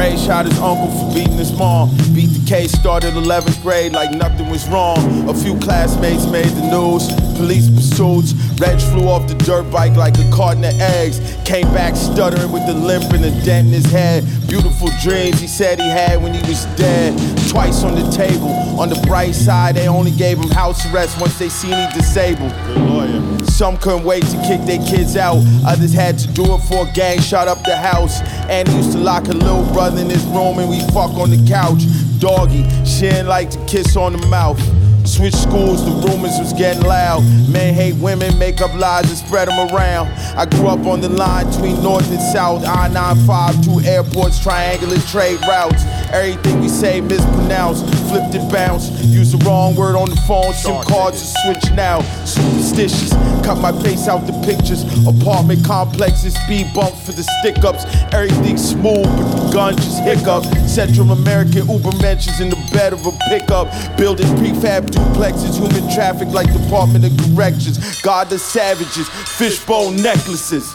Dre 0.00 0.16
shot 0.16 0.46
his 0.46 0.58
uncle 0.60 0.88
for 0.88 1.14
beating 1.14 1.36
his 1.36 1.52
mom. 1.52 1.90
Beat 2.14 2.32
the 2.32 2.42
case, 2.48 2.72
started 2.72 3.12
11th 3.12 3.60
grade 3.60 3.92
like 3.92 4.10
nothing 4.12 4.48
was 4.48 4.66
wrong. 4.70 5.28
A 5.28 5.34
few 5.34 5.58
classmates 5.60 6.24
made 6.24 6.48
the 6.56 6.70
news. 6.72 7.12
Police 7.36 7.68
pursuits. 7.68 8.32
Reg 8.58 8.80
flew 8.80 9.08
off 9.08 9.28
the 9.28 9.34
dirt 9.34 9.70
bike 9.70 9.96
like 9.96 10.16
a 10.16 10.26
carton 10.30 10.64
of 10.64 10.72
eggs. 10.80 11.20
Came 11.44 11.68
back 11.74 11.96
stuttering 11.96 12.50
with 12.50 12.62
a 12.70 12.72
limp 12.72 13.12
and 13.12 13.26
a 13.26 13.44
dent 13.44 13.66
in 13.68 13.74
his 13.74 13.84
head. 13.92 14.24
Beautiful 14.48 14.88
dreams 15.02 15.38
he 15.38 15.46
said 15.46 15.78
he 15.78 15.88
had 15.90 16.22
when 16.22 16.32
he 16.32 16.40
was 16.48 16.64
dead. 16.76 17.12
Twice 17.50 17.84
on 17.84 17.94
the 17.94 18.10
table. 18.10 18.48
On 18.80 18.88
the 18.88 18.98
bright 19.06 19.34
side, 19.34 19.76
they 19.76 19.86
only 19.86 20.12
gave 20.12 20.38
him 20.38 20.48
house 20.48 20.80
arrest 20.90 21.20
once 21.20 21.38
they 21.38 21.50
seen 21.50 21.76
he 21.76 21.86
disabled. 21.92 22.52
Good 22.64 22.78
lawyer. 22.88 23.39
Some 23.60 23.76
couldn't 23.76 24.04
wait 24.04 24.22
to 24.22 24.38
kick 24.48 24.62
their 24.62 24.82
kids 24.86 25.18
out. 25.18 25.36
Others 25.66 25.92
had 25.92 26.18
to 26.20 26.28
do 26.28 26.54
it 26.54 26.60
for 26.60 26.88
a 26.88 26.92
gang 26.92 27.20
shot 27.20 27.46
up 27.46 27.62
the 27.62 27.76
house. 27.76 28.22
And 28.48 28.66
he 28.66 28.78
used 28.78 28.92
to 28.92 28.98
lock 28.98 29.28
a 29.28 29.34
little 29.34 29.70
brother 29.74 30.00
in 30.00 30.08
his 30.08 30.24
room 30.24 30.58
and 30.60 30.70
we 30.70 30.80
fuck 30.94 31.12
on 31.20 31.28
the 31.28 31.46
couch. 31.46 31.82
Doggy, 32.18 32.64
she 32.86 33.10
didn't 33.10 33.26
like 33.26 33.50
to 33.50 33.62
kiss 33.66 33.96
on 33.96 34.14
the 34.14 34.26
mouth. 34.28 34.58
Switch 35.04 35.34
schools, 35.34 35.84
the 35.84 35.90
rumors 36.08 36.38
was 36.38 36.52
getting 36.52 36.82
loud. 36.82 37.22
Men 37.50 37.74
hate 37.74 37.96
women, 37.96 38.38
make 38.38 38.60
up 38.60 38.72
lies 38.74 39.08
and 39.08 39.18
spread 39.18 39.48
them 39.48 39.68
around. 39.74 40.08
I 40.36 40.46
grew 40.46 40.68
up 40.68 40.86
on 40.86 41.00
the 41.00 41.08
line 41.08 41.50
between 41.50 41.82
north 41.82 42.10
and 42.10 42.20
south. 42.32 42.64
I 42.66 42.88
95, 42.88 43.64
two 43.64 43.80
airports, 43.80 44.42
triangular 44.42 44.98
trade 45.08 45.40
routes. 45.42 45.82
Everything 46.12 46.60
we 46.60 46.68
say 46.68 47.00
mispronounced, 47.00 47.84
flipped 48.08 48.34
and 48.34 48.50
bounced. 48.50 48.92
Use 49.04 49.32
the 49.32 49.38
wrong 49.44 49.74
word 49.74 49.96
on 49.96 50.10
the 50.10 50.20
phone, 50.28 50.52
SIM 50.52 50.82
cards 50.84 51.20
are 51.22 51.52
switching 51.52 51.78
out. 51.78 52.02
Superstitious, 52.26 53.12
cut 53.50 53.60
my 53.60 53.82
face 53.82 54.06
out 54.06 54.26
the 54.26 54.32
pictures. 54.46 54.84
Apartment 55.06 55.64
complexes, 55.64 56.34
speed 56.44 56.72
bumps 56.72 57.04
for 57.04 57.12
the 57.12 57.24
stick 57.40 57.64
ups. 57.64 57.84
Everything 58.12 58.56
smooth, 58.56 59.04
but 59.04 59.26
the 59.34 59.50
gun 59.52 59.76
just 59.76 60.02
hiccup. 60.02 60.44
Central 60.68 61.10
American 61.10 61.68
Uber 61.68 61.90
mentions 62.00 62.40
in 62.40 62.48
the 62.48 62.60
bed 62.72 62.92
of 62.92 63.04
a 63.06 63.12
pickup. 63.28 63.66
Building 63.96 64.26
prefab 64.38 64.86
duplexes, 64.86 65.58
human 65.58 65.92
traffic 65.92 66.28
like 66.28 66.52
Department 66.52 67.04
of 67.04 67.12
Corrections. 67.18 68.00
God 68.02 68.30
the 68.30 68.38
savages, 68.38 69.08
fishbone 69.08 69.96
necklaces. 69.96 70.72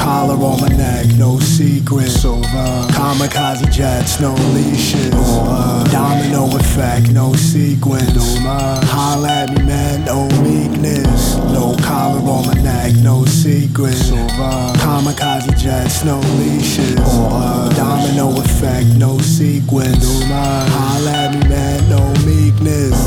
No 0.00 0.06
collar 0.06 0.44
on 0.44 0.60
my 0.62 0.68
neck, 0.68 1.06
no 1.18 1.38
secrets. 1.40 2.24
Over. 2.24 2.86
Kamikaze 2.96 3.70
jets, 3.70 4.18
no 4.18 4.32
leashes. 4.54 5.12
Over. 5.12 5.84
Domino 5.90 6.56
effect, 6.56 7.10
no 7.10 7.34
sequence. 7.34 8.14
No 8.14 8.80
Holla 8.86 9.28
at 9.28 9.50
me, 9.50 9.62
man, 9.64 10.04
no 10.06 10.26
meekness. 10.42 11.36
No 11.52 11.76
collar 11.82 12.20
on 12.20 12.46
my 12.46 12.54
neck, 12.62 12.94
no 13.02 13.26
secrets. 13.26 14.10
Over. 14.10 14.72
Kamikaze 14.80 15.54
jets, 15.58 16.02
no 16.02 16.18
leashes. 16.38 16.98
Over. 16.98 17.74
Domino 17.74 18.40
effect, 18.40 18.86
no 18.96 19.18
sequence. 19.18 20.02
Holla 20.24 21.10
at 21.10 21.34
me, 21.34 21.46
man, 21.46 21.88
no 21.90 22.00
meekness. 22.24 22.99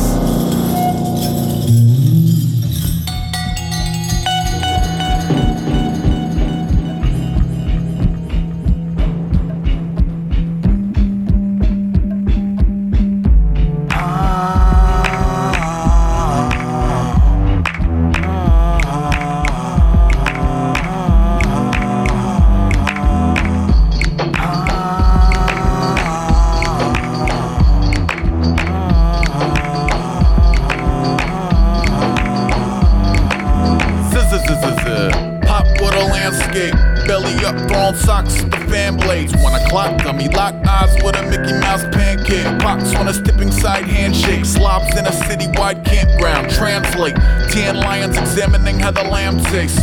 Examining 48.33 48.79
how 48.79 48.89
the 48.89 49.03
lamb 49.03 49.37
tastes. 49.53 49.79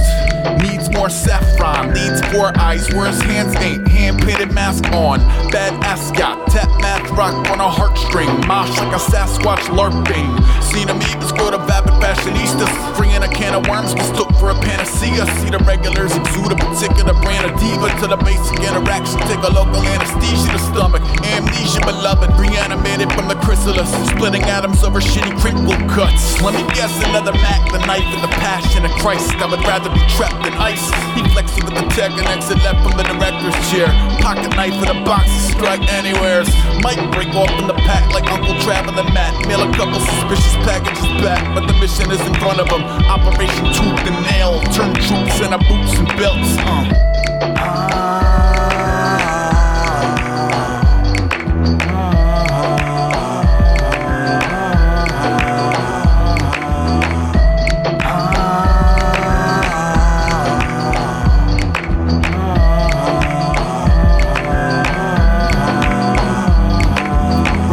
Needs 0.61 0.91
more 0.91 1.09
saffron, 1.09 1.95
needs 1.95 2.21
four 2.35 2.51
eyes 2.59 2.93
where 2.93 3.07
his 3.07 3.23
hands 3.23 3.55
ain't. 3.63 3.87
Hand 3.87 4.21
painted 4.23 4.51
mask 4.51 4.87
on, 4.87 5.21
bad 5.53 5.73
ascot, 5.85 6.49
tap 6.49 6.69
math 6.81 7.09
rock 7.13 7.49
on 7.49 7.61
a 7.61 7.71
heartstring. 7.71 8.27
Mosh 8.49 8.77
like 8.79 8.93
a 8.93 8.99
Sasquatch 8.99 9.71
LARPing. 9.71 10.35
Seen 10.65 10.89
him 10.89 10.97
eat 10.97 11.21
this 11.21 11.31
go 11.31 11.53
to 11.53 11.59
vapid 11.59 11.93
fashionistas. 12.03 12.97
Can 13.41 13.57
of 13.57 13.65
worms, 13.73 13.97
mistook 13.97 14.29
for 14.37 14.53
a 14.53 14.59
panacea. 14.61 15.25
See 15.41 15.49
the 15.49 15.59
regulars 15.65 16.13
exude 16.13 16.53
a 16.53 16.59
particular 16.61 17.17
brand 17.25 17.49
of 17.49 17.57
diva 17.57 17.89
to 18.05 18.07
the 18.07 18.21
basic 18.21 18.61
interaction. 18.61 19.17
Take 19.25 19.41
a 19.41 19.49
local 19.49 19.81
anesthesia 19.81 20.53
to 20.53 20.61
stomach. 20.69 21.01
Amnesia, 21.25 21.81
beloved, 21.81 22.29
reanimated 22.37 23.09
from 23.17 23.33
the 23.33 23.41
chrysalis. 23.41 23.89
splitting 24.13 24.45
atoms 24.45 24.85
over 24.85 25.01
shitty 25.01 25.33
crinkle 25.41 25.73
cuts. 25.89 26.37
Let 26.45 26.53
me 26.53 26.69
guess 26.77 26.93
another 27.09 27.33
Mac, 27.41 27.65
the 27.73 27.81
knife 27.89 28.05
and 28.05 28.21
the 28.21 28.33
passion 28.45 28.85
of 28.85 28.93
Christ. 29.01 29.33
I 29.41 29.49
would 29.49 29.65
rather 29.65 29.89
be 29.89 30.05
trapped 30.13 30.45
in 30.45 30.53
ice. 30.61 30.85
He 31.17 31.25
flexing 31.33 31.65
with 31.65 31.81
the 31.81 31.89
tech 31.97 32.13
and 32.13 32.29
exit 32.29 32.61
left 32.61 32.85
from 32.85 33.01
the 33.01 33.09
director's 33.09 33.57
chair. 33.73 33.89
Pocket 34.21 34.53
knife 34.53 34.77
in 34.77 34.89
a 34.93 35.01
box 35.09 35.33
to 35.33 35.57
strike 35.57 35.85
anywheres. 35.89 36.53
Might 36.85 37.01
break 37.17 37.33
off 37.33 37.51
in 37.57 37.65
the 37.65 37.79
pack 37.89 38.05
like 38.13 38.29
Uncle 38.29 38.53
Traveling 38.61 39.09
Matt. 39.17 39.33
Mail 39.49 39.65
a 39.65 39.71
couple 39.73 39.97
suspicious 39.97 40.57
packages 40.69 41.09
back, 41.25 41.41
but 41.57 41.65
the 41.65 41.77
mission 41.81 42.13
is 42.13 42.21
in 42.29 42.35
front 42.37 42.61
of 42.61 42.69
him. 42.69 42.85
Tooth 43.39 44.07
and 44.07 44.23
Nail. 44.27 44.61
Turn 44.73 44.93
troops 44.95 45.41
in 45.41 45.53
our 45.53 45.59
boots 45.59 45.99
and 45.99 46.09
belts. 46.19 46.57
Uh. 46.59 46.97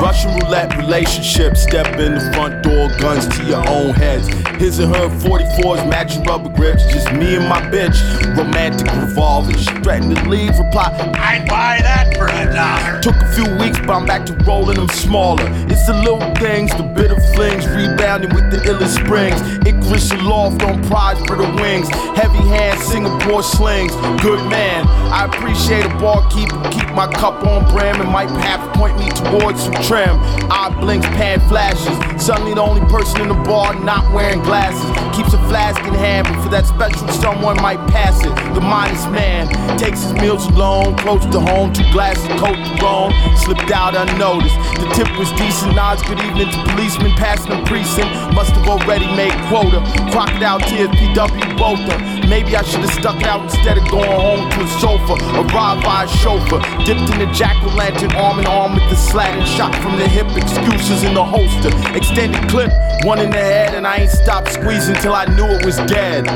Russian 0.01 0.33
roulette 0.39 0.77
relationship, 0.77 1.57
step 1.57 1.87
in 1.99 2.13
the 2.15 2.31
front 2.33 2.63
door, 2.63 2.89
guns 2.99 3.27
to 3.37 3.43
your 3.43 3.67
own 3.69 3.93
heads. 3.93 4.46
His 4.57 4.79
and 4.79 4.95
her 4.95 5.07
44s, 5.07 5.87
matching 5.87 6.23
rubber 6.23 6.49
grips, 6.49 6.83
just 6.87 7.11
me 7.13 7.35
and 7.35 7.47
my 7.47 7.61
bitch. 7.61 7.95
Romantic 8.35 8.87
revolvers, 8.95 9.59
she 9.59 9.71
threatened 9.81 10.15
to 10.15 10.29
leave, 10.29 10.57
reply, 10.57 10.89
I'd 11.15 11.47
buy 11.47 11.77
that 11.81 12.17
for 12.17 12.25
a 12.25 12.51
dollar. 12.51 12.99
Took 13.01 13.15
a 13.21 13.33
few 13.33 13.45
weeks, 13.57 13.77
but 13.79 13.91
I'm 13.91 14.05
back 14.07 14.25
to 14.25 14.33
rolling 14.47 14.77
them 14.77 14.89
smaller. 14.89 15.45
It's 15.69 15.85
the 15.85 15.93
little 15.93 16.33
things, 16.35 16.71
the 16.71 16.83
bitter 16.83 17.19
flings, 17.35 17.67
rebounding 17.67 18.33
with 18.33 18.49
the 18.49 18.57
illest 18.65 18.97
springs. 19.05 19.39
Icarus 19.67 20.11
aloft 20.11 20.63
on 20.63 20.83
prize 20.85 21.19
for 21.27 21.35
the 21.35 21.49
wings. 21.61 21.87
Heavy 22.17 22.41
hands, 22.49 22.81
Singapore 23.27 23.43
slings. 23.43 23.91
Good 24.21 24.39
man, 24.49 24.87
I 25.11 25.25
appreciate 25.25 25.83
a 25.83 25.89
barkeeper, 25.99 26.63
keep 26.71 26.87
my 26.95 27.11
cup 27.11 27.43
on 27.45 27.67
brim 27.75 27.99
and 27.99 28.09
might 28.09 28.29
perhaps 28.29 28.65
point 28.77 28.97
me 28.97 29.09
towards 29.09 29.63
some 29.63 29.73
trim. 29.83 30.15
Eye 30.49 30.73
blinks, 30.79 31.05
pan 31.07 31.41
flashes. 31.49 31.91
Suddenly 32.23 32.53
the 32.53 32.61
only 32.61 32.81
person 32.87 33.21
in 33.21 33.27
the 33.27 33.35
bar 33.43 33.75
not 33.83 34.13
wearing 34.13 34.41
glasses. 34.43 34.87
Keeps 35.15 35.33
a 35.33 35.41
flask 35.49 35.77
in 35.83 35.93
hand, 35.93 36.27
but 36.27 36.41
for 36.41 36.49
that 36.49 36.67
special 36.67 37.05
someone 37.19 37.57
might 37.61 37.83
pass 37.91 38.15
it. 38.23 38.31
The 38.55 38.61
modest 38.61 39.11
man 39.11 39.51
takes 39.77 40.03
his 40.03 40.13
meals 40.13 40.47
alone, 40.47 40.95
close 40.95 41.25
to 41.25 41.39
home, 41.41 41.73
two 41.73 41.83
glasses, 41.91 42.27
coat 42.39 42.55
to 42.55 42.73
roam. 42.79 43.11
Slipped 43.35 43.71
out 43.71 43.91
unnoticed. 43.91 44.55
The 44.79 44.87
tip 44.95 45.11
was 45.19 45.31
decent, 45.33 45.75
nods 45.75 46.01
good 46.03 46.19
evening 46.23 46.47
to 46.47 46.59
policemen 46.71 47.11
passing 47.19 47.51
the 47.51 47.59
precinct. 47.67 48.07
Must 48.33 48.55
have 48.55 48.67
already 48.71 49.07
made 49.19 49.35
quota. 49.51 49.83
Crocodile 50.15 50.59
tears, 50.63 50.89
PW 50.95 51.57
both 51.57 51.83
them. 51.91 51.99
Maybe 52.29 52.55
I 52.55 52.63
should 52.63 52.81
have 52.81 52.93
stuck 52.93 53.16
out 53.23 53.43
instead 53.43 53.77
of 53.77 53.87
going 53.89 54.09
home 54.09 54.49
to 54.51 54.61
a 54.61 54.67
sofa. 54.79 55.13
Arrived 55.37 55.83
by 55.83 56.03
a 56.03 56.07
chauffeur, 56.07 56.59
dipped 56.85 57.09
in 57.11 57.19
the 57.19 57.29
jack 57.33 57.55
o' 57.63 57.75
lantern, 57.75 58.11
arm 58.15 58.39
in 58.39 58.47
arm 58.47 58.73
with 58.73 58.89
the 58.89 58.95
slat 58.95 59.37
and 59.37 59.47
shot 59.47 59.75
from 59.75 59.97
the 59.97 60.07
hip. 60.07 60.27
Excuses 60.35 61.03
in 61.03 61.13
the 61.13 61.23
holster, 61.23 61.69
extended 61.95 62.41
clip, 62.49 62.71
one 63.03 63.19
in 63.19 63.29
the 63.29 63.37
head, 63.37 63.73
and 63.73 63.85
I 63.85 63.97
ain't 63.97 64.11
stopped 64.11 64.53
squeezing 64.53 64.95
till 64.95 65.13
I 65.13 65.25
knew 65.25 65.45
it 65.45 65.65
was 65.65 65.77
dead. 65.87 66.27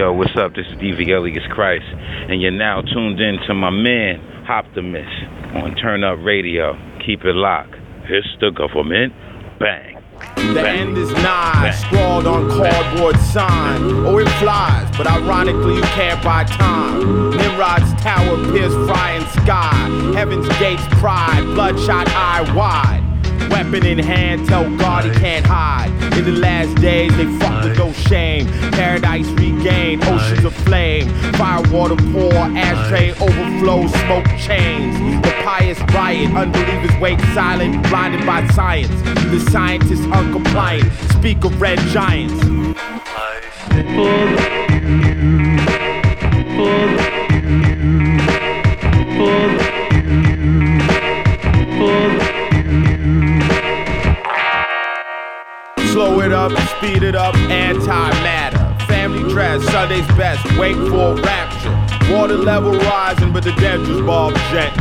Yo, 0.00 0.14
what's 0.14 0.34
up? 0.34 0.54
This 0.54 0.64
is 0.66 0.78
DV 0.78 1.08
Alias 1.08 1.44
Khryst, 1.52 1.84
and 2.32 2.40
you're 2.40 2.50
now 2.50 2.80
tuned 2.80 3.20
in 3.20 3.36
to 3.46 3.52
my 3.52 3.68
man, 3.68 4.18
Optimus, 4.48 5.04
on 5.52 5.74
Turn 5.74 6.04
Up 6.04 6.18
Radio. 6.22 6.72
Keep 7.04 7.26
it 7.26 7.34
locked. 7.34 7.74
It's 8.08 8.26
the 8.40 8.48
government. 8.48 9.12
Bang. 9.58 10.02
The 10.54 10.66
end 10.66 10.96
is 10.96 11.12
nigh, 11.12 11.70
scrawled 11.72 12.26
on 12.26 12.48
cardboard 12.48 13.18
sign. 13.18 14.06
Oh, 14.06 14.16
it 14.16 14.28
flies, 14.40 14.88
but 14.96 15.06
ironically, 15.06 15.74
you 15.74 15.82
can't 15.92 16.24
buy 16.24 16.44
time. 16.44 17.36
Nimrod's 17.36 17.92
tower 18.00 18.42
pierce 18.52 18.72
frying 18.88 19.26
sky. 19.44 20.14
Heaven's 20.14 20.48
gates 20.58 20.86
pride, 20.98 21.44
bloodshot 21.52 22.08
eye 22.08 22.50
wide. 22.56 22.99
Weapon 23.50 23.84
in 23.84 23.98
hand, 23.98 24.46
tell 24.48 24.64
God 24.76 25.04
he 25.04 25.10
can't 25.10 25.44
hide. 25.44 25.90
In 26.16 26.24
the 26.24 26.32
last 26.32 26.74
days, 26.76 27.14
they 27.16 27.26
fuck 27.38 27.64
with 27.64 27.76
no 27.76 27.92
shame. 27.92 28.46
Paradise 28.72 29.26
regained, 29.30 30.04
oceans 30.04 30.44
of 30.44 30.54
flame. 30.54 31.08
Firewater 31.34 31.96
pour, 32.12 32.32
ashtray 32.32 33.10
overflow, 33.12 33.86
smoke 33.86 34.26
chains. 34.38 34.96
The 35.22 35.32
pious 35.42 35.78
riot, 35.92 36.32
unbelievers 36.34 36.96
wait 37.00 37.20
silent, 37.34 37.82
blinded 37.88 38.24
by 38.24 38.46
science. 38.48 38.94
The 39.30 39.40
scientists 39.50 40.06
uncompliant, 40.06 40.90
speak 41.18 41.44
of 41.44 41.60
red 41.60 41.78
giants. 41.90 42.40
It 56.96 56.96
up, 56.96 56.96
speed 56.96 57.02
it 57.02 57.14
up, 57.14 57.34
antimatter. 57.34 58.86
Family 58.86 59.28
dress, 59.30 59.62
Sunday's 59.70 60.06
best, 60.08 60.44
wait 60.58 60.74
for 60.74 61.14
rapture. 61.16 61.70
Water 62.12 62.36
level 62.36 62.72
rising, 62.72 63.32
but 63.32 63.44
the 63.44 63.50
dentures 63.52 64.04
bulb 64.04 64.34
jet. 64.50 64.72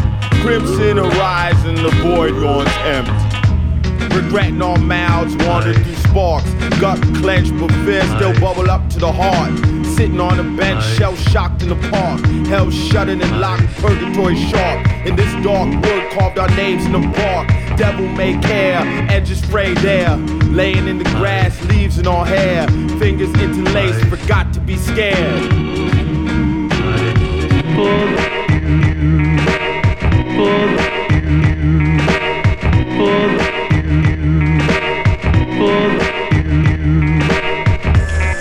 Crimson 0.41 0.97
horizon, 0.97 1.76
the 1.76 1.89
void 2.01 2.36
yawns 2.36 2.70
empty. 2.84 4.16
Regretting 4.16 4.62
our 4.62 4.78
mouths, 4.78 5.36
wander 5.45 5.74
through 5.74 5.95
sparks. 5.95 6.51
Gut 6.80 6.99
clenched, 7.18 7.57
but 7.60 7.72
fear 7.86 8.03
still 8.16 8.34
bubble 8.39 8.70
up 8.70 8.89
to 8.89 8.99
the 8.99 9.12
heart. 9.12 9.53
Sitting 9.86 10.20
on 10.20 10.39
a 10.39 10.57
bench, 10.57 10.84
shell 10.97 11.16
shocked 11.16 11.62
in 11.62 11.70
the 11.70 11.89
park. 11.89 12.22
Hell 12.47 12.72
shuttered 12.72 13.22
and 13.22 13.39
locked, 13.39 13.68
purgatory 13.76 14.36
sharp. 14.49 14.88
In 15.05 15.16
this 15.16 15.32
dark 15.43 15.70
wood, 15.70 16.12
carved 16.12 16.39
our 16.39 16.49
names 16.55 16.86
in 16.86 16.93
the 16.93 16.99
bark. 16.99 17.68
Devil 17.80 18.10
may 18.10 18.38
care, 18.40 18.82
edges 19.10 19.40
frayed 19.46 19.78
there. 19.78 20.18
Laying 20.52 20.86
in 20.90 20.98
the 20.98 21.06
grass, 21.12 21.58
leaves 21.70 21.98
in 21.98 22.08
our 22.08 22.26
hair. 22.26 22.68
Fingers 23.00 23.34
interlaced, 23.36 24.06
forgot 24.10 24.52
to 24.52 24.60
be 24.60 24.76
scared. 24.76 25.50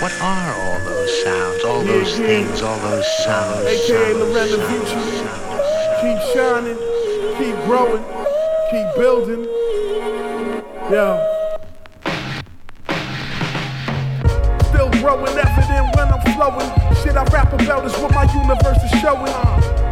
What 0.01 0.13
are 0.19 0.53
all 0.53 0.79
those 0.83 1.23
sounds, 1.23 1.63
all 1.63 1.81
those 1.81 2.17
things, 2.17 2.61
all 2.61 2.77
those 2.79 3.07
sounds? 3.23 3.65
AKA 3.65 4.15
Lorena 4.15 4.57
Future. 4.67 4.99
Keep 6.01 6.19
shining, 6.33 6.77
keep 7.37 7.55
growing, 7.65 8.03
building. 8.99 9.45
Yeah. 10.91 11.15
Still 14.67 14.91
growing, 14.99 15.37
evident 15.39 15.95
when 15.95 16.11
I'm 16.11 16.19
flowing. 16.35 16.67
Shit 16.99 17.15
I 17.15 17.23
rap 17.31 17.53
about 17.53 17.85
is 17.85 17.95
what 17.99 18.13
my 18.13 18.27
universe 18.27 18.83
is 18.83 18.91
showing. 18.99 19.31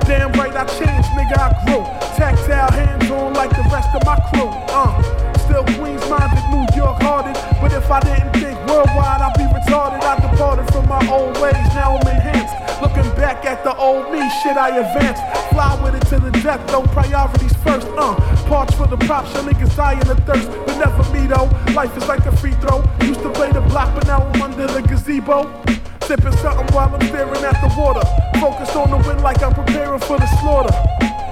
Damn 0.04 0.34
right 0.34 0.52
I 0.52 0.66
changed, 0.76 1.08
nigga, 1.16 1.40
I 1.40 1.56
grew. 1.64 1.84
Tactile 2.20 2.70
hands 2.74 3.10
on 3.10 3.34
like 3.34 3.52
the 3.52 3.64
rest 3.72 3.96
of 3.96 4.04
my 4.04 4.20
crew. 4.28 4.52
Uh, 4.76 4.92
still 5.40 5.64
Queens 5.80 6.04
minded, 6.10 6.44
New 6.52 6.68
York 6.76 7.02
hearted. 7.02 7.40
But 7.62 7.72
if 7.72 7.90
I 7.90 8.02
didn't 8.02 8.34
think 8.34 8.60
worldwide, 8.68 9.22
I'd 9.22 9.37
be 9.68 9.74
retarded. 9.74 10.02
I 10.04 10.16
departed 10.20 10.72
from 10.74 10.88
my 10.88 11.06
old 11.10 11.40
ways, 11.40 11.56
now 11.76 11.98
I'm 11.98 12.08
enhanced. 12.08 12.82
Looking 12.82 13.10
back 13.16 13.46
at 13.46 13.64
the 13.64 13.76
old 13.76 14.12
me, 14.12 14.20
shit 14.44 14.58
I 14.58 14.78
advanced. 14.78 15.22
Fly 15.52 15.80
with 15.84 15.96
it 15.96 16.06
to 16.10 16.20
the 16.20 16.32
death, 16.42 16.66
though 16.68 16.84
priorities 16.84 17.54
first. 17.64 17.88
Uh, 17.98 18.16
parts 18.48 18.74
for 18.76 18.88
the 18.88 18.98
props, 18.98 19.34
your 19.34 19.44
niggas 19.44 19.76
dying 19.76 20.08
of 20.08 20.20
thirst. 20.26 20.50
But 20.66 20.78
never 20.78 21.04
me 21.14 21.28
though, 21.28 21.50
life 21.74 21.96
is 21.98 22.08
like 22.08 22.26
a 22.26 22.36
free 22.38 22.54
throw. 22.54 22.84
Used 23.02 23.22
to 23.22 23.32
play 23.32 23.52
the 23.52 23.62
block, 23.62 23.94
but 23.96 24.06
now 24.08 24.22
I'm 24.34 24.42
under 24.42 24.68
the 24.68 24.82
gazebo. 24.82 25.64
Sipping 26.02 26.38
something 26.38 26.68
while 26.74 26.94
I'm 26.94 27.02
staring 27.08 27.44
at 27.44 27.60
the 27.62 27.74
water. 27.78 28.06
Focused 28.40 28.76
on 28.76 28.92
the 28.92 28.98
wind 29.08 29.22
like 29.22 29.42
I'm 29.44 29.54
preparing 29.54 30.00
for 30.00 30.18
the 30.18 30.28
slaughter. 30.40 30.74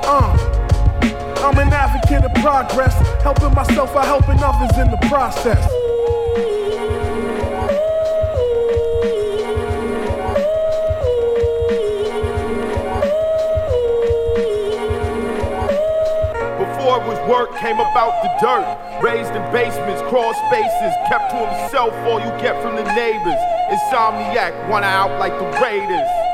Uh, 0.07 0.35
I'm 1.45 1.57
an 1.59 1.71
advocate 1.71 2.25
of 2.25 2.33
progress, 2.41 2.95
helping 3.21 3.53
myself 3.53 3.93
while 3.93 4.05
helping 4.05 4.43
others 4.43 4.77
in 4.77 4.91
the 4.91 4.97
process. 5.07 5.84
Dirt. 18.41 18.65
Raised 19.01 19.31
in 19.31 19.43
basements, 19.51 20.01
crawl 20.09 20.33
spaces, 20.47 20.93
kept 21.07 21.31
to 21.31 21.37
himself 21.37 21.93
all 22.05 22.19
you 22.19 22.31
get 22.41 22.61
from 22.61 22.75
the 22.75 22.83
neighbors. 22.95 23.39
Insomniac, 23.71 24.69
one 24.69 24.83
out 24.83 25.19
like 25.19 25.33
the 25.37 25.47
Raiders. 25.61 26.24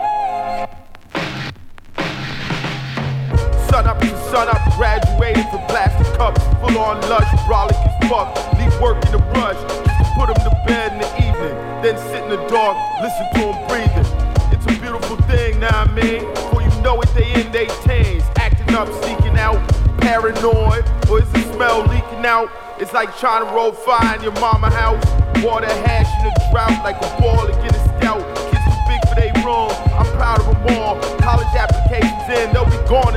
It's 22.80 22.94
like 22.94 23.16
trying 23.18 23.46
to 23.46 23.54
roll 23.54 23.72
fire 23.72 24.16
in 24.16 24.24
your 24.24 24.34
mama 24.34 24.70
house. 24.70 25.04
Water 25.44 25.68
hash 25.86 26.10
in 26.20 26.30
the 26.30 26.34
drought 26.52 26.84
like 26.84 26.98
a 26.98 27.22
ball 27.22 27.46
against 27.46 27.80
a 27.80 27.84
scout. 27.98 28.22
Kids 28.50 28.66
too 28.66 28.82
big 28.90 29.02
for 29.08 29.16
they 29.16 29.32
room. 29.46 29.72
I'm 29.94 30.10
proud 30.18 30.42
of 30.42 30.48
them 30.48 30.78
all. 30.78 31.00
College 31.20 31.54
applications 31.56 32.28
in, 32.30 32.54
they'll 32.54 32.66
be 32.66 32.82
gone 32.90 33.16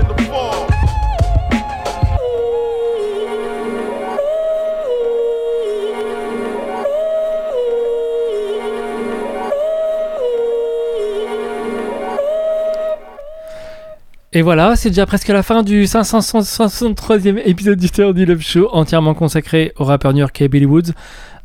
Et 14.36 14.42
voilà, 14.42 14.74
c'est 14.74 14.88
déjà 14.88 15.06
presque 15.06 15.28
la 15.28 15.44
fin 15.44 15.62
du 15.62 15.84
563e 15.84 17.40
épisode 17.44 17.78
du 17.78 17.88
Turn 17.88 18.20
Love 18.20 18.40
Show, 18.40 18.68
entièrement 18.72 19.14
consacré 19.14 19.72
au 19.78 19.84
rappeur 19.84 20.12
new-yorkais 20.12 20.48
Billy 20.48 20.66
Woods. 20.66 20.90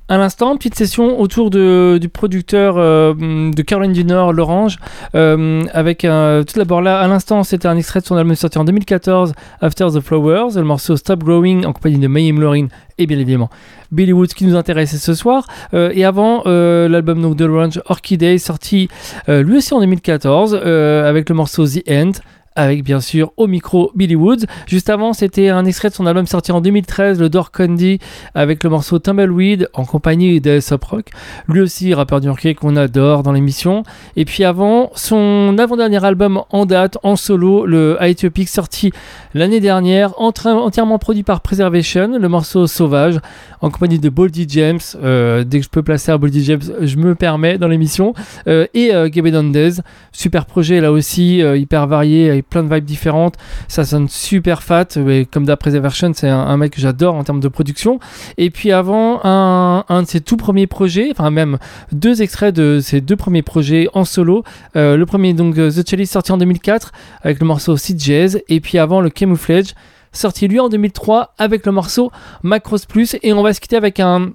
À 0.07 0.17
l'instant, 0.17 0.57
petite 0.57 0.73
session 0.73 1.19
autour 1.21 1.51
du 1.51 2.09
producteur 2.11 2.77
euh, 2.79 3.13
de 3.13 3.61
Caroline 3.61 3.93
du 3.93 4.03
Nord, 4.03 4.33
L'Orange, 4.33 4.77
euh, 5.13 5.61
avec 5.71 5.99
tout 5.99 6.55
d'abord 6.55 6.81
là, 6.81 6.99
à 6.99 7.07
l'instant, 7.07 7.43
c'était 7.43 7.67
un 7.67 7.77
extrait 7.77 7.99
de 7.99 8.05
son 8.07 8.15
album 8.15 8.33
sorti 8.33 8.57
en 8.57 8.63
2014, 8.65 9.33
After 9.61 9.89
the 9.93 9.99
Flowers, 9.99 10.55
le 10.55 10.63
morceau 10.63 10.97
Stop 10.97 11.23
Growing 11.23 11.67
en 11.67 11.73
compagnie 11.73 11.99
de 11.99 12.07
Mayhem 12.07 12.41
Lauren 12.41 12.69
et 12.99 13.07
bien 13.07 13.17
évidemment 13.17 13.49
Billy 13.91 14.13
Woods 14.13 14.27
qui 14.27 14.45
nous 14.45 14.55
intéressait 14.55 14.97
ce 14.97 15.15
soir. 15.15 15.47
Euh, 15.73 15.91
et 15.93 16.05
avant, 16.05 16.43
l'album 16.45 17.33
de 17.33 17.45
L'Orange, 17.45 17.81
Orchidea, 17.85 18.37
sorti 18.37 18.87
euh, 19.29 19.41
lui 19.41 19.57
aussi 19.57 19.73
en 19.73 19.79
2014 19.79 20.59
euh, 20.63 21.09
avec 21.09 21.27
le 21.29 21.35
morceau 21.35 21.65
The 21.65 21.81
End 21.89 22.11
avec 22.59 22.83
bien 22.83 22.99
sûr 22.99 23.31
au 23.37 23.47
micro 23.47 23.91
Billy 23.95 24.15
Woods. 24.15 24.45
Juste 24.67 24.89
avant, 24.89 25.13
c'était 25.13 25.49
un 25.49 25.65
extrait 25.65 25.89
de 25.89 25.93
son 25.93 26.05
album 26.05 26.27
sorti 26.27 26.51
en 26.51 26.61
2013, 26.61 27.19
le 27.19 27.29
Door 27.29 27.51
Candy, 27.51 27.99
avec 28.35 28.63
le 28.63 28.69
morceau 28.69 28.99
Tumbleweed 28.99 29.69
en 29.73 29.85
compagnie 29.85 30.41
de 30.41 30.59
Sub 30.59 30.83
Rock. 30.83 31.05
Lui 31.47 31.61
aussi, 31.61 31.93
rappeur 31.93 32.19
new-yorkais 32.19 32.55
qu'on 32.55 32.75
adore 32.75 33.23
dans 33.23 33.31
l'émission. 33.31 33.83
Et 34.15 34.25
puis 34.25 34.43
avant, 34.43 34.91
son 34.95 35.55
avant-dernier 35.57 36.03
album 36.03 36.41
en 36.49 36.65
date, 36.65 36.97
en 37.03 37.15
solo, 37.15 37.65
le 37.65 37.97
Ethiopia, 38.01 38.45
sorti 38.45 38.91
l'année 39.33 39.59
dernière, 39.59 40.13
entièrement 40.17 40.99
produit 40.99 41.23
par 41.23 41.41
Preservation, 41.41 42.17
le 42.19 42.29
morceau 42.29 42.67
Sauvage, 42.67 43.19
en 43.61 43.69
compagnie 43.69 43.99
de 43.99 44.09
Boldy 44.09 44.45
James. 44.49 44.79
Euh, 45.01 45.43
dès 45.43 45.59
que 45.59 45.65
je 45.65 45.69
peux 45.69 45.83
placer 45.83 46.11
à 46.11 46.17
Boldy 46.17 46.43
James, 46.43 46.61
je 46.81 46.97
me 46.97 47.15
permets 47.15 47.57
dans 47.57 47.67
l'émission. 47.67 48.13
Euh, 48.47 48.65
et 48.73 48.93
euh, 48.93 49.09
Gabe 49.09 49.27
Dondez, 49.27 49.81
super 50.11 50.45
projet 50.45 50.81
là 50.81 50.91
aussi, 50.91 51.41
euh, 51.41 51.57
hyper 51.57 51.87
varié, 51.87 52.37
plein 52.49 52.63
de 52.63 52.73
vibes 52.73 52.85
différentes. 52.85 53.35
Ça 53.67 53.85
sonne 53.85 54.07
super 54.09 54.63
fat. 54.63 54.87
Comme 55.31 55.45
d'après 55.45 55.71
Version, 55.79 56.11
c'est 56.13 56.29
un, 56.29 56.57
mec 56.57 56.73
que 56.73 56.81
j'adore 56.81 57.15
en 57.15 57.23
termes 57.23 57.39
de 57.39 57.47
production. 57.47 57.99
Et 58.37 58.49
puis 58.49 58.71
avant, 58.71 59.21
un, 59.23 60.01
de 60.01 60.07
ses 60.07 60.21
tout 60.21 60.37
premiers 60.37 60.67
projets, 60.67 61.09
enfin 61.11 61.31
même 61.31 61.57
deux 61.91 62.21
extraits 62.21 62.53
de 62.53 62.79
ses 62.81 63.01
deux 63.01 63.15
premiers 63.15 63.43
projets 63.43 63.87
en 63.93 64.03
solo. 64.03 64.43
Euh, 64.75 64.97
le 64.97 65.05
premier, 65.05 65.33
donc 65.33 65.55
The 65.55 65.87
Chalice, 65.87 66.11
sorti 66.11 66.31
en 66.31 66.37
2004 66.37 66.91
avec 67.21 67.39
le 67.39 67.45
morceau 67.45 67.75
Jazz. 67.77 68.41
Et 68.49 68.59
puis 68.59 68.77
avant, 68.77 69.01
le 69.01 69.09
Camouflage, 69.09 69.73
sorti 70.11 70.47
lui 70.47 70.59
en 70.59 70.69
2003 70.69 71.33
avec 71.37 71.65
le 71.65 71.71
morceau 71.71 72.11
Macros 72.43 72.85
Plus. 72.87 73.15
Et 73.21 73.33
on 73.33 73.43
va 73.43 73.53
se 73.53 73.59
quitter 73.59 73.75
avec 73.75 73.99
un 73.99 74.31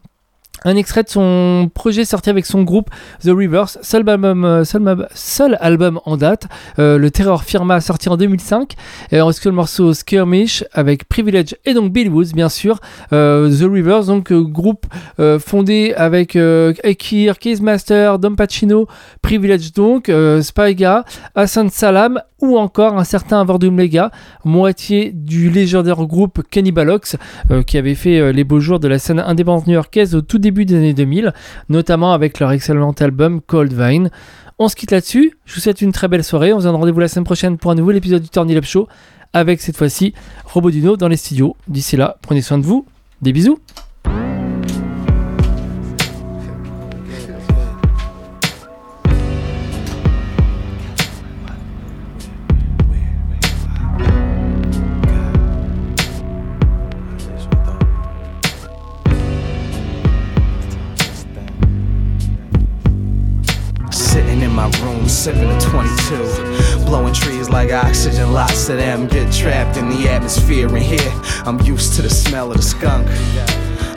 un 0.63 0.77
extrait 0.77 1.03
de 1.03 1.09
son 1.09 1.71
projet 1.75 2.05
sorti 2.05 2.31
avec 2.31 2.47
son 2.47 2.63
groupe 2.63 2.91
The 3.23 3.29
Reverse, 3.29 3.79
seul 3.83 4.09
album, 4.09 4.65
album 5.61 6.01
en 6.05 6.17
date, 6.17 6.47
euh, 6.79 6.97
le 6.99 7.11
Terror 7.11 7.45
Firma 7.45 7.81
sorti 7.81 8.09
en 8.09 8.17
2005, 8.17 8.75
et 9.13 9.21
on 9.21 9.29
le 9.29 9.51
morceau 9.51 9.93
Skirmish 9.93 10.65
avec 10.73 11.09
Privilege 11.09 11.57
et 11.65 11.75
donc 11.75 11.93
Bill 11.93 12.09
Woods 12.09 12.33
bien 12.35 12.49
sûr, 12.49 12.81
euh, 13.13 13.51
The 13.51 13.63
Reverse 13.65 14.07
donc 14.07 14.33
euh, 14.33 14.41
groupe 14.41 14.87
fondé 15.39 15.93
avec 15.97 16.37
Akir, 16.37 17.39
Case 17.39 17.61
Master, 17.61 18.19
Dom 18.19 18.37
Pacino, 18.37 18.87
Privilege 19.23 19.73
donc, 19.73 20.11
Spyga, 20.41 21.05
Hassan 21.35 21.71
Salam 21.71 22.21
ou 22.45 22.59
encore 22.59 22.99
un 22.99 23.05
certain 23.05 23.43
Vordum 23.45 23.79
Lega, 23.79 24.11
moitié 24.45 25.13
du 25.13 25.51
légendaire 25.51 26.05
groupe 26.07 26.43
Cannibalox 26.51 27.17
qui 27.67 27.79
avait 27.79 27.95
fait 27.95 28.33
les 28.33 28.45
beaux 28.45 28.61
jours 28.61 28.81
de 28.81 28.89
la 28.89 28.99
scène 28.99 29.19
indépendante 29.19 29.67
new-yorkaise 29.67 30.15
au 30.15 30.21
tout 30.21 30.39
début 30.39 30.65
des 30.65 30.77
années 30.77 30.95
2000, 30.95 31.33
notamment 31.69 32.13
avec 32.13 32.39
leur 32.41 32.53
excellent 32.53 32.93
album 32.93 33.41
Cold 33.41 33.73
Vine. 33.73 34.11
On 34.59 34.69
se 34.69 34.77
quitte 34.77 34.91
là-dessus, 34.91 35.33
je 35.47 35.55
vous 35.55 35.61
souhaite 35.61 35.81
une 35.81 35.93
très 35.93 36.07
belle 36.07 36.23
soirée, 36.23 36.53
on 36.53 36.61
se 36.61 36.65
donne 36.65 36.77
rendez-vous 36.77 37.01
la 37.01 37.09
semaine 37.09 37.25
prochaine 37.25 37.59
pour 37.59 37.71
un 37.71 37.75
nouvel 37.75 37.97
épisode 37.97 38.23
du 38.23 38.29
Turn 38.29 38.63
Show, 38.63 38.89
avec 39.33 39.61
cette 39.61 39.77
fois-ci 39.77 40.15
Robodino 40.45 40.97
dans 40.97 41.09
les 41.09 41.17
studios. 41.17 41.57
D'ici 41.67 41.97
là, 41.97 42.19
prenez 42.23 42.43
soin 42.43 42.59
de 42.59 42.65
vous, 42.65 42.87
des 43.23 43.33
bisous 43.33 43.59
22. 66.15 66.85
Blowing 66.85 67.15
trees 67.15 67.49
like 67.49 67.73
oxygen, 67.73 68.33
lots 68.33 68.69
of 68.69 68.77
them 68.77 69.07
get 69.07 69.33
trapped 69.33 69.77
in 69.77 69.89
the 69.89 70.09
atmosphere. 70.09 70.69
And 70.69 70.79
here, 70.79 71.13
I'm 71.45 71.61
used 71.61 71.95
to 71.95 72.03
the 72.03 72.11
smell 72.11 72.51
of 72.51 72.59
the 72.59 72.63
skunk. 72.63 73.09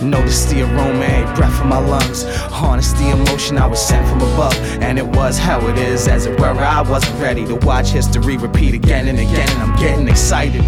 Notice 0.02 0.46
the 0.46 0.62
aroma, 0.62 1.06
ain't 1.06 1.36
breath 1.36 1.60
in 1.62 1.70
my 1.70 1.80
lungs. 1.80 2.24
Harness 2.52 2.92
the 2.94 3.10
emotion 3.10 3.58
I 3.58 3.66
was 3.66 3.84
sent 3.84 4.08
from 4.08 4.22
above. 4.22 4.56
And 4.82 5.00
it 5.00 5.06
was 5.06 5.40
how 5.40 5.66
it 5.68 5.78
is, 5.80 6.08
as 6.08 6.28
it 6.28 6.40
were. 6.40 6.48
I 6.48 6.82
wasn't 6.82 7.20
ready 7.20 7.46
to 7.46 7.56
watch 7.56 7.90
history 7.90 8.38
repeat 8.38 8.76
again 8.76 9.08
and 9.08 9.20
again. 9.20 9.50
And 9.50 9.62
I'm 9.64 9.80
getting 9.80 10.08
excited. 10.08 10.64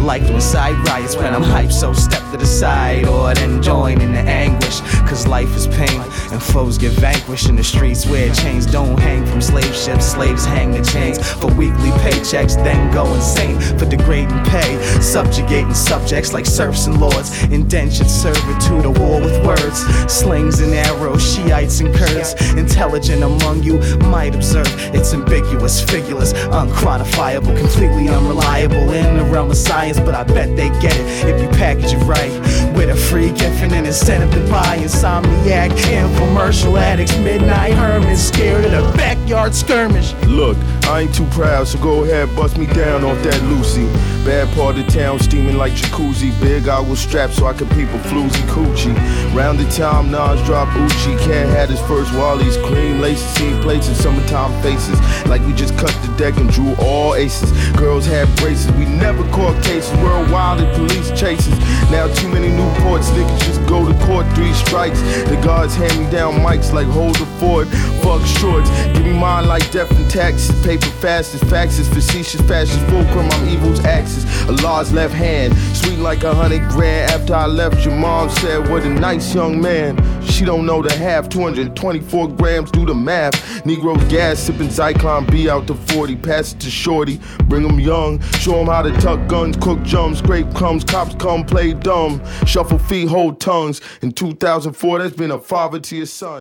Like 0.00 0.22
when 0.22 0.40
side 0.40 0.76
riots 0.88 1.16
when 1.16 1.34
I'm 1.34 1.42
hyped, 1.42 1.72
so 1.72 1.92
step 1.92 2.22
to 2.32 2.36
the 2.36 2.46
side 2.46 3.04
oh, 3.04 3.26
or 3.26 3.34
then 3.34 3.62
join 3.62 4.00
in 4.00 4.12
the 4.12 4.20
anguish. 4.20 4.80
Cause 5.08 5.26
life 5.26 5.54
is 5.56 5.66
pain 5.66 6.00
and 6.32 6.42
foes 6.42 6.78
get 6.78 6.92
vanquished 6.92 7.48
in 7.48 7.56
the 7.56 7.64
streets 7.64 8.06
where 8.06 8.32
chains 8.34 8.64
don't 8.64 8.98
hang 8.98 9.26
from 9.26 9.40
slave 9.40 9.74
ships. 9.74 10.06
Slaves 10.06 10.44
hang 10.44 10.72
the 10.72 10.82
chains 10.82 11.18
for 11.34 11.48
weekly 11.54 11.90
paychecks, 12.02 12.54
then 12.64 12.92
go 12.92 13.12
insane 13.14 13.60
for 13.78 13.84
degrading 13.84 14.42
pay. 14.44 14.82
Subjugating 15.00 15.74
subjects 15.74 16.32
like 16.32 16.46
serfs 16.46 16.86
and 16.86 17.00
lords. 17.00 17.44
Indentured 17.44 18.08
servitude, 18.08 18.71
a 18.80 18.90
war 18.90 19.20
with 19.20 19.44
words. 19.44 19.80
Slings 20.12 20.60
and 20.60 20.72
arrows, 20.74 21.22
Shiites 21.22 21.80
and 21.80 21.94
Kurds. 21.94 22.34
Intelligent 22.54 23.22
among 23.22 23.62
you 23.62 23.78
might 24.10 24.34
observe 24.34 24.66
it's 24.94 25.14
ambiguous, 25.14 25.82
figureless, 25.82 26.32
unquantifiable, 26.32 27.56
completely 27.58 28.08
unreliable 28.08 28.92
in 28.92 29.16
the 29.16 29.24
realm 29.24 29.50
of 29.50 29.56
science, 29.56 29.98
but 29.98 30.14
I 30.14 30.24
bet 30.24 30.56
they 30.56 30.68
get 30.80 30.96
it 30.96 31.28
if 31.28 31.40
you 31.40 31.48
package 31.58 31.92
it 31.92 32.02
right. 32.04 32.32
With 32.76 32.90
a 32.90 32.96
free 32.96 33.30
gift 33.30 33.62
and 33.62 33.72
an 33.72 33.86
incentive 33.86 34.32
to 34.32 34.50
buy 34.50 34.78
insomniac, 34.78 35.70
infomercial 35.70 36.78
addicts, 36.78 37.16
midnight 37.18 37.74
hermits, 37.74 38.22
scared 38.22 38.64
of 38.64 38.70
the 38.70 38.96
backyard 38.96 39.54
skirmish. 39.54 40.12
Look, 40.26 40.56
I 40.84 41.02
ain't 41.02 41.14
too 41.14 41.26
proud, 41.26 41.68
so 41.68 41.78
go 41.78 42.04
ahead, 42.04 42.34
bust 42.36 42.58
me 42.58 42.66
down 42.66 43.04
off 43.04 43.22
that 43.22 43.42
Lucy. 43.44 43.86
Bad 44.24 44.54
part 44.54 44.78
of 44.78 44.86
town, 44.86 45.18
steaming 45.18 45.56
like 45.56 45.72
jacuzzi. 45.72 46.30
Big 46.40 46.68
I 46.68 46.78
was 46.78 47.00
strapped 47.00 47.34
so 47.34 47.46
I 47.46 47.54
could 47.54 47.68
peep 47.70 47.88
a 47.88 47.98
floozy 48.06 48.44
coochie. 48.46 48.94
Round 49.34 49.58
the 49.58 49.68
time, 49.70 50.12
Nas 50.12 50.40
drop 50.46 50.68
Uchi. 50.76 51.16
Cat 51.24 51.48
had 51.48 51.70
his 51.70 51.80
first 51.80 52.14
Wally's 52.14 52.56
cream 52.58 53.00
laces, 53.00 53.26
seen 53.34 53.60
plates 53.62 53.88
in 53.88 53.94
summertime 53.96 54.52
faces. 54.62 55.00
Like 55.26 55.44
we 55.46 55.52
just 55.54 55.76
cut 55.76 55.90
the 56.06 56.14
deck 56.16 56.36
and 56.36 56.48
drew 56.50 56.74
all 56.78 57.16
aces. 57.16 57.50
Girls 57.72 58.06
had 58.06 58.28
braces, 58.36 58.70
we 58.72 58.84
never 58.84 59.24
caught 59.30 59.60
cases. 59.64 59.92
Worldwide 59.98 60.60
and 60.60 60.76
police 60.76 61.10
chases. 61.18 61.58
Now 61.90 62.06
too 62.14 62.28
many 62.28 62.48
new 62.48 62.70
ports, 62.82 63.10
niggas 63.10 63.40
just 63.40 63.64
go 63.66 63.90
to 63.90 64.06
court 64.06 64.26
three 64.36 64.52
strikes. 64.52 65.00
The 65.28 65.40
guards 65.42 65.74
hand 65.74 65.98
me 65.98 66.08
down 66.12 66.34
mics 66.34 66.72
like 66.72 66.86
hold 66.86 67.16
the 67.16 67.26
fort. 67.40 67.66
Fuck 68.04 68.24
shorts, 68.24 68.70
give 68.92 69.04
me 69.04 69.18
mine 69.18 69.48
like 69.48 69.68
death 69.72 69.90
and 69.90 70.08
taxes. 70.08 70.54
Paper 70.72 70.86
fast 71.02 71.34
as 71.34 71.42
faxes, 71.42 71.86
facetious, 71.92 72.40
fascist, 72.48 72.80
fulcrum. 72.86 73.28
I'm 73.30 73.46
evil's 73.46 73.84
axis. 73.84 74.24
Allah's 74.48 74.90
left 74.90 75.12
hand, 75.12 75.54
sweet 75.76 75.98
like 75.98 76.24
a 76.24 76.34
hundred 76.34 76.66
grand. 76.70 77.10
After 77.10 77.34
I 77.34 77.44
left, 77.44 77.84
your 77.84 77.94
mom 77.94 78.30
said, 78.30 78.70
What 78.70 78.82
a 78.84 78.88
nice 78.88 79.34
young 79.34 79.60
man. 79.60 79.98
She 80.22 80.46
don't 80.46 80.64
know 80.64 80.80
the 80.80 80.90
half, 80.90 81.28
224 81.28 82.28
grams, 82.28 82.70
do 82.70 82.86
the 82.86 82.94
math. 82.94 83.34
Negro 83.64 83.98
gas, 84.08 84.38
sipping 84.38 84.68
Zyklon 84.68 85.30
B 85.30 85.50
out 85.50 85.66
to 85.66 85.74
40. 85.74 86.16
Pass 86.16 86.54
it 86.54 86.60
to 86.60 86.70
Shorty, 86.70 87.20
bring 87.50 87.68
'em 87.68 87.78
young. 87.78 88.18
Show 88.38 88.58
'em 88.58 88.68
how 88.68 88.80
to 88.80 88.92
tuck 88.92 89.28
guns, 89.28 89.58
cook 89.58 89.82
jumps, 89.82 90.20
scrape 90.20 90.54
crumbs. 90.54 90.84
Cops 90.84 91.14
come 91.16 91.44
play 91.44 91.74
dumb. 91.74 92.22
Shuffle 92.46 92.78
feet, 92.78 93.08
hold 93.08 93.40
tongues. 93.40 93.82
In 94.00 94.10
2004, 94.10 95.00
that's 95.00 95.14
been 95.14 95.32
a 95.32 95.38
father 95.38 95.80
to 95.80 95.96
your 95.96 96.06
son. 96.06 96.40